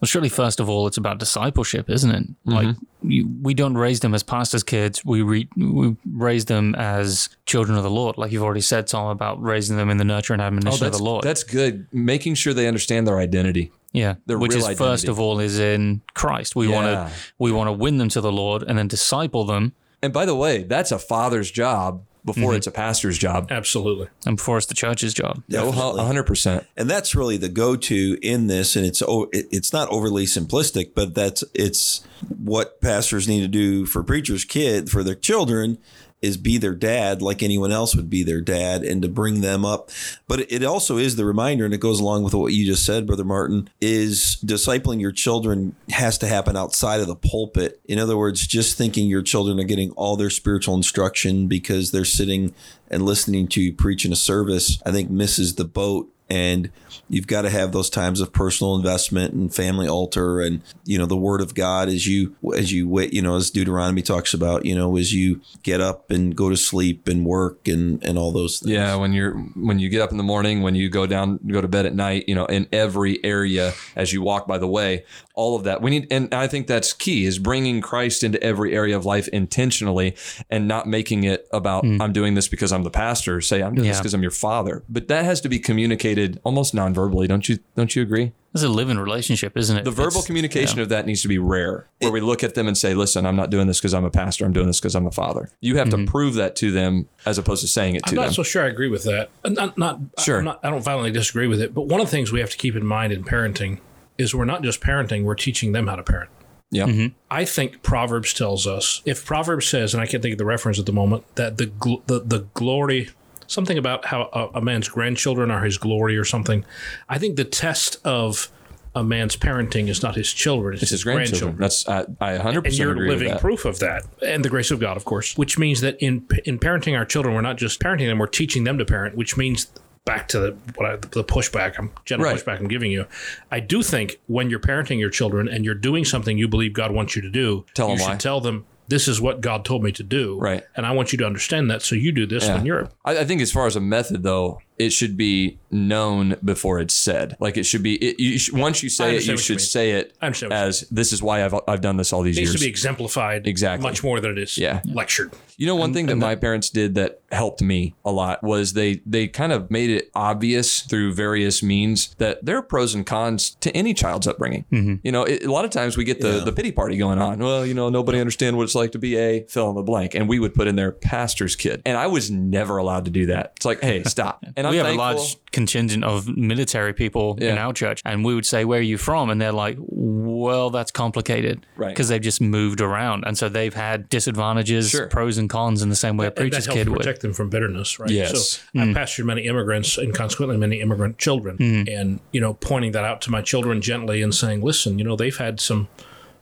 well, 0.00 0.06
surely 0.06 0.28
first 0.28 0.60
of 0.60 0.68
all, 0.68 0.86
it's 0.86 0.96
about 0.96 1.18
discipleship, 1.18 1.88
isn't 1.88 2.10
it? 2.10 2.22
Mm-hmm. 2.24 2.52
Like 2.52 2.76
you, 3.02 3.28
we 3.42 3.54
don't 3.54 3.76
raise 3.76 4.00
them 4.00 4.14
as 4.14 4.22
pastors' 4.22 4.62
kids; 4.62 5.04
we 5.04 5.22
re, 5.22 5.48
we 5.56 5.96
raise 6.10 6.46
them 6.46 6.74
as 6.74 7.28
children 7.44 7.78
of 7.78 7.84
the 7.84 7.90
Lord. 7.90 8.18
Like 8.18 8.32
you've 8.32 8.42
already 8.42 8.60
said, 8.60 8.86
Tom, 8.88 9.08
about 9.08 9.40
raising 9.40 9.76
them 9.76 9.88
in 9.90 9.98
the 9.98 10.04
nurture 10.04 10.32
and 10.32 10.42
admonition 10.42 10.84
oh, 10.84 10.88
of 10.88 10.92
the 10.92 11.02
Lord. 11.02 11.22
that's 11.22 11.44
good 11.44 11.86
making 11.92 12.34
sure 12.34 12.52
they 12.52 12.66
understand 12.66 13.06
their 13.06 13.18
identity 13.18 13.70
yeah, 13.96 14.16
their 14.26 14.38
which 14.38 14.52
real 14.52 14.66
is 14.68 14.78
first 14.78 15.08
of 15.08 15.18
all 15.18 15.40
is 15.40 15.58
in 15.58 16.02
Christ. 16.12 16.54
We 16.54 16.68
want 16.68 16.86
to 16.86 17.10
we 17.38 17.50
want 17.50 17.68
to 17.68 17.72
win 17.72 17.96
them 17.96 18.10
to 18.10 18.20
the 18.20 18.30
Lord 18.30 18.62
and 18.62 18.76
then 18.78 18.88
disciple 18.88 19.44
them. 19.44 19.72
And 20.02 20.12
by 20.12 20.24
the 20.24 20.34
way 20.34 20.62
that's 20.62 20.92
a 20.92 20.98
father's 20.98 21.50
job 21.50 22.04
before 22.24 22.50
mm-hmm. 22.50 22.56
it's 22.56 22.66
a 22.66 22.72
pastor's 22.72 23.16
job 23.16 23.46
Absolutely. 23.50 24.08
And 24.26 24.36
before 24.36 24.58
it's 24.58 24.66
the 24.66 24.74
church's 24.74 25.14
job. 25.14 25.44
Definitely. 25.48 26.00
100% 26.00 26.66
and 26.76 26.90
that's 26.90 27.14
really 27.14 27.36
the 27.36 27.48
go-to 27.48 28.18
in 28.20 28.48
this 28.48 28.74
and 28.74 28.84
it's 28.84 29.00
oh, 29.00 29.28
it's 29.32 29.72
not 29.72 29.88
overly 29.90 30.24
simplistic 30.24 30.92
but 30.94 31.14
that's 31.14 31.44
it's 31.54 32.04
what 32.36 32.80
pastors 32.80 33.28
need 33.28 33.40
to 33.42 33.48
do 33.48 33.86
for 33.86 34.02
preachers 34.02 34.44
kid 34.44 34.90
for 34.90 35.04
their 35.04 35.14
children 35.14 35.78
is 36.26 36.36
be 36.36 36.58
their 36.58 36.74
dad 36.74 37.22
like 37.22 37.42
anyone 37.42 37.72
else 37.72 37.94
would 37.94 38.10
be 38.10 38.22
their 38.22 38.40
dad 38.40 38.82
and 38.82 39.02
to 39.02 39.08
bring 39.08 39.40
them 39.40 39.64
up. 39.64 39.90
But 40.28 40.50
it 40.52 40.64
also 40.64 40.98
is 40.98 41.16
the 41.16 41.24
reminder 41.24 41.64
and 41.64 41.72
it 41.72 41.80
goes 41.80 42.00
along 42.00 42.24
with 42.24 42.34
what 42.34 42.52
you 42.52 42.66
just 42.66 42.84
said 42.84 43.06
brother 43.06 43.24
martin 43.24 43.70
is 43.80 44.36
discipling 44.44 45.00
your 45.00 45.12
children 45.12 45.74
has 45.90 46.18
to 46.18 46.26
happen 46.26 46.56
outside 46.56 47.00
of 47.00 47.06
the 47.06 47.16
pulpit. 47.16 47.80
In 47.84 47.98
other 47.98 48.16
words 48.16 48.46
just 48.46 48.76
thinking 48.76 49.08
your 49.08 49.22
children 49.22 49.58
are 49.60 49.64
getting 49.64 49.92
all 49.92 50.16
their 50.16 50.30
spiritual 50.30 50.74
instruction 50.74 51.46
because 51.46 51.90
they're 51.90 52.04
sitting 52.04 52.54
and 52.88 53.04
listening 53.04 53.48
to 53.48 53.60
you 53.60 53.72
preach 53.72 54.04
in 54.04 54.12
a 54.12 54.16
service 54.16 54.80
i 54.86 54.92
think 54.92 55.10
misses 55.10 55.56
the 55.56 55.64
boat 55.64 56.08
and 56.28 56.70
you've 57.08 57.26
got 57.26 57.42
to 57.42 57.50
have 57.50 57.72
those 57.72 57.90
times 57.90 58.20
of 58.20 58.32
personal 58.32 58.74
investment 58.74 59.32
and 59.32 59.54
family 59.54 59.86
altar 59.88 60.40
and 60.40 60.62
you 60.84 60.98
know 60.98 61.06
the 61.06 61.16
word 61.16 61.40
of 61.40 61.54
god 61.54 61.88
as 61.88 62.06
you 62.06 62.34
as 62.56 62.72
you 62.72 62.88
wait 62.88 63.12
you 63.12 63.22
know 63.22 63.36
as 63.36 63.50
deuteronomy 63.50 64.02
talks 64.02 64.34
about 64.34 64.64
you 64.64 64.74
know 64.74 64.96
as 64.96 65.12
you 65.12 65.40
get 65.62 65.80
up 65.80 66.10
and 66.10 66.36
go 66.36 66.50
to 66.50 66.56
sleep 66.56 67.06
and 67.08 67.24
work 67.24 67.68
and 67.68 68.02
and 68.04 68.18
all 68.18 68.32
those 68.32 68.60
things. 68.60 68.72
Yeah, 68.72 68.94
when 68.96 69.12
you're 69.12 69.34
when 69.54 69.78
you 69.78 69.88
get 69.88 70.00
up 70.00 70.10
in 70.10 70.16
the 70.16 70.22
morning, 70.22 70.62
when 70.62 70.74
you 70.74 70.88
go 70.88 71.06
down, 71.06 71.38
go 71.46 71.60
to 71.60 71.68
bed 71.68 71.86
at 71.86 71.94
night, 71.94 72.24
you 72.28 72.34
know, 72.34 72.46
in 72.46 72.66
every 72.72 73.22
area 73.24 73.72
as 73.94 74.12
you 74.12 74.22
walk 74.22 74.46
by 74.46 74.58
the 74.58 74.66
way, 74.66 75.04
all 75.36 75.54
of 75.54 75.64
that 75.64 75.82
we 75.82 75.90
need, 75.90 76.08
and 76.10 76.34
I 76.34 76.46
think 76.46 76.66
that's 76.66 76.92
key 76.94 77.26
is 77.26 77.38
bringing 77.38 77.82
Christ 77.82 78.24
into 78.24 78.42
every 78.42 78.74
area 78.74 78.96
of 78.96 79.04
life 79.04 79.28
intentionally 79.28 80.16
and 80.50 80.66
not 80.66 80.88
making 80.88 81.24
it 81.24 81.46
about 81.52 81.84
hmm. 81.84 82.00
I'm 82.00 82.12
doing 82.12 82.34
this 82.34 82.48
because 82.48 82.72
I'm 82.72 82.82
the 82.82 82.90
pastor. 82.90 83.40
Say 83.42 83.62
I'm 83.62 83.74
doing 83.74 83.86
this 83.86 83.98
because 83.98 84.14
I'm 84.14 84.22
your 84.22 84.30
father, 84.30 84.82
but 84.88 85.08
that 85.08 85.24
has 85.24 85.40
to 85.42 85.48
be 85.48 85.58
communicated 85.58 86.40
almost 86.42 86.74
non-verbally. 86.74 87.26
Don't 87.28 87.48
you? 87.48 87.58
Don't 87.76 87.94
you 87.94 88.02
agree? 88.02 88.32
It's 88.54 88.62
a 88.62 88.68
living 88.70 88.96
relationship, 88.96 89.54
isn't 89.58 89.76
it? 89.76 89.84
The 89.84 89.90
verbal 89.90 90.22
communication 90.22 90.80
of 90.80 90.88
that 90.88 91.04
needs 91.04 91.20
to 91.20 91.28
be 91.28 91.36
rare, 91.36 91.86
where 92.00 92.10
we 92.10 92.22
look 92.22 92.42
at 92.42 92.54
them 92.54 92.66
and 92.66 92.76
say, 92.76 92.94
"Listen, 92.94 93.26
I'm 93.26 93.36
not 93.36 93.50
doing 93.50 93.66
this 93.66 93.78
because 93.78 93.92
I'm 93.92 94.06
a 94.06 94.10
pastor. 94.10 94.46
I'm 94.46 94.54
doing 94.54 94.66
this 94.66 94.80
because 94.80 94.94
I'm 94.94 95.06
a 95.06 95.10
father." 95.10 95.50
You 95.60 95.76
have 95.76 95.90
to 95.90 95.98
hmm. 95.98 96.06
prove 96.06 96.34
that 96.34 96.56
to 96.56 96.72
them 96.72 97.06
as 97.26 97.36
opposed 97.36 97.60
to 97.60 97.68
saying 97.68 97.96
it 97.96 98.04
to 98.04 98.10
I'm 98.10 98.14
not 98.14 98.24
them. 98.24 98.32
so 98.32 98.42
sure 98.42 98.64
I 98.64 98.68
agree 98.68 98.88
with 98.88 99.04
that. 99.04 99.28
Not, 99.44 99.76
not, 99.76 100.00
Sure. 100.18 100.38
I'm 100.38 100.44
not, 100.44 100.60
I 100.62 100.70
don't 100.70 100.82
violently 100.82 101.10
disagree 101.10 101.46
with 101.46 101.60
it. 101.60 101.74
But 101.74 101.82
one 101.82 102.00
of 102.00 102.06
the 102.06 102.10
things 102.10 102.32
we 102.32 102.40
have 102.40 102.50
to 102.50 102.56
keep 102.56 102.74
in 102.74 102.86
mind 102.86 103.12
in 103.12 103.24
parenting 103.24 103.80
is 104.18 104.34
we're 104.34 104.44
not 104.44 104.62
just 104.62 104.80
parenting, 104.80 105.24
we're 105.24 105.34
teaching 105.34 105.72
them 105.72 105.86
how 105.86 105.96
to 105.96 106.02
parent. 106.02 106.30
yeah. 106.70 106.86
Mm-hmm. 106.86 107.06
I 107.30 107.44
think 107.44 107.82
Proverbs 107.82 108.32
tells 108.34 108.66
us 108.66 109.02
if 109.04 109.24
Proverbs 109.24 109.66
says, 109.66 109.94
and 109.94 110.02
I 110.02 110.06
can't 110.06 110.22
think 110.22 110.32
of 110.32 110.38
the 110.38 110.44
reference 110.46 110.78
at 110.78 110.86
the 110.86 110.92
moment, 110.92 111.24
that 111.36 111.58
the 111.58 111.66
gl- 111.66 112.04
the, 112.06 112.20
the 112.20 112.46
glory, 112.54 113.10
something 113.46 113.78
about 113.78 114.06
how 114.06 114.28
a, 114.32 114.58
a 114.58 114.60
man's 114.62 114.88
grandchildren 114.88 115.50
are 115.50 115.64
his 115.64 115.78
glory 115.78 116.16
or 116.16 116.24
something. 116.24 116.64
I 117.08 117.18
think 117.18 117.36
the 117.36 117.44
test 117.44 117.98
of 118.04 118.50
a 118.94 119.04
man's 119.04 119.36
parenting 119.36 119.88
is 119.88 120.02
not 120.02 120.14
his 120.16 120.32
children; 120.32 120.72
it's, 120.74 120.84
It's 120.84 120.90
his 120.92 121.04
grandchildren. 121.04 121.58
That's 121.58 121.86
I, 121.86 122.06
I 122.20 122.38
100% 122.38 122.64
and 122.64 122.78
you're 122.78 122.92
agree 122.92 123.08
with 123.08 123.18
living 123.18 123.32
that. 123.32 123.40
proof 123.42 123.66
of 123.66 123.78
that 123.80 124.04
and 124.26 124.42
the 124.42 124.48
grace 124.48 124.70
of 124.70 124.80
god 124.80 124.96
of 124.96 125.04
course 125.04 125.36
which 125.36 125.58
means 125.58 125.82
that 125.82 125.98
in 126.02 126.26
in 126.46 126.58
parenting 126.58 126.96
our 126.96 127.04
children 127.04 127.34
we're 127.34 127.42
not 127.42 127.58
just 127.58 127.78
parenting 127.78 128.06
them 128.08 128.18
we're 128.18 128.26
teaching 128.26 128.64
them 128.64 128.78
to 128.78 128.86
parent 128.86 129.14
which 129.14 129.36
means 129.36 129.66
back 130.06 130.28
to 130.28 130.38
the 130.40 130.56
what 130.76 130.88
I, 130.90 130.96
the 130.96 131.22
pushback 131.22 131.78
i'm 131.78 131.90
general 132.06 132.30
Right. 132.32 132.42
pushback 132.42 132.58
i'm 132.60 132.68
giving 132.68 132.90
you 132.90 133.04
i 133.50 133.60
do 133.60 133.82
think 133.82 134.18
when 134.28 134.48
you're 134.48 134.60
parenting 134.60 134.98
your 134.98 135.10
children 135.10 135.48
and 135.48 135.64
you're 135.66 135.74
doing 135.74 136.04
something 136.06 136.38
you 136.38 136.48
believe 136.48 136.72
god 136.72 136.92
wants 136.92 137.14
you 137.14 137.20
to 137.22 137.30
do 137.30 137.66
Tell 137.74 137.88
you 137.90 137.96
them 137.96 138.04
should 138.04 138.12
why. 138.12 138.16
tell 138.16 138.40
them 138.40 138.64
this 138.88 139.08
is 139.08 139.20
what 139.20 139.40
god 139.42 139.64
told 139.64 139.82
me 139.82 139.90
to 139.92 140.02
do 140.04 140.38
Right. 140.40 140.62
and 140.76 140.86
i 140.86 140.92
want 140.92 141.12
you 141.12 141.18
to 141.18 141.26
understand 141.26 141.70
that 141.70 141.82
so 141.82 141.94
you 141.96 142.12
do 142.12 142.24
this 142.24 142.48
when 142.48 142.64
you're 142.64 142.88
I, 143.04 143.18
I 143.18 143.24
think 143.24 143.40
as 143.42 143.50
far 143.52 143.66
as 143.66 143.74
a 143.76 143.80
method 143.80 144.22
though, 144.22 144.60
it 144.78 144.90
should 144.90 145.16
be 145.16 145.58
known 145.70 146.36
before 146.44 146.80
it's 146.80 146.94
said. 146.94 147.36
Like 147.40 147.56
it 147.56 147.64
should 147.64 147.82
be. 147.82 147.94
It, 147.96 148.20
you 148.20 148.38
sh- 148.38 148.52
once 148.52 148.82
you 148.82 148.88
say 148.88 149.16
it, 149.16 149.26
you 149.26 149.32
what 149.32 149.38
you 149.38 149.44
should 149.44 149.60
say 149.60 149.92
it 149.92 150.16
I 150.20 150.26
understand 150.26 150.52
what 150.52 150.58
you 150.60 150.66
as 150.68 150.80
this 150.90 151.12
is 151.12 151.22
why 151.22 151.44
I've 151.44 151.54
I've 151.68 151.80
done 151.80 151.96
this 151.96 152.12
all 152.12 152.22
these 152.22 152.36
it 152.36 152.40
needs 152.40 152.52
years. 152.52 152.60
to 152.60 152.64
be 152.66 152.70
exemplified 152.70 153.46
Exactly. 153.46 153.82
much 153.88 154.02
more 154.04 154.20
than 154.20 154.32
it 154.32 154.38
is 154.38 154.56
Yeah. 154.58 154.80
lectured 154.84 155.32
You 155.58 155.66
know, 155.66 155.76
one 155.76 155.92
thing 155.92 156.06
that 156.06 156.16
my 156.16 156.34
parents 156.34 156.70
did 156.70 156.94
that 156.96 157.20
helped 157.32 157.60
me 157.62 157.94
a 158.04 158.12
lot 158.12 158.42
was 158.42 158.72
they 158.74 159.00
they 159.06 159.26
kind 159.28 159.52
of 159.52 159.70
made 159.70 159.90
it 159.90 160.10
obvious 160.14 160.80
through 160.80 161.14
various 161.14 161.62
means 161.62 162.14
that 162.18 162.44
there 162.44 162.56
are 162.56 162.62
pros 162.62 162.94
and 162.94 163.04
cons 163.06 163.50
to 163.60 163.74
any 163.76 163.94
child's 163.94 164.26
upbringing. 164.26 164.64
You 165.02 165.12
know, 165.12 165.24
it, 165.24 165.44
a 165.44 165.50
lot 165.52 165.64
of 165.64 165.70
times 165.70 165.96
we 165.96 166.04
get 166.04 166.20
the 166.20 166.40
the 166.44 166.52
pity 166.52 166.72
party 166.72 166.96
going 166.96 167.18
on. 167.18 167.38
Well, 167.38 167.64
you 167.66 167.74
know, 167.74 167.88
nobody 167.88 168.20
understands 168.20 168.56
what 168.56 168.64
it's 168.64 168.74
like 168.74 168.92
to 168.92 168.98
be 168.98 169.16
a 169.16 169.44
fill 169.48 169.70
in 169.70 169.76
the 169.76 169.82
blank, 169.82 170.14
and 170.14 170.28
we 170.28 170.38
would 170.38 170.54
put 170.54 170.66
in 170.68 170.76
there 170.76 170.92
pastor's 170.92 171.56
kid, 171.56 171.82
and 171.84 171.96
I 171.96 172.06
was 172.06 172.30
never 172.30 172.76
allowed 172.76 173.04
to 173.06 173.10
do 173.10 173.26
that. 173.26 173.52
It's 173.56 173.66
like, 173.66 173.80
hey, 173.82 174.02
stop. 174.04 174.44
And 174.56 174.65
And 174.66 174.68
I'm 174.68 174.70
we 174.72 174.76
have 174.78 174.86
thankful. 174.86 175.04
a 175.04 175.14
large 175.14 175.36
contingent 175.52 176.04
of 176.04 176.28
military 176.36 176.92
people 176.92 177.36
in 177.40 177.56
our 177.58 177.72
church, 177.72 178.02
and 178.04 178.24
we 178.24 178.34
would 178.34 178.46
say, 178.46 178.64
"Where 178.64 178.78
are 178.78 178.82
you 178.82 178.98
from?" 178.98 179.30
And 179.30 179.40
they're 179.40 179.52
like, 179.52 179.78
"Well, 179.78 180.70
that's 180.70 180.90
complicated, 180.90 181.66
Right. 181.76 181.88
Because 181.88 182.08
they've 182.08 182.20
just 182.20 182.40
moved 182.40 182.80
around, 182.80 183.24
and 183.26 183.38
so 183.38 183.48
they've 183.48 183.74
had 183.74 184.08
disadvantages, 184.08 184.90
Sure. 184.90 185.06
pros 185.06 185.38
and 185.38 185.48
cons, 185.48 185.82
in 185.82 185.88
the 185.88 185.96
same 185.96 186.16
way 186.16 186.26
a 186.26 186.30
preacher's 186.30 186.66
that 186.66 186.74
helps 186.74 186.78
kid 186.78 186.88
would." 186.90 186.98
protect 186.98 187.22
them 187.22 187.32
from 187.32 187.48
bitterness, 187.48 187.98
right? 187.98 188.10
Yes. 188.10 188.60
So 188.72 188.80
I've 188.80 188.88
mm. 188.88 188.94
pastored 188.94 189.24
many 189.24 189.46
immigrants 189.46 189.96
and 189.98 190.14
consequently 190.14 190.56
many 190.56 190.80
immigrant 190.80 191.18
children, 191.18 191.56
mm-hmm. 191.58 191.88
and 191.88 192.20
you 192.32 192.40
know, 192.40 192.54
pointing 192.54 192.92
that 192.92 193.04
out 193.04 193.20
to 193.22 193.30
my 193.30 193.42
children 193.42 193.80
gently 193.80 194.22
and 194.22 194.34
saying, 194.34 194.62
"Listen, 194.62 194.98
you 194.98 195.04
know, 195.04 195.16
they've 195.16 195.36
had 195.36 195.60
some." 195.60 195.88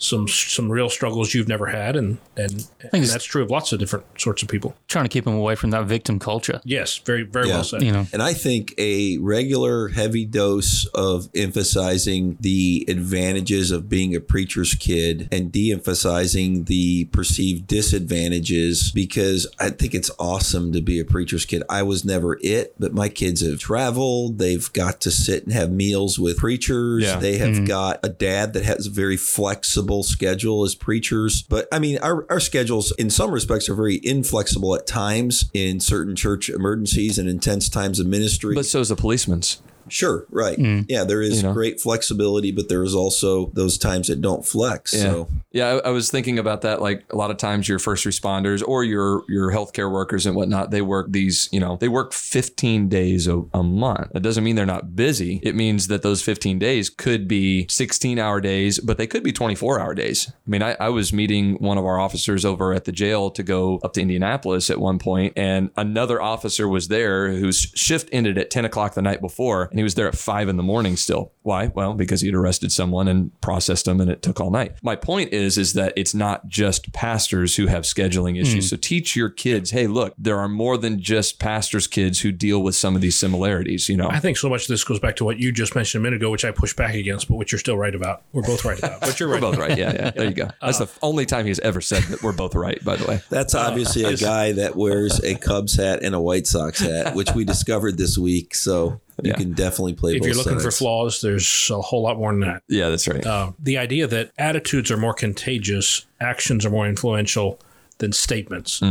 Some 0.04 0.28
some 0.28 0.70
real 0.70 0.88
struggles 0.88 1.34
you've 1.34 1.48
never 1.48 1.66
had, 1.66 1.96
and 1.96 2.18
and, 2.36 2.52
and 2.80 2.94
it's- 2.94 3.12
that's 3.12 3.24
true 3.24 3.42
of 3.42 3.50
lots 3.50 3.72
of 3.72 3.78
different 3.78 4.04
sorts 4.18 4.42
of 4.42 4.48
people. 4.48 4.74
Trying 4.88 5.04
to 5.06 5.08
keep 5.08 5.24
them 5.24 5.34
away 5.34 5.54
from 5.54 5.70
that 5.70 5.86
victim 5.86 6.18
culture, 6.18 6.60
Yes, 6.64 6.98
very 6.98 7.22
very 7.22 7.48
Yeah. 7.48 7.54
well 7.54 7.64
said. 7.64 7.82
you 7.82 7.92
know. 7.92 8.06
And 8.12 8.22
I 8.22 8.34
think 8.34 8.74
a 8.78 9.18
regular 9.18 9.88
heavy 9.88 10.24
dose 10.24 10.86
of 10.94 11.28
emphasizing 11.34 12.36
the 12.40 12.84
advantages 12.88 13.70
of 13.70 13.88
being 13.88 14.14
a 14.14 14.20
preacher's 14.20 14.74
kid 14.74 15.28
and 15.32 15.50
de 15.50 15.72
emphasizing 15.72 16.64
the 16.64 17.06
perceived 17.06 17.66
disadvantages 17.66 18.90
because 18.92 19.46
I 19.58 19.70
think 19.70 19.94
it's 19.94 20.10
awesome 20.18 20.72
to 20.72 20.80
be 20.80 21.00
a 21.00 21.04
preacher's 21.04 21.44
kid. 21.44 21.62
I 21.70 21.82
was 21.82 22.04
never 22.04 22.38
it, 22.42 22.74
but 22.78 22.92
my 22.92 23.08
kids 23.08 23.40
have 23.40 23.58
traveled. 23.58 24.38
They've 24.38 24.72
got 24.72 25.00
to 25.02 25.10
sit 25.10 25.44
and 25.44 25.52
have 25.52 25.70
meals 25.70 26.18
with 26.18 26.38
preachers. 26.38 27.04
Yeah. 27.04 27.16
They 27.16 27.38
have 27.38 27.54
mm-hmm. 27.54 27.64
got 27.64 28.00
a 28.02 28.08
dad 28.08 28.52
that 28.52 28.64
has 28.64 28.86
a 28.86 28.90
very 28.90 29.16
flexible 29.16 29.93
schedule 30.02 30.64
as 30.64 30.74
preachers. 30.74 31.42
But 31.42 31.68
I 31.72 31.78
mean, 31.78 31.98
our, 31.98 32.26
our 32.30 32.40
schedules 32.40 32.92
in 32.92 33.10
some 33.10 33.30
respects 33.30 33.68
are 33.68 33.74
very 33.74 34.00
inflexible 34.02 34.74
at 34.74 34.86
times 34.86 35.50
in 35.54 35.80
certain 35.80 36.16
church 36.16 36.48
emergencies 36.48 37.18
and 37.18 37.28
intense 37.28 37.68
times 37.68 38.00
of 38.00 38.06
ministry. 38.06 38.54
But 38.54 38.66
so 38.66 38.80
is 38.80 38.90
a 38.90 38.96
policeman's. 38.96 39.62
Sure, 39.88 40.26
right. 40.30 40.58
Mm. 40.58 40.86
Yeah, 40.88 41.04
there 41.04 41.22
is 41.22 41.38
You 41.38 41.48
know? 41.48 41.54
great 41.54 41.80
flexibility, 41.80 42.52
but 42.52 42.68
there 42.68 42.82
is 42.82 42.94
also 42.94 43.50
those 43.54 43.78
times 43.78 44.08
that 44.08 44.20
don't 44.20 44.44
flex. 44.44 44.92
So 44.92 45.28
Yeah, 45.52 45.80
I, 45.84 45.88
I 45.88 45.90
was 45.90 46.10
thinking 46.10 46.38
about 46.38 46.62
that. 46.62 46.80
Like 46.82 47.04
a 47.10 47.16
lot 47.16 47.30
of 47.30 47.36
times, 47.36 47.68
your 47.68 47.78
first 47.78 48.04
responders 48.04 48.62
or 48.66 48.84
your 48.84 49.22
your 49.28 49.52
healthcare 49.52 49.90
workers 49.90 50.26
and 50.26 50.34
whatnot, 50.34 50.70
they 50.70 50.82
work 50.82 51.12
these. 51.12 51.48
You 51.52 51.60
know, 51.60 51.76
they 51.76 51.88
work 51.88 52.12
15 52.12 52.88
days 52.88 53.28
a, 53.28 53.42
a 53.52 53.62
month. 53.62 54.12
That 54.12 54.22
doesn't 54.22 54.44
mean 54.44 54.56
they're 54.56 54.66
not 54.66 54.96
busy. 54.96 55.40
It 55.42 55.54
means 55.54 55.88
that 55.88 56.02
those 56.02 56.22
15 56.22 56.58
days 56.58 56.90
could 56.90 57.28
be 57.28 57.66
16 57.68 58.18
hour 58.18 58.40
days, 58.40 58.78
but 58.80 58.98
they 58.98 59.06
could 59.06 59.22
be 59.22 59.32
24 59.32 59.80
hour 59.80 59.94
days. 59.94 60.30
I 60.30 60.50
mean, 60.50 60.62
I, 60.62 60.76
I 60.80 60.88
was 60.88 61.12
meeting 61.12 61.54
one 61.56 61.78
of 61.78 61.84
our 61.84 61.98
officers 61.98 62.44
over 62.44 62.72
at 62.72 62.84
the 62.84 62.92
jail 62.92 63.30
to 63.30 63.42
go 63.42 63.80
up 63.84 63.92
to 63.94 64.00
Indianapolis 64.00 64.70
at 64.70 64.80
one 64.80 64.98
point, 64.98 65.32
and 65.36 65.70
another 65.76 66.20
officer 66.20 66.68
was 66.68 66.88
there 66.88 67.32
whose 67.32 67.60
shift 67.74 68.08
ended 68.12 68.38
at 68.38 68.50
10 68.50 68.64
o'clock 68.64 68.94
the 68.94 69.02
night 69.02 69.20
before, 69.20 69.68
and 69.74 69.80
he 69.80 69.82
was 69.82 69.96
there 69.96 70.06
at 70.06 70.14
five 70.14 70.48
in 70.48 70.56
the 70.56 70.62
morning 70.62 70.94
still. 70.94 71.32
Why? 71.42 71.66
Well, 71.66 71.94
because 71.94 72.20
he'd 72.20 72.36
arrested 72.36 72.70
someone 72.70 73.08
and 73.08 73.38
processed 73.40 73.86
them, 73.86 74.00
and 74.00 74.08
it 74.08 74.22
took 74.22 74.40
all 74.40 74.52
night. 74.52 74.76
My 74.84 74.94
point 74.94 75.32
is, 75.32 75.58
is 75.58 75.72
that 75.72 75.92
it's 75.96 76.14
not 76.14 76.46
just 76.46 76.92
pastors 76.92 77.56
who 77.56 77.66
have 77.66 77.82
scheduling 77.82 78.40
issues. 78.40 78.66
Hmm. 78.66 78.68
So 78.68 78.76
teach 78.76 79.16
your 79.16 79.30
kids, 79.30 79.72
hey, 79.72 79.88
look, 79.88 80.14
there 80.16 80.38
are 80.38 80.48
more 80.48 80.78
than 80.78 81.00
just 81.00 81.40
pastors' 81.40 81.88
kids 81.88 82.20
who 82.20 82.30
deal 82.30 82.62
with 82.62 82.76
some 82.76 82.94
of 82.94 83.00
these 83.00 83.16
similarities. 83.16 83.88
You 83.88 83.96
know, 83.96 84.08
I 84.08 84.20
think 84.20 84.36
so 84.36 84.48
much 84.48 84.62
of 84.62 84.68
this 84.68 84.84
goes 84.84 85.00
back 85.00 85.16
to 85.16 85.24
what 85.24 85.38
you 85.40 85.50
just 85.50 85.74
mentioned 85.74 86.00
a 86.00 86.04
minute 86.04 86.22
ago, 86.22 86.30
which 86.30 86.44
I 86.44 86.52
push 86.52 86.72
back 86.72 86.94
against, 86.94 87.26
but 87.26 87.34
which 87.34 87.50
you're 87.50 87.58
still 87.58 87.76
right 87.76 87.96
about. 87.96 88.22
We're 88.32 88.42
both 88.42 88.64
right 88.64 88.78
about. 88.78 89.00
But 89.00 89.18
you're 89.18 89.28
right. 89.28 89.42
we're 89.42 89.50
right. 89.50 89.58
both 89.58 89.68
right. 89.68 89.76
Yeah, 89.76 89.92
yeah. 89.92 90.10
There 90.10 90.28
you 90.28 90.34
go. 90.34 90.50
That's 90.62 90.78
the 90.78 90.88
only 91.02 91.26
time 91.26 91.46
he's 91.46 91.58
ever 91.58 91.80
said 91.80 92.04
that 92.04 92.22
we're 92.22 92.32
both 92.32 92.54
right. 92.54 92.82
By 92.84 92.94
the 92.94 93.06
way. 93.06 93.20
that's 93.28 93.56
obviously 93.56 94.04
a 94.04 94.16
guy 94.16 94.52
that 94.52 94.76
wears 94.76 95.18
a 95.24 95.34
Cubs 95.34 95.74
hat 95.74 96.04
and 96.04 96.14
a 96.14 96.20
White 96.20 96.46
Sox 96.46 96.78
hat, 96.78 97.16
which 97.16 97.32
we 97.32 97.44
discovered 97.44 97.98
this 97.98 98.16
week. 98.16 98.54
So 98.54 99.00
you 99.22 99.30
Yeah. 99.30 99.36
can 99.36 99.52
definitely 99.52 99.94
play 99.94 100.14
If 100.14 100.20
both 100.20 100.26
you're 100.28 100.36
looking 100.36 100.58
for 100.60 100.70
flaws, 100.70 101.20
there's 101.20 101.70
a 101.70 101.80
whole 101.80 102.02
lot 102.02 102.18
more 102.18 102.32
than 102.32 102.40
that. 102.40 102.62
Yeah, 102.68 102.88
that's 102.88 103.06
right. 103.08 103.24
Uh, 103.24 103.52
the 103.58 103.78
idea 103.78 104.06
that 104.06 104.30
attitudes 104.38 104.90
are 104.90 104.96
more 104.96 105.14
contagious, 105.14 106.06
actions 106.20 106.64
are 106.66 106.70
more 106.70 106.86
influential 106.88 107.58
than 107.98 108.10
statements. 108.10 108.82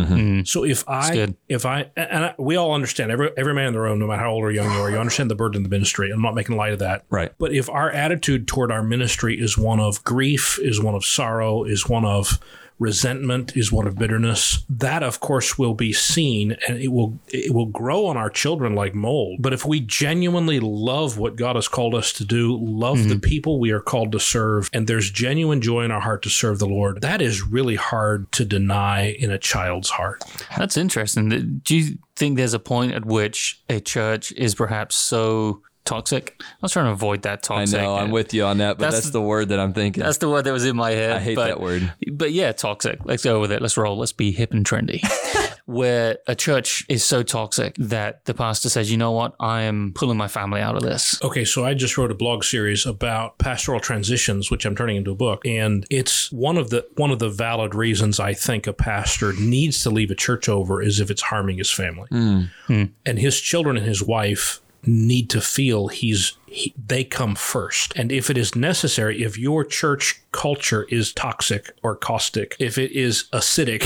So 0.49 0.63
if 0.63 0.87
I, 0.87 1.33
if 1.49 1.65
I, 1.65 1.87
and 1.97 2.25
I, 2.25 2.35
we 2.37 2.55
all 2.55 2.73
understand 2.73 3.11
every 3.11 3.31
every 3.35 3.53
man 3.53 3.67
in 3.67 3.73
the 3.73 3.81
room, 3.81 3.99
no 3.99 4.07
matter 4.07 4.21
how 4.21 4.31
old 4.31 4.43
or 4.45 4.51
young 4.51 4.71
you 4.71 4.79
are, 4.79 4.89
you 4.89 4.97
understand 4.97 5.29
the 5.29 5.35
burden 5.35 5.57
of 5.57 5.69
the 5.69 5.75
ministry. 5.75 6.09
I'm 6.09 6.21
not 6.21 6.35
making 6.35 6.55
light 6.55 6.71
of 6.71 6.79
that. 6.79 7.03
Right. 7.09 7.33
But 7.37 7.51
if 7.53 7.69
our 7.69 7.91
attitude 7.91 8.47
toward 8.47 8.71
our 8.71 8.81
ministry 8.81 9.37
is 9.37 9.57
one 9.57 9.81
of 9.81 10.01
grief, 10.05 10.57
is 10.61 10.81
one 10.81 10.95
of 10.95 11.03
sorrow, 11.03 11.65
is 11.65 11.89
one 11.89 12.05
of 12.05 12.39
resentment, 12.79 13.55
is 13.55 13.71
one 13.71 13.87
of 13.87 13.97
bitterness, 13.97 14.63
that 14.69 15.03
of 15.03 15.19
course 15.19 15.57
will 15.57 15.73
be 15.73 15.93
seen 15.93 16.57
and 16.67 16.81
it 16.81 16.89
will 16.89 17.19
it 17.27 17.53
will 17.53 17.67
grow 17.67 18.05
on 18.05 18.17
our 18.17 18.29
children 18.29 18.75
like 18.75 18.93
mold. 18.93 19.41
But 19.41 19.53
if 19.53 19.65
we 19.65 19.79
genuinely 19.79 20.59
love 20.59 21.17
what 21.17 21.35
God 21.35 21.55
has 21.55 21.67
called 21.67 21.95
us 21.95 22.11
to 22.13 22.25
do, 22.25 22.57
love 22.57 22.97
the 22.97 23.15
mm-hmm. 23.15 23.19
people 23.19 23.59
we 23.59 23.71
are 23.71 23.79
called 23.79 24.11
to 24.13 24.19
serve, 24.19 24.69
and 24.73 24.87
there's 24.87 25.09
genuine 25.09 25.61
joy 25.61 25.83
in 25.83 25.91
our 25.91 26.01
heart 26.01 26.23
to 26.23 26.29
serve 26.29 26.59
the 26.59 26.67
Lord, 26.67 27.01
that 27.01 27.21
is 27.21 27.41
really 27.41 27.75
hard 27.75 28.31
to 28.33 28.45
deny 28.45 29.11
in 29.11 29.31
a 29.31 29.37
child's 29.37 29.89
heart. 29.89 30.23
That's 30.57 30.77
interesting. 30.77 31.61
Do 31.63 31.77
you 31.77 31.97
think 32.15 32.37
there's 32.37 32.53
a 32.53 32.59
point 32.59 32.93
at 32.93 33.05
which 33.05 33.61
a 33.69 33.79
church 33.79 34.31
is 34.33 34.55
perhaps 34.55 34.95
so 34.95 35.61
toxic? 35.85 36.35
I 36.39 36.45
was 36.61 36.71
trying 36.71 36.85
to 36.85 36.91
avoid 36.91 37.23
that 37.23 37.43
toxic. 37.43 37.79
I 37.79 37.81
toxic. 37.81 37.81
know. 37.81 37.95
I'm 37.95 38.11
with 38.11 38.33
you 38.33 38.45
on 38.45 38.59
that, 38.59 38.77
but 38.77 38.85
That's 38.85 38.97
that's, 38.97 39.09
the 39.11 39.21
word 39.21 39.49
that 39.49 39.59
I'm 39.59 39.73
thinking. 39.73 40.03
That's 40.03 40.17
the 40.17 40.29
word 40.29 40.43
that 40.43 40.53
was 40.53 40.65
in 40.65 40.75
my 40.75 40.91
head. 40.91 41.13
I 41.13 41.19
hate 41.19 41.35
but, 41.35 41.47
that 41.47 41.59
word. 41.59 41.91
But 42.11 42.31
yeah, 42.31 42.51
toxic. 42.51 42.99
Let's 43.03 43.23
go 43.23 43.39
with 43.39 43.51
it. 43.51 43.61
Let's 43.61 43.77
roll. 43.77 43.97
Let's 43.97 44.13
be 44.13 44.31
hip 44.31 44.53
and 44.53 44.65
trendy. 44.65 45.03
Where 45.65 46.17
a 46.27 46.35
church 46.35 46.85
is 46.89 47.05
so 47.05 47.23
toxic 47.23 47.75
that 47.77 48.25
the 48.25 48.33
pastor 48.33 48.67
says, 48.67 48.91
you 48.91 48.97
know 48.97 49.11
what? 49.11 49.33
I 49.39 49.61
am 49.61 49.93
pulling 49.95 50.17
my 50.17 50.27
family 50.27 50.59
out 50.59 50.75
of 50.75 50.81
this. 50.81 51.21
Okay, 51.23 51.45
so 51.45 51.63
I 51.63 51.73
just 51.73 51.97
wrote 51.97 52.11
a 52.11 52.15
blog 52.15 52.43
series 52.43 52.85
about 52.85 53.37
pastoral 53.37 53.79
transitions, 53.79 54.51
which 54.51 54.65
I'm 54.65 54.75
turning 54.75 54.97
into 54.97 55.11
a 55.11 55.15
book, 55.15 55.45
and 55.45 55.85
it's 55.89 56.29
one 56.33 56.57
of 56.57 56.69
the 56.69 56.85
one 56.97 57.11
of 57.11 57.19
the 57.19 57.29
valid 57.29 57.75
reasons 57.75 58.19
I 58.19 58.33
think 58.33 58.67
a 58.67 58.73
pastor 58.73 59.31
needs 59.33 59.81
to 59.83 59.89
leave 59.89 60.11
a 60.11 60.15
church 60.15 60.49
over 60.49 60.81
is 60.81 60.99
if 60.99 61.09
it's 61.09 61.21
harming 61.21 61.59
his 61.59 61.71
family, 61.71 62.07
hmm. 62.09 62.41
Hmm. 62.67 62.83
and 63.05 63.17
his 63.17 63.39
children 63.39 63.77
and 63.77 63.85
his 63.85 64.03
wife 64.03 64.59
need 64.85 65.29
to 65.29 65.41
feel 65.41 65.87
he's 65.87 66.33
he, 66.53 66.73
they 66.77 67.03
come 67.03 67.35
first. 67.35 67.93
And 67.95 68.11
if 68.11 68.29
it 68.29 68.37
is 68.37 68.55
necessary, 68.55 69.23
if 69.23 69.37
your 69.37 69.65
church 69.65 70.21
culture 70.31 70.83
is 70.83 71.11
toxic 71.13 71.71
or 71.81 71.95
caustic, 71.95 72.55
if 72.59 72.77
it 72.77 72.91
is 72.91 73.25
acidic, 73.33 73.83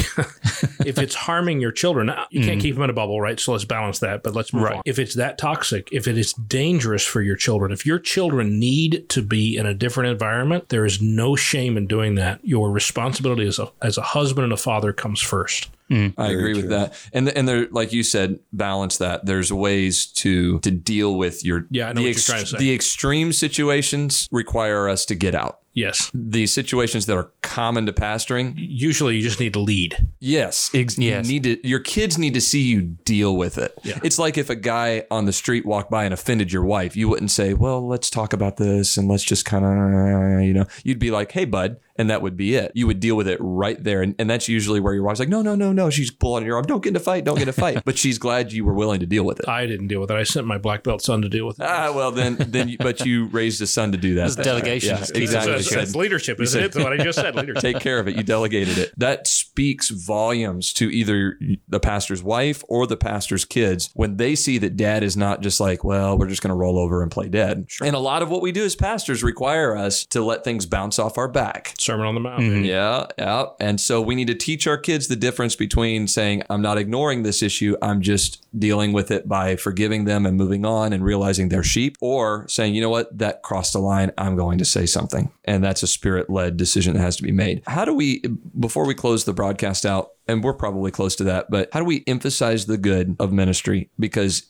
if 0.86 0.98
it's 1.00 1.16
harming 1.16 1.62
your 1.62 1.72
children, 1.72 2.08
now, 2.08 2.26
you 2.30 2.42
can't 2.42 2.54
mm-hmm. 2.54 2.62
keep 2.62 2.76
them 2.76 2.84
in 2.84 2.90
a 2.90 2.94
bubble, 2.94 3.22
right? 3.22 3.40
So 3.40 3.54
let's 3.54 3.66
balance 3.66 4.00
that. 4.00 4.24
But 4.24 4.36
let's 4.36 4.54
move 4.54 4.64
Right. 4.64 4.76
on. 4.76 4.82
If 4.86 5.00
it's 5.00 5.16
that 5.16 5.38
toxic, 5.38 5.88
if 5.92 6.08
it 6.08 6.18
is 6.18 6.34
dangerous 6.34 7.06
for 7.06 7.22
your 7.22 7.36
children, 7.36 7.72
if 7.72 7.86
your 7.86 8.00
children 8.00 8.60
need 8.60 9.08
to 9.10 9.22
be 9.22 9.56
in 9.56 9.66
a 9.66 9.74
different 9.74 10.12
environment, 10.12 10.70
there 10.70 10.86
is 10.86 11.02
no 11.02 11.36
shame 11.36 11.78
in 11.78 11.88
doing 11.88 12.16
that. 12.16 12.40
Your 12.44 12.70
responsibility 12.72 13.48
as 13.48 13.60
a 13.60 13.72
as 13.82 13.98
a 13.98 14.02
husband 14.02 14.44
and 14.44 14.54
a 14.54 14.58
father 14.58 14.92
comes 14.92 15.22
first. 15.22 15.70
Mm. 15.90 16.14
I 16.18 16.32
agree 16.32 16.54
with 16.54 16.70
that. 16.70 16.94
And 17.14 17.30
and 17.30 17.48
there, 17.48 17.68
like 17.72 17.94
you 17.94 18.04
said, 18.04 18.40
balance 18.52 18.98
that. 18.98 19.26
There's 19.26 19.54
ways 19.54 20.06
to 20.08 20.60
to 20.60 20.72
deal 20.72 21.16
with 21.16 21.46
your 21.46 21.66
Yeah, 21.70 21.90
I 21.90 21.94
know 21.94 22.02
the 22.02 22.08
what 22.08 22.57
The 22.60 22.74
extreme 22.74 23.34
situations 23.34 24.28
require 24.32 24.90
us 24.90 25.06
to 25.06 25.16
get 25.16 25.36
out. 25.36 25.60
Yes. 25.78 26.10
The 26.14 26.48
situations 26.48 27.06
that 27.06 27.16
are 27.16 27.32
common 27.44 27.86
to 27.86 27.94
pastoring, 27.94 28.54
Usually 28.58 29.16
you 29.16 29.22
just 29.22 29.40
need 29.40 29.54
to 29.54 29.60
lead. 29.60 30.08
yes, 30.20 30.72
ex- 30.74 30.98
Yes. 30.98 31.28
you 31.28 31.34
need 31.34 31.44
to. 31.44 31.68
Your 31.68 31.80
kids 31.80 32.18
need 32.18 32.34
to 32.34 32.42
see 32.42 32.62
you 32.64 32.82
deal 32.82 33.38
with 33.38 33.58
it. 33.58 33.78
Yeah. 33.84 34.00
It's 34.04 34.18
like 34.18 34.38
if 34.38 34.50
a 34.50 34.56
guy 34.56 35.06
on 35.12 35.26
the 35.26 35.34
street 35.34 35.66
walked 35.66 35.92
by 35.92 36.04
and 36.06 36.14
offended 36.14 36.52
your 36.52 36.64
wife, 36.64 36.96
you 36.96 37.08
wouldn't 37.10 37.32
say, 37.32 37.54
"Well, 37.54 37.86
let's 37.88 38.10
talk 38.10 38.34
about 38.34 38.58
this 38.58 38.98
and 38.98 39.08
let's 39.08 39.24
just 39.24 39.46
kind 39.46 39.64
of," 39.66 40.44
you 40.44 40.54
know. 40.54 40.66
You'd 40.84 41.00
be 41.00 41.12
like, 41.12 41.32
"Hey, 41.32 41.46
bud." 41.46 41.78
And 42.00 42.12
that 42.12 42.22
would 42.22 42.38
be 42.38 42.54
it. 42.54 42.72
You 42.76 42.86
would 42.86 43.00
deal 43.00 43.16
with 43.16 43.28
it 43.28 43.40
right 43.42 43.84
there. 43.84 44.04
And, 44.04 44.14
and 44.20 44.30
that's 44.30 44.48
usually 44.48 44.80
where 44.80 44.94
your 44.94 45.02
wife's 45.02 45.20
like, 45.20 45.30
no, 45.30 45.42
no, 45.42 45.56
no, 45.56 45.72
no. 45.74 45.90
She's 45.90 46.12
pulling 46.12 46.46
your 46.46 46.56
arm. 46.58 46.66
Don't 46.68 46.84
get 46.84 46.90
in 46.90 46.96
a 46.96 47.00
fight. 47.00 47.24
Don't 47.26 47.38
get 47.40 47.42
in 47.46 47.50
a 47.50 47.54
fight. 47.54 47.82
but 47.86 47.98
she's 47.98 48.20
glad 48.20 48.52
you 48.54 48.64
were 48.66 48.76
willing 48.76 49.00
to 49.00 49.08
deal 49.08 49.24
with 49.24 49.40
it. 49.40 49.50
I 49.50 49.66
didn't 49.66 49.88
deal 49.88 50.00
with 50.02 50.12
it. 50.12 50.14
I 50.16 50.22
sent 50.22 50.46
my 50.46 50.60
black 50.60 50.84
belt 50.84 51.02
son 51.02 51.24
to 51.24 51.28
deal 51.30 51.48
with 51.48 51.60
it. 51.60 51.66
Ah, 51.68 51.92
well 51.92 52.12
then, 52.12 52.36
then, 52.38 52.70
you, 52.70 52.78
but 52.78 53.04
you 53.04 53.26
raised 53.30 53.60
a 53.64 53.66
son 53.66 53.92
to 53.94 53.98
do 53.98 54.14
that. 54.14 54.28
It's 54.28 54.36
delegation. 54.36 54.90
Yeah, 54.96 55.06
exactly. 55.16 55.54
That's, 55.70 55.76
that's 55.82 55.92
Said, 55.92 56.00
leadership, 56.00 56.40
isn't 56.42 56.60
said- 56.60 56.66
it? 56.66 56.74
That's 56.74 56.84
what 56.84 57.00
I 57.00 57.04
just 57.04 57.20
said. 57.20 57.36
Leadership. 57.36 57.62
Take 57.62 57.80
care 57.80 58.00
of 58.00 58.08
it. 58.08 58.16
You 58.16 58.24
delegated 58.24 58.78
it. 58.78 58.94
That 58.98 59.28
speaks 59.28 59.90
volumes 59.90 60.74
to 60.74 60.90
either 60.90 61.38
the 61.68 61.80
pastor's 61.80 62.24
wife 62.24 62.64
or 62.68 62.88
the 62.88 62.98
pastor's 62.98 63.46
kids 63.46 63.90
when 63.94 64.18
they 64.18 64.36
see 64.36 64.58
that 64.60 64.76
dad 64.78 65.04
is 65.04 65.16
not 65.18 65.42
just 65.42 65.60
like, 65.60 65.84
well, 65.84 66.18
we're 66.18 66.28
just 66.28 66.42
going 66.42 66.50
to 66.50 66.56
roll 66.56 66.78
over 66.80 67.02
and 67.02 67.12
play 67.12 67.28
dead. 67.30 67.68
And 67.82 67.96
a 67.96 68.00
lot 68.00 68.22
of 68.22 68.30
what 68.30 68.42
we 68.42 68.52
do 68.52 68.64
as 68.64 68.76
pastors 68.76 69.24
require 69.24 69.76
us 69.76 70.06
to 70.08 70.24
let 70.24 70.44
things 70.44 70.66
bounce 70.66 71.00
off 71.00 71.18
our 71.18 71.28
back. 71.28 71.74
Sermon 71.78 72.06
on 72.08 72.16
the 72.16 72.22
Mount. 72.22 72.42
Mm-hmm. 72.42 72.54
baby. 72.56 72.68
Yeah, 72.70 73.08
yeah. 73.18 73.46
And 73.60 73.80
so 73.80 74.02
we 74.02 74.16
need 74.16 74.28
to 74.28 74.36
teach 74.36 74.68
our 74.68 74.78
kids 74.78 75.08
the 75.08 75.16
difference 75.16 75.56
between 75.56 76.08
saying, 76.08 76.44
I'm 76.50 76.62
not 76.62 76.78
ignoring 76.78 77.24
this 77.24 77.42
issue, 77.42 77.76
I'm 77.82 78.02
just 78.02 78.46
dealing 78.58 78.94
with 78.94 79.12
it 79.12 79.28
by 79.28 79.56
forgiving 79.56 80.06
them 80.06 80.26
and 80.26 80.36
moving 80.38 80.66
on 80.66 80.94
and 80.94 81.04
realizing 81.04 81.50
they're 81.50 81.64
sheep, 81.64 81.98
or 82.02 82.48
saying, 82.48 82.74
you 82.76 82.82
know 82.82 82.90
what, 82.90 83.16
that 83.18 83.44
crossed 83.44 83.74
the 83.74 83.80
line, 83.80 84.12
I'm 84.18 84.36
going 84.36 84.58
to 84.60 84.66
say 84.66 84.86
something. 84.86 85.32
And 85.46 85.57
that's 85.64 85.84
a 85.84 85.88
spirit 85.88 86.30
led 86.30 86.58
decision 86.58 86.94
that 86.94 87.02
has 87.02 87.16
to 87.18 87.24
be 87.24 87.32
made. 87.32 87.64
How 87.68 87.86
do 87.86 87.94
we, 87.94 88.22
before 88.60 88.86
we 88.86 88.94
close 88.94 89.26
the 89.26 89.34
broadcast 89.34 89.86
out, 89.86 90.12
and 90.28 90.44
we're 90.44 90.54
probably 90.54 90.92
close 90.92 91.16
to 91.18 91.24
that, 91.26 91.50
but 91.50 91.70
how 91.72 91.80
do 91.80 91.86
we 91.86 92.04
emphasize 92.08 92.66
the 92.66 92.78
good 92.78 93.16
of 93.20 93.32
ministry? 93.32 93.90
Because 94.00 94.48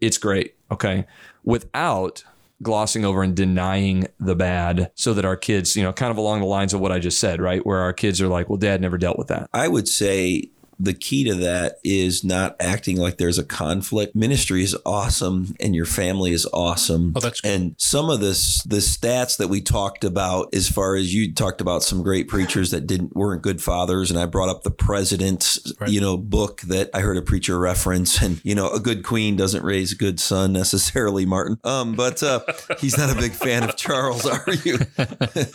it's 0.00 0.18
great. 0.18 0.54
Okay. 0.70 1.06
Without 1.44 2.24
glossing 2.62 3.04
over 3.04 3.22
and 3.22 3.34
denying 3.34 4.06
the 4.18 4.36
bad 4.36 4.90
so 4.94 5.14
that 5.14 5.24
our 5.24 5.36
kids, 5.36 5.76
you 5.76 5.82
know, 5.82 5.92
kind 5.92 6.10
of 6.10 6.18
along 6.18 6.40
the 6.40 6.46
lines 6.46 6.74
of 6.74 6.80
what 6.80 6.92
I 6.92 6.98
just 6.98 7.18
said, 7.18 7.40
right? 7.40 7.64
Where 7.64 7.78
our 7.78 7.92
kids 7.92 8.20
are 8.20 8.28
like, 8.28 8.48
well, 8.48 8.58
dad 8.58 8.80
never 8.80 8.98
dealt 8.98 9.18
with 9.18 9.28
that. 9.28 9.48
I 9.52 9.68
would 9.68 9.88
say 9.88 10.50
the 10.82 10.94
key 10.94 11.24
to 11.24 11.34
that 11.34 11.76
is 11.84 12.24
not 12.24 12.56
acting 12.58 12.96
like 12.96 13.18
there's 13.18 13.38
a 13.38 13.44
conflict. 13.44 14.14
Ministry 14.16 14.62
is 14.62 14.76
awesome 14.86 15.54
and 15.60 15.74
your 15.74 15.84
family 15.86 16.32
is 16.32 16.46
awesome. 16.52 17.12
Oh, 17.16 17.20
that's 17.20 17.40
good. 17.40 17.50
and 17.50 17.74
some 17.78 18.08
of 18.10 18.20
this 18.20 18.62
the 18.64 18.76
stats 18.76 19.36
that 19.36 19.48
we 19.48 19.60
talked 19.60 20.04
about 20.04 20.54
as 20.54 20.68
far 20.68 20.96
as 20.96 21.14
you 21.14 21.34
talked 21.34 21.60
about 21.60 21.82
some 21.82 22.02
great 22.02 22.28
preachers 22.28 22.70
that 22.70 22.86
didn't 22.86 23.14
weren't 23.14 23.42
good 23.42 23.62
fathers 23.62 24.10
and 24.10 24.18
I 24.18 24.26
brought 24.26 24.48
up 24.48 24.62
the 24.62 24.70
president's 24.70 25.58
Right. 25.80 25.90
you 25.90 26.00
know 26.00 26.16
book 26.16 26.60
that 26.62 26.90
I 26.94 27.00
heard 27.00 27.16
a 27.16 27.22
preacher 27.22 27.58
reference 27.58 28.20
and 28.22 28.40
you 28.44 28.54
know 28.54 28.70
a 28.70 28.80
good 28.80 29.02
queen 29.04 29.36
doesn't 29.36 29.62
raise 29.64 29.92
a 29.92 29.96
good 29.96 30.18
son 30.20 30.52
necessarily 30.52 31.26
Martin. 31.26 31.58
Um 31.64 31.94
but 31.94 32.22
uh 32.22 32.40
he's 32.78 32.96
not 32.96 33.10
a 33.14 33.18
big 33.20 33.32
fan 33.32 33.62
of 33.64 33.76
Charles, 33.76 34.26
are 34.26 34.44
you? 34.64 34.74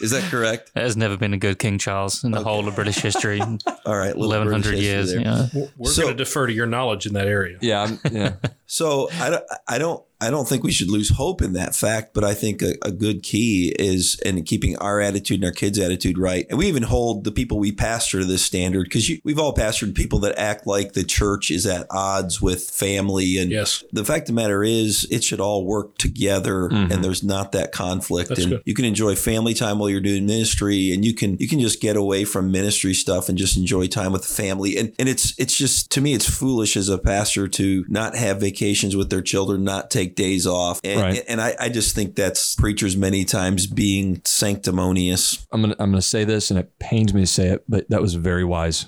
is 0.01 0.11
that 0.11 0.27
correct? 0.29 0.71
There 0.73 0.83
has 0.83 0.95
never 0.97 1.17
been 1.17 1.33
a 1.33 1.37
good 1.37 1.59
King 1.59 1.77
Charles 1.77 2.23
in 2.23 2.31
the 2.31 2.43
whole 2.43 2.67
of 2.67 2.75
British 2.75 2.97
history. 2.97 3.41
All 3.85 3.97
right, 3.97 4.15
little 4.15 4.33
Eleven 4.33 4.61
British 4.61 4.81
years. 4.81 5.14
There. 5.23 5.49
Yeah. 5.53 5.67
We're 5.77 5.89
So- 5.91 6.01
going 6.03 6.17
to 6.17 6.23
defer 6.23 6.47
to 6.47 6.53
your 6.53 6.67
knowledge 6.67 7.05
in 7.05 7.13
that 7.13 7.27
area. 7.27 7.57
Yeah. 7.61 7.83
I'm, 7.83 7.99
yeah. 8.11 8.33
So 8.65 9.09
I 9.19 9.29
don't, 9.29 9.43
I 9.67 9.77
don't, 9.77 10.03
I 10.21 10.31
don't 10.31 10.47
think 10.47 10.63
we 10.63 10.71
should 10.71 10.89
lose 10.89 11.09
hope 11.09 11.41
in 11.41 11.53
that 11.53 11.75
fact, 11.75 12.13
but 12.13 12.23
I 12.23 12.33
think 12.33 12.61
a, 12.61 12.73
a 12.81 12.91
good 12.91 13.21
key 13.21 13.75
is 13.77 14.17
in 14.25 14.43
keeping 14.43 14.77
our 14.77 15.01
attitude 15.01 15.39
and 15.39 15.45
our 15.45 15.51
kids' 15.51 15.77
attitude 15.77 16.17
right. 16.17 16.47
And 16.49 16.57
we 16.57 16.67
even 16.67 16.83
hold 16.83 17.25
the 17.25 17.33
people 17.33 17.59
we 17.59 17.73
pastor 17.73 18.19
to 18.19 18.25
this 18.25 18.43
standard 18.43 18.85
because 18.85 19.09
we've 19.25 19.37
all 19.37 19.53
pastored 19.53 19.93
people 19.93 20.19
that 20.19 20.39
act 20.39 20.65
like 20.65 20.93
the 20.93 21.03
church 21.03 21.51
is 21.51 21.65
at 21.65 21.85
odds 21.91 22.41
with 22.41 22.69
family. 22.69 23.37
And 23.37 23.51
Yes. 23.51 23.83
the 23.91 24.05
fact 24.05 24.21
of 24.29 24.35
the 24.35 24.41
matter 24.41 24.63
is, 24.63 25.05
it 25.11 25.23
should 25.23 25.41
all 25.41 25.65
work 25.65 25.97
together, 25.97 26.69
mm-hmm. 26.69 26.91
and 26.91 27.03
there's 27.03 27.23
not 27.23 27.51
that 27.51 27.73
conflict. 27.73 28.29
That's 28.29 28.41
and 28.41 28.51
good. 28.51 28.63
you 28.65 28.73
can 28.73 28.85
enjoy 28.85 29.15
family 29.15 29.53
time 29.53 29.79
while 29.79 29.89
you're 29.89 30.01
doing 30.01 30.25
ministry, 30.25 30.91
and 30.91 31.03
you 31.03 31.13
can 31.13 31.37
you 31.39 31.47
can 31.47 31.59
just 31.59 31.81
get 31.81 31.97
away 31.97 32.23
from 32.23 32.51
ministry 32.51 32.93
stuff 32.93 33.27
and 33.27 33.37
just 33.37 33.57
enjoy 33.57 33.87
time 33.87 34.13
with 34.13 34.23
the 34.23 34.33
family. 34.33 34.77
And 34.77 34.93
and 34.97 35.09
it's 35.09 35.37
it's 35.37 35.55
just 35.55 35.91
to 35.91 36.01
me, 36.01 36.13
it's 36.13 36.29
foolish 36.29 36.77
as 36.77 36.87
a 36.89 36.97
pastor 36.97 37.47
to 37.49 37.85
not 37.89 38.15
have 38.15 38.39
vacations 38.55 38.95
with 38.95 39.09
their 39.09 39.21
children, 39.21 39.63
not 39.63 39.91
take 39.91 40.15
days 40.15 40.47
off. 40.47 40.79
And, 40.83 41.01
Right. 41.01 41.23
and 41.27 41.41
I, 41.41 41.55
I 41.59 41.69
just 41.69 41.93
think 41.93 42.15
that's 42.15 42.55
preachers 42.55 42.95
many 42.95 43.25
times 43.25 43.67
being 43.67 44.21
sanctimonious. 44.23 45.45
I'm 45.51 45.61
gonna 45.61 45.75
I'm 45.79 45.91
gonna 45.91 46.01
say 46.01 46.23
this, 46.23 46.49
and 46.49 46.59
it 46.59 46.77
pains 46.79 47.13
me 47.13 47.21
to 47.21 47.27
say 47.27 47.47
it, 47.49 47.63
but 47.67 47.89
that 47.89 48.01
was 48.01 48.13
very 48.15 48.43
wise. 48.45 48.85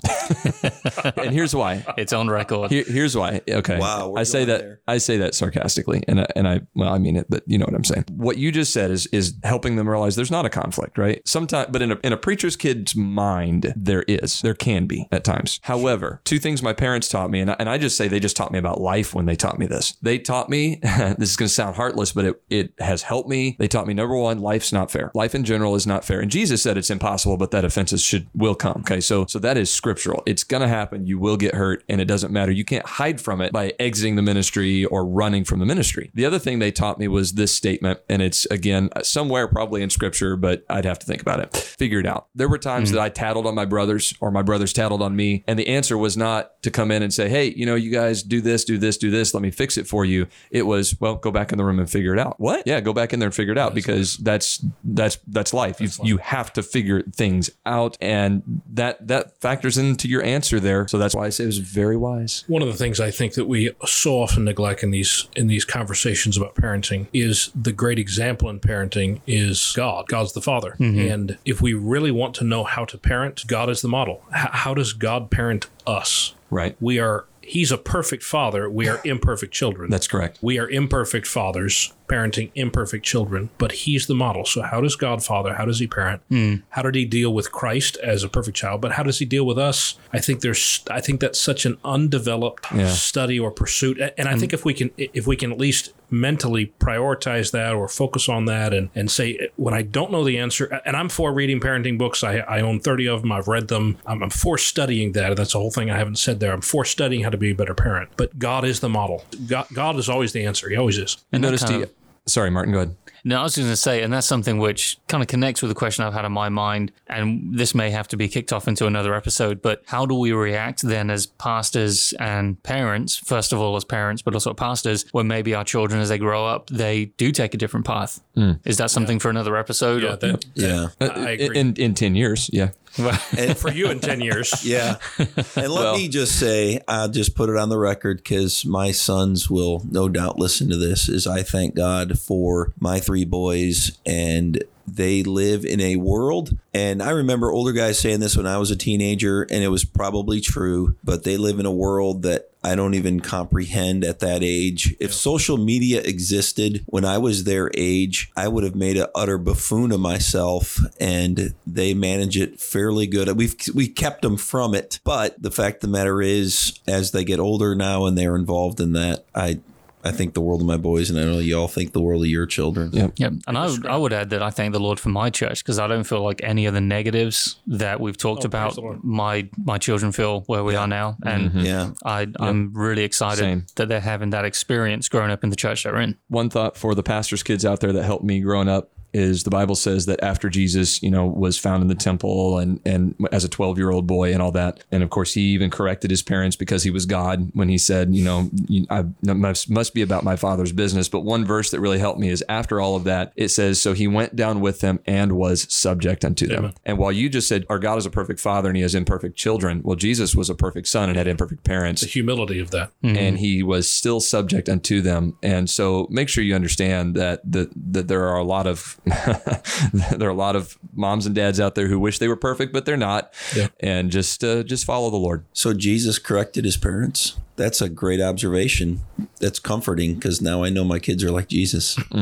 and 1.16 1.32
here's 1.32 1.54
why. 1.54 1.84
It's 1.96 2.12
on 2.12 2.28
record. 2.28 2.70
Here, 2.70 2.84
here's 2.86 3.16
why. 3.16 3.40
Okay. 3.48 3.78
Wow, 3.78 4.14
I 4.16 4.22
say 4.22 4.44
that 4.46 4.60
there. 4.60 4.80
I 4.88 4.98
say 4.98 5.18
that 5.18 5.34
sarcastically, 5.34 6.02
and 6.08 6.20
I, 6.20 6.26
and 6.34 6.48
I 6.48 6.60
well, 6.74 6.92
I 6.92 6.98
mean 6.98 7.16
it, 7.16 7.26
but 7.28 7.42
you 7.46 7.58
know 7.58 7.64
what 7.66 7.74
I'm 7.74 7.84
saying. 7.84 8.06
What 8.10 8.38
you 8.38 8.50
just 8.50 8.72
said 8.72 8.90
is 8.90 9.06
is 9.06 9.34
helping 9.44 9.76
them 9.76 9.88
realize 9.88 10.16
there's 10.16 10.30
not 10.30 10.46
a 10.46 10.50
conflict, 10.50 10.98
right? 10.98 11.20
Sometimes, 11.26 11.68
but 11.70 11.82
in 11.82 11.92
a 11.92 11.98
in 12.02 12.12
a 12.12 12.16
preacher's 12.16 12.56
kid's 12.56 12.96
mind, 12.96 13.72
there 13.76 14.02
is, 14.08 14.40
there 14.40 14.54
can 14.54 14.86
be 14.86 15.06
at 15.12 15.24
times. 15.24 15.60
However, 15.64 16.20
two 16.24 16.38
things 16.38 16.62
my 16.62 16.72
parents 16.72 17.08
taught 17.08 17.30
me, 17.30 17.40
and 17.40 17.50
I, 17.50 17.56
and 17.58 17.68
I 17.68 17.78
just 17.78 17.96
say 17.96 18.08
they 18.08 18.20
just 18.20 18.36
taught 18.36 18.52
me 18.52 18.58
about 18.58 18.80
life 18.80 19.14
when 19.14 19.26
they 19.26 19.36
taught 19.36 19.57
me 19.58 19.66
this. 19.66 19.94
They 20.02 20.18
taught 20.18 20.48
me 20.48 20.80
this 20.82 21.30
is 21.30 21.36
going 21.36 21.48
to 21.48 21.54
sound 21.54 21.76
heartless, 21.76 22.12
but 22.12 22.24
it 22.24 22.42
it 22.50 22.72
has 22.78 23.02
helped 23.02 23.28
me. 23.28 23.56
They 23.58 23.68
taught 23.68 23.86
me 23.86 23.94
number 23.94 24.16
one, 24.16 24.40
life's 24.40 24.72
not 24.72 24.90
fair. 24.90 25.10
Life 25.14 25.34
in 25.34 25.44
general 25.44 25.74
is 25.74 25.86
not 25.86 26.04
fair, 26.04 26.20
and 26.20 26.30
Jesus 26.30 26.62
said 26.62 26.76
it's 26.76 26.90
impossible, 26.90 27.36
but 27.36 27.50
that 27.50 27.64
offenses 27.64 28.02
should 28.02 28.28
will 28.34 28.54
come. 28.54 28.80
Okay, 28.80 29.00
so 29.00 29.26
so 29.26 29.38
that 29.38 29.56
is 29.56 29.72
scriptural. 29.72 30.22
It's 30.26 30.44
going 30.44 30.62
to 30.62 30.68
happen. 30.68 31.06
You 31.06 31.18
will 31.18 31.36
get 31.36 31.54
hurt, 31.54 31.84
and 31.88 32.00
it 32.00 32.06
doesn't 32.06 32.32
matter. 32.32 32.52
You 32.52 32.64
can't 32.64 32.86
hide 32.86 33.20
from 33.20 33.40
it 33.40 33.52
by 33.52 33.74
exiting 33.78 34.16
the 34.16 34.22
ministry 34.22 34.84
or 34.84 35.04
running 35.06 35.44
from 35.44 35.58
the 35.58 35.66
ministry. 35.66 36.10
The 36.14 36.24
other 36.24 36.38
thing 36.38 36.58
they 36.58 36.72
taught 36.72 36.98
me 36.98 37.08
was 37.08 37.32
this 37.32 37.54
statement, 37.54 38.00
and 38.08 38.22
it's 38.22 38.46
again 38.46 38.90
somewhere 39.02 39.48
probably 39.48 39.82
in 39.82 39.90
scripture, 39.90 40.36
but 40.36 40.64
I'd 40.68 40.84
have 40.84 40.98
to 41.00 41.06
think 41.06 41.22
about 41.22 41.40
it. 41.40 41.56
Figure 41.56 42.00
it 42.00 42.06
out. 42.06 42.28
There 42.34 42.48
were 42.48 42.58
times 42.58 42.90
hmm. 42.90 42.96
that 42.96 43.02
I 43.02 43.08
tattled 43.08 43.46
on 43.46 43.54
my 43.54 43.64
brothers, 43.64 44.14
or 44.20 44.30
my 44.30 44.42
brothers 44.42 44.72
tattled 44.72 45.02
on 45.02 45.16
me, 45.16 45.44
and 45.46 45.58
the 45.58 45.68
answer 45.68 45.96
was 45.96 46.16
not 46.16 46.62
to 46.62 46.70
come 46.70 46.90
in 46.90 47.02
and 47.02 47.12
say, 47.12 47.28
"Hey, 47.28 47.52
you 47.56 47.66
know, 47.66 47.74
you 47.74 47.90
guys 47.90 48.22
do 48.22 48.40
this, 48.40 48.64
do 48.64 48.78
this, 48.78 48.96
do 48.96 49.10
this. 49.10 49.34
Let 49.34 49.42
me 49.42 49.47
fix 49.50 49.76
it 49.76 49.86
for 49.86 50.04
you." 50.04 50.26
It 50.50 50.66
was, 50.66 50.98
"Well, 51.00 51.16
go 51.16 51.30
back 51.30 51.52
in 51.52 51.58
the 51.58 51.64
room 51.64 51.78
and 51.78 51.90
figure 51.90 52.12
it 52.12 52.18
out." 52.18 52.38
What? 52.38 52.62
Yeah, 52.66 52.80
go 52.80 52.92
back 52.92 53.12
in 53.12 53.20
there 53.20 53.28
and 53.28 53.34
figure 53.34 53.52
it 53.52 53.58
out 53.58 53.74
because 53.74 54.16
that's 54.18 54.64
that's 54.84 55.18
that's 55.26 55.52
life. 55.52 55.80
You 55.80 55.88
you 56.02 56.16
have 56.18 56.52
to 56.54 56.62
figure 56.62 57.02
things 57.02 57.50
out, 57.66 57.96
and 58.00 58.62
that 58.72 59.06
that 59.08 59.40
factors 59.40 59.78
into 59.78 60.08
your 60.08 60.22
answer 60.22 60.60
there. 60.60 60.86
So 60.88 60.98
that's 60.98 61.14
why 61.14 61.26
I 61.26 61.28
say 61.30 61.44
it 61.44 61.48
was 61.48 61.58
very 61.58 61.96
wise. 61.96 62.44
One 62.46 62.62
of 62.62 62.68
the 62.68 62.74
things 62.74 63.00
I 63.00 63.10
think 63.10 63.34
that 63.34 63.46
we 63.46 63.72
so 63.86 64.20
often 64.20 64.44
neglect 64.44 64.82
in 64.82 64.90
these 64.90 65.28
in 65.36 65.46
these 65.46 65.64
conversations 65.64 66.36
about 66.36 66.54
parenting 66.54 67.06
is 67.12 67.50
the 67.54 67.72
great 67.72 67.98
example 67.98 68.48
in 68.48 68.60
parenting 68.60 69.20
is 69.26 69.72
God. 69.76 70.06
God's 70.08 70.32
the 70.32 70.42
father, 70.42 70.76
mm-hmm. 70.78 71.10
and 71.10 71.38
if 71.44 71.60
we 71.60 71.74
really 71.74 72.10
want 72.10 72.34
to 72.36 72.44
know 72.44 72.64
how 72.64 72.84
to 72.84 72.98
parent, 72.98 73.46
God 73.46 73.70
is 73.70 73.82
the 73.82 73.88
model. 73.88 74.22
H- 74.34 74.50
how 74.52 74.74
does 74.74 74.92
God 74.92 75.30
parent 75.30 75.68
us? 75.86 76.34
Right. 76.50 76.76
We 76.80 76.98
are. 76.98 77.26
He's 77.48 77.72
a 77.72 77.78
perfect 77.78 78.22
father. 78.22 78.68
We 78.70 78.88
are 78.88 79.00
imperfect 79.04 79.52
children. 79.52 79.90
That's 79.90 80.06
correct. 80.06 80.38
we 80.42 80.58
are 80.58 80.68
imperfect 80.68 81.26
fathers 81.26 81.92
parenting 82.08 82.50
imperfect 82.54 83.04
children, 83.04 83.50
but 83.58 83.72
he's 83.72 84.06
the 84.06 84.14
model. 84.14 84.44
So 84.44 84.62
how 84.62 84.80
does 84.80 84.96
God 84.96 85.24
father? 85.24 85.54
How 85.54 85.64
does 85.64 85.78
he 85.78 85.86
parent? 85.86 86.22
Hmm. 86.28 86.56
How 86.70 86.82
did 86.82 86.94
he 86.94 87.04
deal 87.04 87.32
with 87.32 87.52
Christ 87.52 87.96
as 88.02 88.24
a 88.24 88.28
perfect 88.28 88.56
child? 88.56 88.80
But 88.80 88.92
how 88.92 89.02
does 89.02 89.18
he 89.18 89.24
deal 89.24 89.46
with 89.46 89.58
us? 89.58 89.98
I 90.12 90.18
think 90.18 90.40
there's 90.40 90.82
I 90.90 91.00
think 91.00 91.20
that's 91.20 91.40
such 91.40 91.66
an 91.66 91.78
undeveloped 91.84 92.66
Yeah. 92.72 92.88
study 92.88 93.38
or 93.38 93.50
pursuit. 93.50 94.00
And 94.16 94.28
I 94.28 94.34
hmm. 94.34 94.40
think 94.40 94.52
if 94.52 94.64
we 94.64 94.74
can 94.74 94.90
if 94.96 95.26
we 95.26 95.36
can 95.36 95.52
at 95.52 95.58
least 95.58 95.92
mentally 96.10 96.72
prioritize 96.80 97.52
that 97.52 97.74
or 97.74 97.86
focus 97.86 98.28
on 98.28 98.46
that 98.46 98.72
and, 98.72 98.88
and 98.94 99.10
say 99.10 99.50
when 99.56 99.74
I 99.74 99.82
don't 99.82 100.10
know 100.10 100.24
the 100.24 100.38
answer 100.38 100.80
and 100.84 100.96
I'm 100.96 101.08
for 101.08 101.32
reading 101.32 101.60
parenting 101.60 101.98
books. 101.98 102.24
I, 102.24 102.38
I 102.38 102.60
own 102.60 102.80
30 102.80 103.08
of 103.08 103.20
them. 103.22 103.32
I've 103.32 103.48
read 103.48 103.68
them. 103.68 103.98
I'm, 104.06 104.22
I'm 104.22 104.30
for 104.30 104.58
studying 104.58 105.12
that. 105.12 105.36
That's 105.36 105.52
the 105.52 105.58
whole 105.58 105.70
thing 105.70 105.90
I 105.90 105.98
haven't 105.98 106.18
said 106.18 106.40
there. 106.40 106.52
I'm 106.52 106.60
for 106.60 106.84
studying 106.84 107.22
how 107.24 107.30
to 107.30 107.36
be 107.36 107.50
a 107.50 107.54
better 107.54 107.74
parent. 107.74 108.10
But 108.16 108.38
God 108.38 108.64
is 108.64 108.80
the 108.80 108.88
model. 108.88 109.24
God, 109.46 109.66
God 109.72 109.96
is 109.96 110.08
always 110.08 110.32
the 110.32 110.44
answer. 110.44 110.68
He 110.68 110.76
always 110.76 110.98
is. 110.98 111.16
And 111.32 111.44
that 111.44 111.48
notice 111.48 111.64
kind 111.64 111.84
the. 111.84 111.90
Sorry, 112.28 112.50
Martin. 112.50 112.72
Go 112.72 112.80
ahead. 112.80 112.96
No, 113.24 113.40
I 113.40 113.42
was 113.42 113.56
going 113.56 113.68
to 113.68 113.76
say, 113.76 114.02
and 114.02 114.12
that's 114.12 114.26
something 114.26 114.58
which 114.58 114.98
kind 115.08 115.22
of 115.22 115.28
connects 115.28 115.62
with 115.62 115.70
the 115.70 115.74
question 115.74 116.04
I've 116.04 116.12
had 116.14 116.24
in 116.24 116.32
my 116.32 116.48
mind, 116.48 116.92
and 117.06 117.58
this 117.58 117.74
may 117.74 117.90
have 117.90 118.08
to 118.08 118.16
be 118.16 118.28
kicked 118.28 118.52
off 118.52 118.68
into 118.68 118.86
another 118.86 119.14
episode. 119.14 119.60
But 119.62 119.82
how 119.86 120.06
do 120.06 120.14
we 120.14 120.32
react 120.32 120.82
then 120.82 121.10
as 121.10 121.26
pastors 121.26 122.12
and 122.20 122.62
parents? 122.62 123.16
First 123.16 123.52
of 123.52 123.60
all, 123.60 123.76
as 123.76 123.84
parents, 123.84 124.22
but 124.22 124.34
also 124.34 124.54
pastors, 124.54 125.04
when 125.12 125.26
maybe 125.26 125.54
our 125.54 125.64
children, 125.64 126.00
as 126.00 126.08
they 126.08 126.18
grow 126.18 126.46
up, 126.46 126.68
they 126.68 127.06
do 127.16 127.32
take 127.32 127.54
a 127.54 127.56
different 127.56 127.86
path. 127.86 128.20
Hmm. 128.34 128.52
Is 128.64 128.76
that 128.78 128.90
something 128.90 129.18
for 129.18 129.30
another 129.30 129.56
episode? 129.56 130.02
Yeah, 130.02 130.16
that, 130.16 130.44
Yeah. 130.54 130.88
Uh, 131.00 131.04
I 131.12 131.20
uh, 131.20 131.26
agree. 131.44 131.58
In 131.58 131.74
in 131.74 131.94
ten 131.94 132.14
years, 132.14 132.48
yeah. 132.52 132.70
And 133.38 133.56
for 133.56 133.70
you 133.70 133.90
in 133.90 134.00
10 134.00 134.20
years. 134.20 134.64
Yeah. 134.64 134.96
And 135.18 135.28
let 135.56 135.68
Well- 135.68 135.94
me 135.96 136.08
just 136.08 136.38
say, 136.38 136.80
I'll 136.88 137.08
just 137.08 137.34
put 137.36 137.48
it 137.48 137.56
on 137.56 137.68
the 137.68 137.78
record 137.78 138.18
because 138.18 138.64
my 138.64 138.90
sons 138.92 139.48
will 139.48 139.84
no 139.88 140.08
doubt 140.08 140.38
listen 140.38 140.68
to 140.70 140.76
this, 140.76 141.08
is 141.08 141.26
I 141.26 141.42
thank 141.42 141.74
God 141.74 142.18
for 142.18 142.72
my 142.80 142.98
three 143.08 143.24
boys 143.24 143.98
and 144.04 144.62
they 144.86 145.22
live 145.22 145.64
in 145.64 145.80
a 145.80 145.96
world. 145.96 146.58
And 146.74 147.02
I 147.02 147.10
remember 147.10 147.50
older 147.50 147.72
guys 147.72 147.98
saying 147.98 148.20
this 148.20 148.36
when 148.36 148.46
I 148.46 148.58
was 148.58 148.70
a 148.70 148.76
teenager, 148.76 149.42
and 149.42 149.64
it 149.64 149.68
was 149.68 149.84
probably 149.84 150.42
true, 150.42 150.96
but 151.02 151.24
they 151.24 151.38
live 151.38 151.58
in 151.58 151.64
a 151.64 151.72
world 151.72 152.22
that 152.22 152.50
I 152.62 152.74
don't 152.74 152.94
even 152.94 153.20
comprehend 153.20 154.04
at 154.04 154.18
that 154.20 154.42
age. 154.42 154.94
If 155.00 155.14
social 155.14 155.56
media 155.56 156.02
existed 156.02 156.84
when 156.86 157.04
I 157.04 157.16
was 157.16 157.44
their 157.44 157.70
age, 157.74 158.30
I 158.36 158.48
would 158.48 158.64
have 158.64 158.74
made 158.74 158.98
an 158.98 159.06
utter 159.14 159.38
buffoon 159.38 159.90
of 159.90 160.00
myself, 160.00 160.78
and 161.00 161.54
they 161.66 161.94
manage 161.94 162.36
it 162.36 162.60
fairly 162.60 163.06
good. 163.06 163.34
We've 163.36 163.56
we 163.74 163.88
kept 163.88 164.22
them 164.22 164.36
from 164.36 164.74
it, 164.74 165.00
but 165.02 165.40
the 165.40 165.50
fact 165.50 165.76
of 165.76 165.90
the 165.90 165.96
matter 165.96 166.20
is, 166.20 166.78
as 166.86 167.12
they 167.12 167.24
get 167.24 167.40
older 167.40 167.74
now 167.74 168.04
and 168.04 168.18
they're 168.18 168.36
involved 168.36 168.80
in 168.80 168.92
that, 168.92 169.24
I 169.34 169.60
I 170.04 170.12
think 170.12 170.34
the 170.34 170.40
world 170.40 170.60
of 170.60 170.66
my 170.66 170.76
boys, 170.76 171.10
and 171.10 171.18
I 171.18 171.24
know 171.24 171.38
you 171.38 171.58
all 171.58 171.68
think 171.68 171.92
the 171.92 172.00
world 172.00 172.22
of 172.22 172.28
your 172.28 172.46
children. 172.46 172.90
Yeah. 172.92 173.08
Yep. 173.16 173.32
And 173.46 173.58
I 173.58 173.66
would, 173.66 173.86
I 173.86 173.96
would 173.96 174.12
add 174.12 174.30
that 174.30 174.42
I 174.42 174.50
thank 174.50 174.72
the 174.72 174.80
Lord 174.80 175.00
for 175.00 175.08
my 175.08 175.28
church 175.30 175.64
because 175.64 175.78
I 175.78 175.86
don't 175.86 176.04
feel 176.04 176.22
like 176.22 176.40
any 176.42 176.66
of 176.66 176.74
the 176.74 176.80
negatives 176.80 177.56
that 177.66 178.00
we've 178.00 178.16
talked 178.16 178.44
Oh, 178.44 178.46
about, 178.46 178.78
my 179.04 179.48
my 179.62 179.78
children 179.78 180.12
feel 180.12 180.42
where 180.42 180.62
we 180.62 180.76
are 180.76 180.86
now. 180.86 181.16
And 181.24 181.50
mm-hmm. 181.50 181.60
Yeah. 181.60 181.90
I, 182.04 182.28
I'm 182.38 182.72
really 182.74 183.02
excited 183.02 183.38
Same. 183.38 183.66
that 183.76 183.88
they're 183.88 184.00
having 184.00 184.30
that 184.30 184.44
experience 184.44 185.08
growing 185.08 185.30
up 185.30 185.42
in 185.42 185.50
the 185.50 185.56
church 185.56 185.82
they're 185.82 185.98
in. 186.00 186.16
One 186.28 186.50
thought 186.50 186.76
for 186.76 186.94
the 186.94 187.02
pastor's 187.02 187.42
kids 187.42 187.64
out 187.64 187.80
there 187.80 187.92
that 187.92 188.04
helped 188.04 188.24
me 188.24 188.40
growing 188.40 188.68
up 188.68 188.90
is 189.18 189.44
the 189.44 189.50
Bible 189.50 189.74
says 189.74 190.06
that 190.06 190.22
after 190.22 190.48
Jesus, 190.48 191.02
you 191.02 191.10
know, 191.10 191.26
was 191.26 191.58
found 191.58 191.82
in 191.82 191.88
the 191.88 191.94
temple 191.94 192.58
and 192.58 192.80
and 192.86 193.14
as 193.32 193.44
a 193.44 193.48
12 193.48 193.76
year 193.78 193.90
old 193.90 194.06
boy 194.06 194.32
and 194.32 194.40
all 194.40 194.52
that, 194.52 194.82
and 194.90 195.02
of 195.02 195.10
course 195.10 195.34
he 195.34 195.42
even 195.42 195.70
corrected 195.70 196.10
his 196.10 196.22
parents 196.22 196.56
because 196.56 196.82
he 196.82 196.90
was 196.90 197.06
God 197.06 197.50
when 197.54 197.68
he 197.68 197.78
said, 197.78 198.14
you 198.14 198.24
know, 198.24 198.50
I 198.90 199.04
must 199.22 199.68
must 199.70 199.94
be 199.94 200.02
about 200.02 200.24
my 200.24 200.36
father's 200.36 200.72
business. 200.72 201.08
But 201.08 201.20
one 201.20 201.44
verse 201.44 201.70
that 201.70 201.80
really 201.80 201.98
helped 201.98 202.20
me 202.20 202.28
is 202.28 202.44
after 202.48 202.80
all 202.80 202.96
of 202.96 203.04
that, 203.04 203.32
it 203.36 203.48
says, 203.48 203.80
so 203.80 203.92
he 203.92 204.06
went 204.06 204.36
down 204.36 204.60
with 204.60 204.80
them 204.80 205.00
and 205.06 205.32
was 205.32 205.72
subject 205.72 206.24
unto 206.24 206.46
them. 206.46 206.58
Amen. 206.58 206.74
And 206.84 206.98
while 206.98 207.12
you 207.12 207.28
just 207.28 207.48
said 207.48 207.66
our 207.68 207.78
God 207.78 207.98
is 207.98 208.06
a 208.06 208.10
perfect 208.10 208.40
father 208.40 208.68
and 208.68 208.76
he 208.76 208.82
has 208.82 208.94
imperfect 208.94 209.36
children, 209.36 209.82
well, 209.84 209.96
Jesus 209.96 210.34
was 210.34 210.48
a 210.48 210.54
perfect 210.54 210.88
son 210.88 211.08
and 211.08 211.18
had 211.18 211.26
imperfect 211.26 211.64
parents 211.64 212.02
The 212.02 212.08
humility 212.08 212.60
of 212.60 212.70
that. 212.70 212.92
Mm-hmm. 213.02 213.16
and 213.16 213.38
he 213.38 213.62
was 213.62 213.90
still 213.90 214.20
subject 214.20 214.68
unto 214.68 215.00
them. 215.00 215.36
And 215.42 215.68
so 215.68 216.06
make 216.10 216.28
sure 216.28 216.44
you 216.44 216.54
understand 216.54 217.14
that 217.16 217.40
the, 217.50 217.70
that 217.90 218.08
there 218.08 218.26
are 218.28 218.36
a 218.36 218.44
lot 218.44 218.66
of 218.66 219.00
there 220.16 220.28
are 220.28 220.32
a 220.32 220.34
lot 220.34 220.56
of 220.56 220.78
moms 220.94 221.26
and 221.26 221.34
dads 221.34 221.60
out 221.60 221.74
there 221.74 221.88
who 221.88 221.98
wish 221.98 222.18
they 222.18 222.28
were 222.28 222.36
perfect, 222.36 222.72
but 222.72 222.84
they're 222.84 222.96
not. 222.96 223.32
Yeah. 223.56 223.68
And 223.80 224.10
just 224.10 224.42
uh, 224.44 224.62
just 224.62 224.84
follow 224.84 225.10
the 225.10 225.16
Lord. 225.16 225.44
So 225.52 225.72
Jesus 225.74 226.18
corrected 226.18 226.64
his 226.64 226.76
parents. 226.76 227.36
That's 227.56 227.80
a 227.82 227.88
great 227.88 228.20
observation. 228.20 229.00
That's 229.40 229.58
comforting 229.58 230.14
because 230.14 230.40
now 230.40 230.62
I 230.62 230.68
know 230.70 230.84
my 230.84 230.98
kids 231.00 231.24
are 231.24 231.30
like 231.30 231.48
Jesus. 231.48 231.96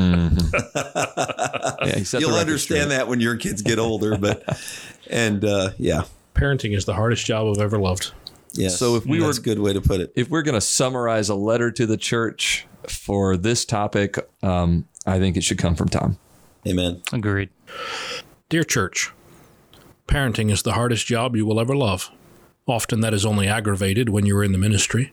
Yeah, 1.87 1.97
he 1.99 2.05
set 2.05 2.20
the 2.20 2.26
You'll 2.26 2.37
understand 2.37 2.84
straight. 2.84 2.97
that 2.97 3.09
when 3.09 3.20
your 3.20 3.37
kids 3.37 3.62
get 3.62 3.78
older, 3.78 4.16
but 4.16 4.43
and 5.11 5.45
uh, 5.45 5.70
yeah, 5.78 6.03
Parenting 6.34 6.74
is 6.76 6.84
the 6.84 6.95
hardest 6.95 7.24
job 7.26 7.47
I've 7.55 7.62
ever 7.62 7.78
loved. 7.78 8.12
Yeah. 8.55 8.68
So 8.70 8.97
if 8.97 9.05
we 9.07 9.18
that's 9.18 9.39
were- 9.39 9.43
a 9.43 9.45
good 9.45 9.59
way 9.61 9.72
to 9.72 9.80
put 9.80 10.01
it. 10.01 10.12
If 10.16 10.28
we're 10.30 10.43
going 10.43 10.55
to 10.55 10.61
summarize 10.61 11.28
a 11.28 11.34
letter 11.34 11.70
to 11.72 11.87
the 11.87 11.97
church 11.97 12.66
for 12.89 13.37
this 13.37 13.64
topic, 13.64 14.16
um, 14.43 14.87
I 15.07 15.18
think 15.18 15.37
it 15.37 15.45
should 15.45 15.59
come 15.59 15.74
from 15.76 15.89
Tom. 15.89 16.18
Amen. 16.67 17.03
Agreed. 17.12 17.51
Dear 18.49 18.64
church, 18.64 19.12
parenting 20.07 20.51
is 20.51 20.62
the 20.62 20.73
hardest 20.73 21.07
job 21.07 21.37
you 21.37 21.47
will 21.47 21.61
ever 21.61 21.77
love. 21.77 22.11
Often 22.67 23.01
that 23.01 23.14
is 23.14 23.25
only 23.25 23.47
aggravated 23.47 24.09
when 24.09 24.27
you 24.27 24.37
are 24.37 24.45
in 24.45 24.53
the 24.53 24.59
ministry. 24.59 25.12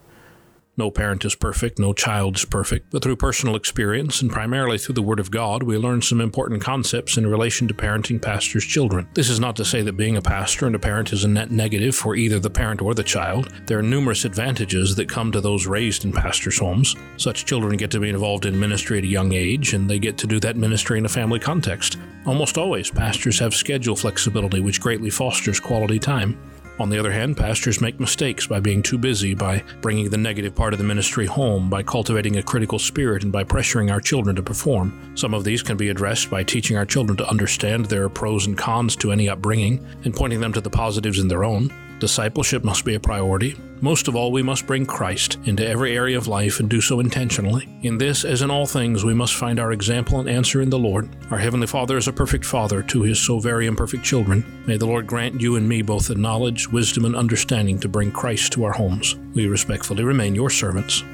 No 0.76 0.90
parent 0.90 1.24
is 1.24 1.36
perfect, 1.36 1.78
no 1.78 1.94
child 1.94 2.36
is 2.36 2.46
perfect, 2.46 2.90
but 2.90 3.04
through 3.04 3.18
personal 3.18 3.56
experience 3.56 4.24
and 4.24 4.32
primarily 4.32 4.80
through 4.80 4.96
the 4.96 5.04
Word 5.04 5.20
of 5.20 5.30
God, 5.30 5.62
we 5.62 5.78
learn 5.78 6.02
some 6.02 6.20
important 6.20 6.64
concepts 6.64 7.16
in 7.16 7.28
relation 7.28 7.68
to 7.68 7.76
parenting 7.76 8.20
pastors' 8.20 8.66
children. 8.66 9.08
This 9.14 9.30
is 9.30 9.40
not 9.40 9.56
to 9.58 9.66
say 9.66 9.84
that 9.84 9.98
being 9.98 10.18
a 10.18 10.22
pastor 10.22 10.66
and 10.66 10.74
a 10.74 10.80
parent 10.80 11.14
is 11.14 11.26
a 11.26 11.28
net 11.28 11.52
negative 11.52 11.96
for 11.96 12.16
either 12.16 12.40
the 12.40 12.50
parent 12.50 12.82
or 12.82 12.96
the 12.96 13.04
child. 13.04 13.54
There 13.68 13.78
are 13.78 13.84
numerous 13.84 14.26
advantages 14.26 14.96
that 14.96 15.08
come 15.08 15.32
to 15.34 15.42
those 15.42 15.68
raised 15.68 16.06
in 16.06 16.12
pastors' 16.12 16.58
homes. 16.58 16.96
Such 17.18 17.46
children 17.46 17.78
get 17.78 17.92
to 17.92 18.00
be 18.00 18.10
involved 18.10 18.48
in 18.48 18.60
ministry 18.60 18.98
at 18.98 19.04
a 19.04 19.08
young 19.08 19.32
age, 19.32 19.76
and 19.76 19.88
they 19.88 20.00
get 20.00 20.18
to 20.18 20.28
do 20.28 20.40
that 20.40 20.58
ministry 20.58 20.98
in 20.98 21.06
a 21.06 21.10
family 21.10 21.40
context. 21.40 22.00
Almost 22.26 22.58
always, 22.58 22.90
pastors 22.90 23.38
have 23.38 23.54
schedule 23.54 23.96
flexibility, 23.96 24.60
which 24.60 24.82
greatly 24.82 25.12
fosters 25.12 25.60
quality 25.60 26.00
time. 26.00 26.36
On 26.80 26.90
the 26.90 26.98
other 26.98 27.12
hand, 27.12 27.38
pastors 27.38 27.82
make 27.82 28.00
mistakes 28.00 28.48
by 28.48 28.60
being 28.60 28.82
too 28.82 28.98
busy, 28.98 29.36
by 29.36 29.64
bringing 29.82 30.10
the 30.10 30.18
negative 30.18 30.56
part 30.56 30.74
of 30.74 30.80
the 30.80 30.86
ministry 30.86 31.28
home, 31.28 31.70
by 31.70 31.84
cultivating 31.84 32.38
a 32.38 32.44
critical 32.44 32.80
spirit, 32.80 33.24
and 33.24 33.32
by 33.32 33.44
pressuring 33.44 33.92
our 33.92 34.02
children 34.02 34.36
to 34.36 34.42
perform. 34.42 35.12
Some 35.16 35.36
of 35.36 35.44
these 35.44 35.62
can 35.62 35.78
be 35.78 35.90
addressed 35.90 36.32
by 36.32 36.44
teaching 36.44 36.76
our 36.76 36.86
children 36.86 37.16
to 37.18 37.30
understand 37.30 37.86
their 37.86 38.10
pros 38.10 38.48
and 38.48 38.58
cons 38.58 38.96
to 38.98 39.12
any 39.12 39.30
upbringing 39.30 39.86
and 40.04 40.16
pointing 40.16 40.42
them 40.42 40.54
to 40.54 40.62
the 40.62 40.70
positives 40.70 41.20
in 41.20 41.28
their 41.28 41.44
own. 41.44 41.72
Discipleship 42.04 42.66
must 42.66 42.84
be 42.84 42.96
a 42.96 43.00
priority. 43.00 43.56
Most 43.80 44.10
of 44.10 44.16
all, 44.18 44.34
we 44.34 44.44
must 44.44 44.68
bring 44.68 44.86
Christ 44.86 45.38
into 45.46 45.66
every 45.66 45.96
area 45.96 46.18
of 46.18 46.28
life 46.28 46.60
and 46.60 46.70
do 46.70 46.82
so 46.82 47.00
intentionally. 47.00 47.70
In 47.82 47.98
this, 47.98 48.26
as 48.26 48.42
in 48.42 48.52
all 48.52 48.66
things, 48.66 49.06
we 49.06 49.14
must 49.14 49.36
find 49.36 49.58
our 49.58 49.72
example 49.72 50.20
and 50.20 50.28
answer 50.28 50.62
in 50.62 50.70
the 50.70 50.78
Lord. 50.78 51.08
Our 51.32 51.38
Heavenly 51.38 51.66
Father 51.66 51.96
is 51.96 52.10
a 52.10 52.12
perfect 52.12 52.44
Father 52.44 52.84
to 52.84 53.04
His 53.04 53.22
so 53.22 53.40
very 53.40 53.68
imperfect 53.68 54.04
children. 54.04 54.44
May 54.68 54.76
the 54.76 54.86
Lord 54.86 55.08
grant 55.08 55.40
you 55.40 55.56
and 55.56 55.70
me 55.70 55.82
both 55.82 56.10
the 56.10 56.16
knowledge, 56.16 56.68
wisdom, 56.68 57.06
and 57.06 57.16
understanding 57.16 57.80
to 57.80 57.88
bring 57.88 58.12
Christ 58.12 58.52
to 58.52 58.66
our 58.66 58.74
homes. 58.74 59.16
We 59.34 59.48
respectfully 59.48 60.04
remain 60.04 60.36
your 60.36 60.50
servants 60.50 61.06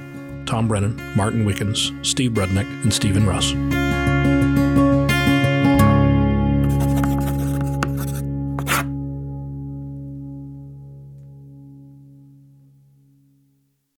Tom 0.48 0.68
Brennan, 0.68 1.16
Martin 1.16 1.46
Wickens, 1.46 1.92
Steve 2.02 2.32
Brudnick, 2.32 2.66
and 2.82 2.92
Stephen 2.92 3.28
Russ. 3.28 3.54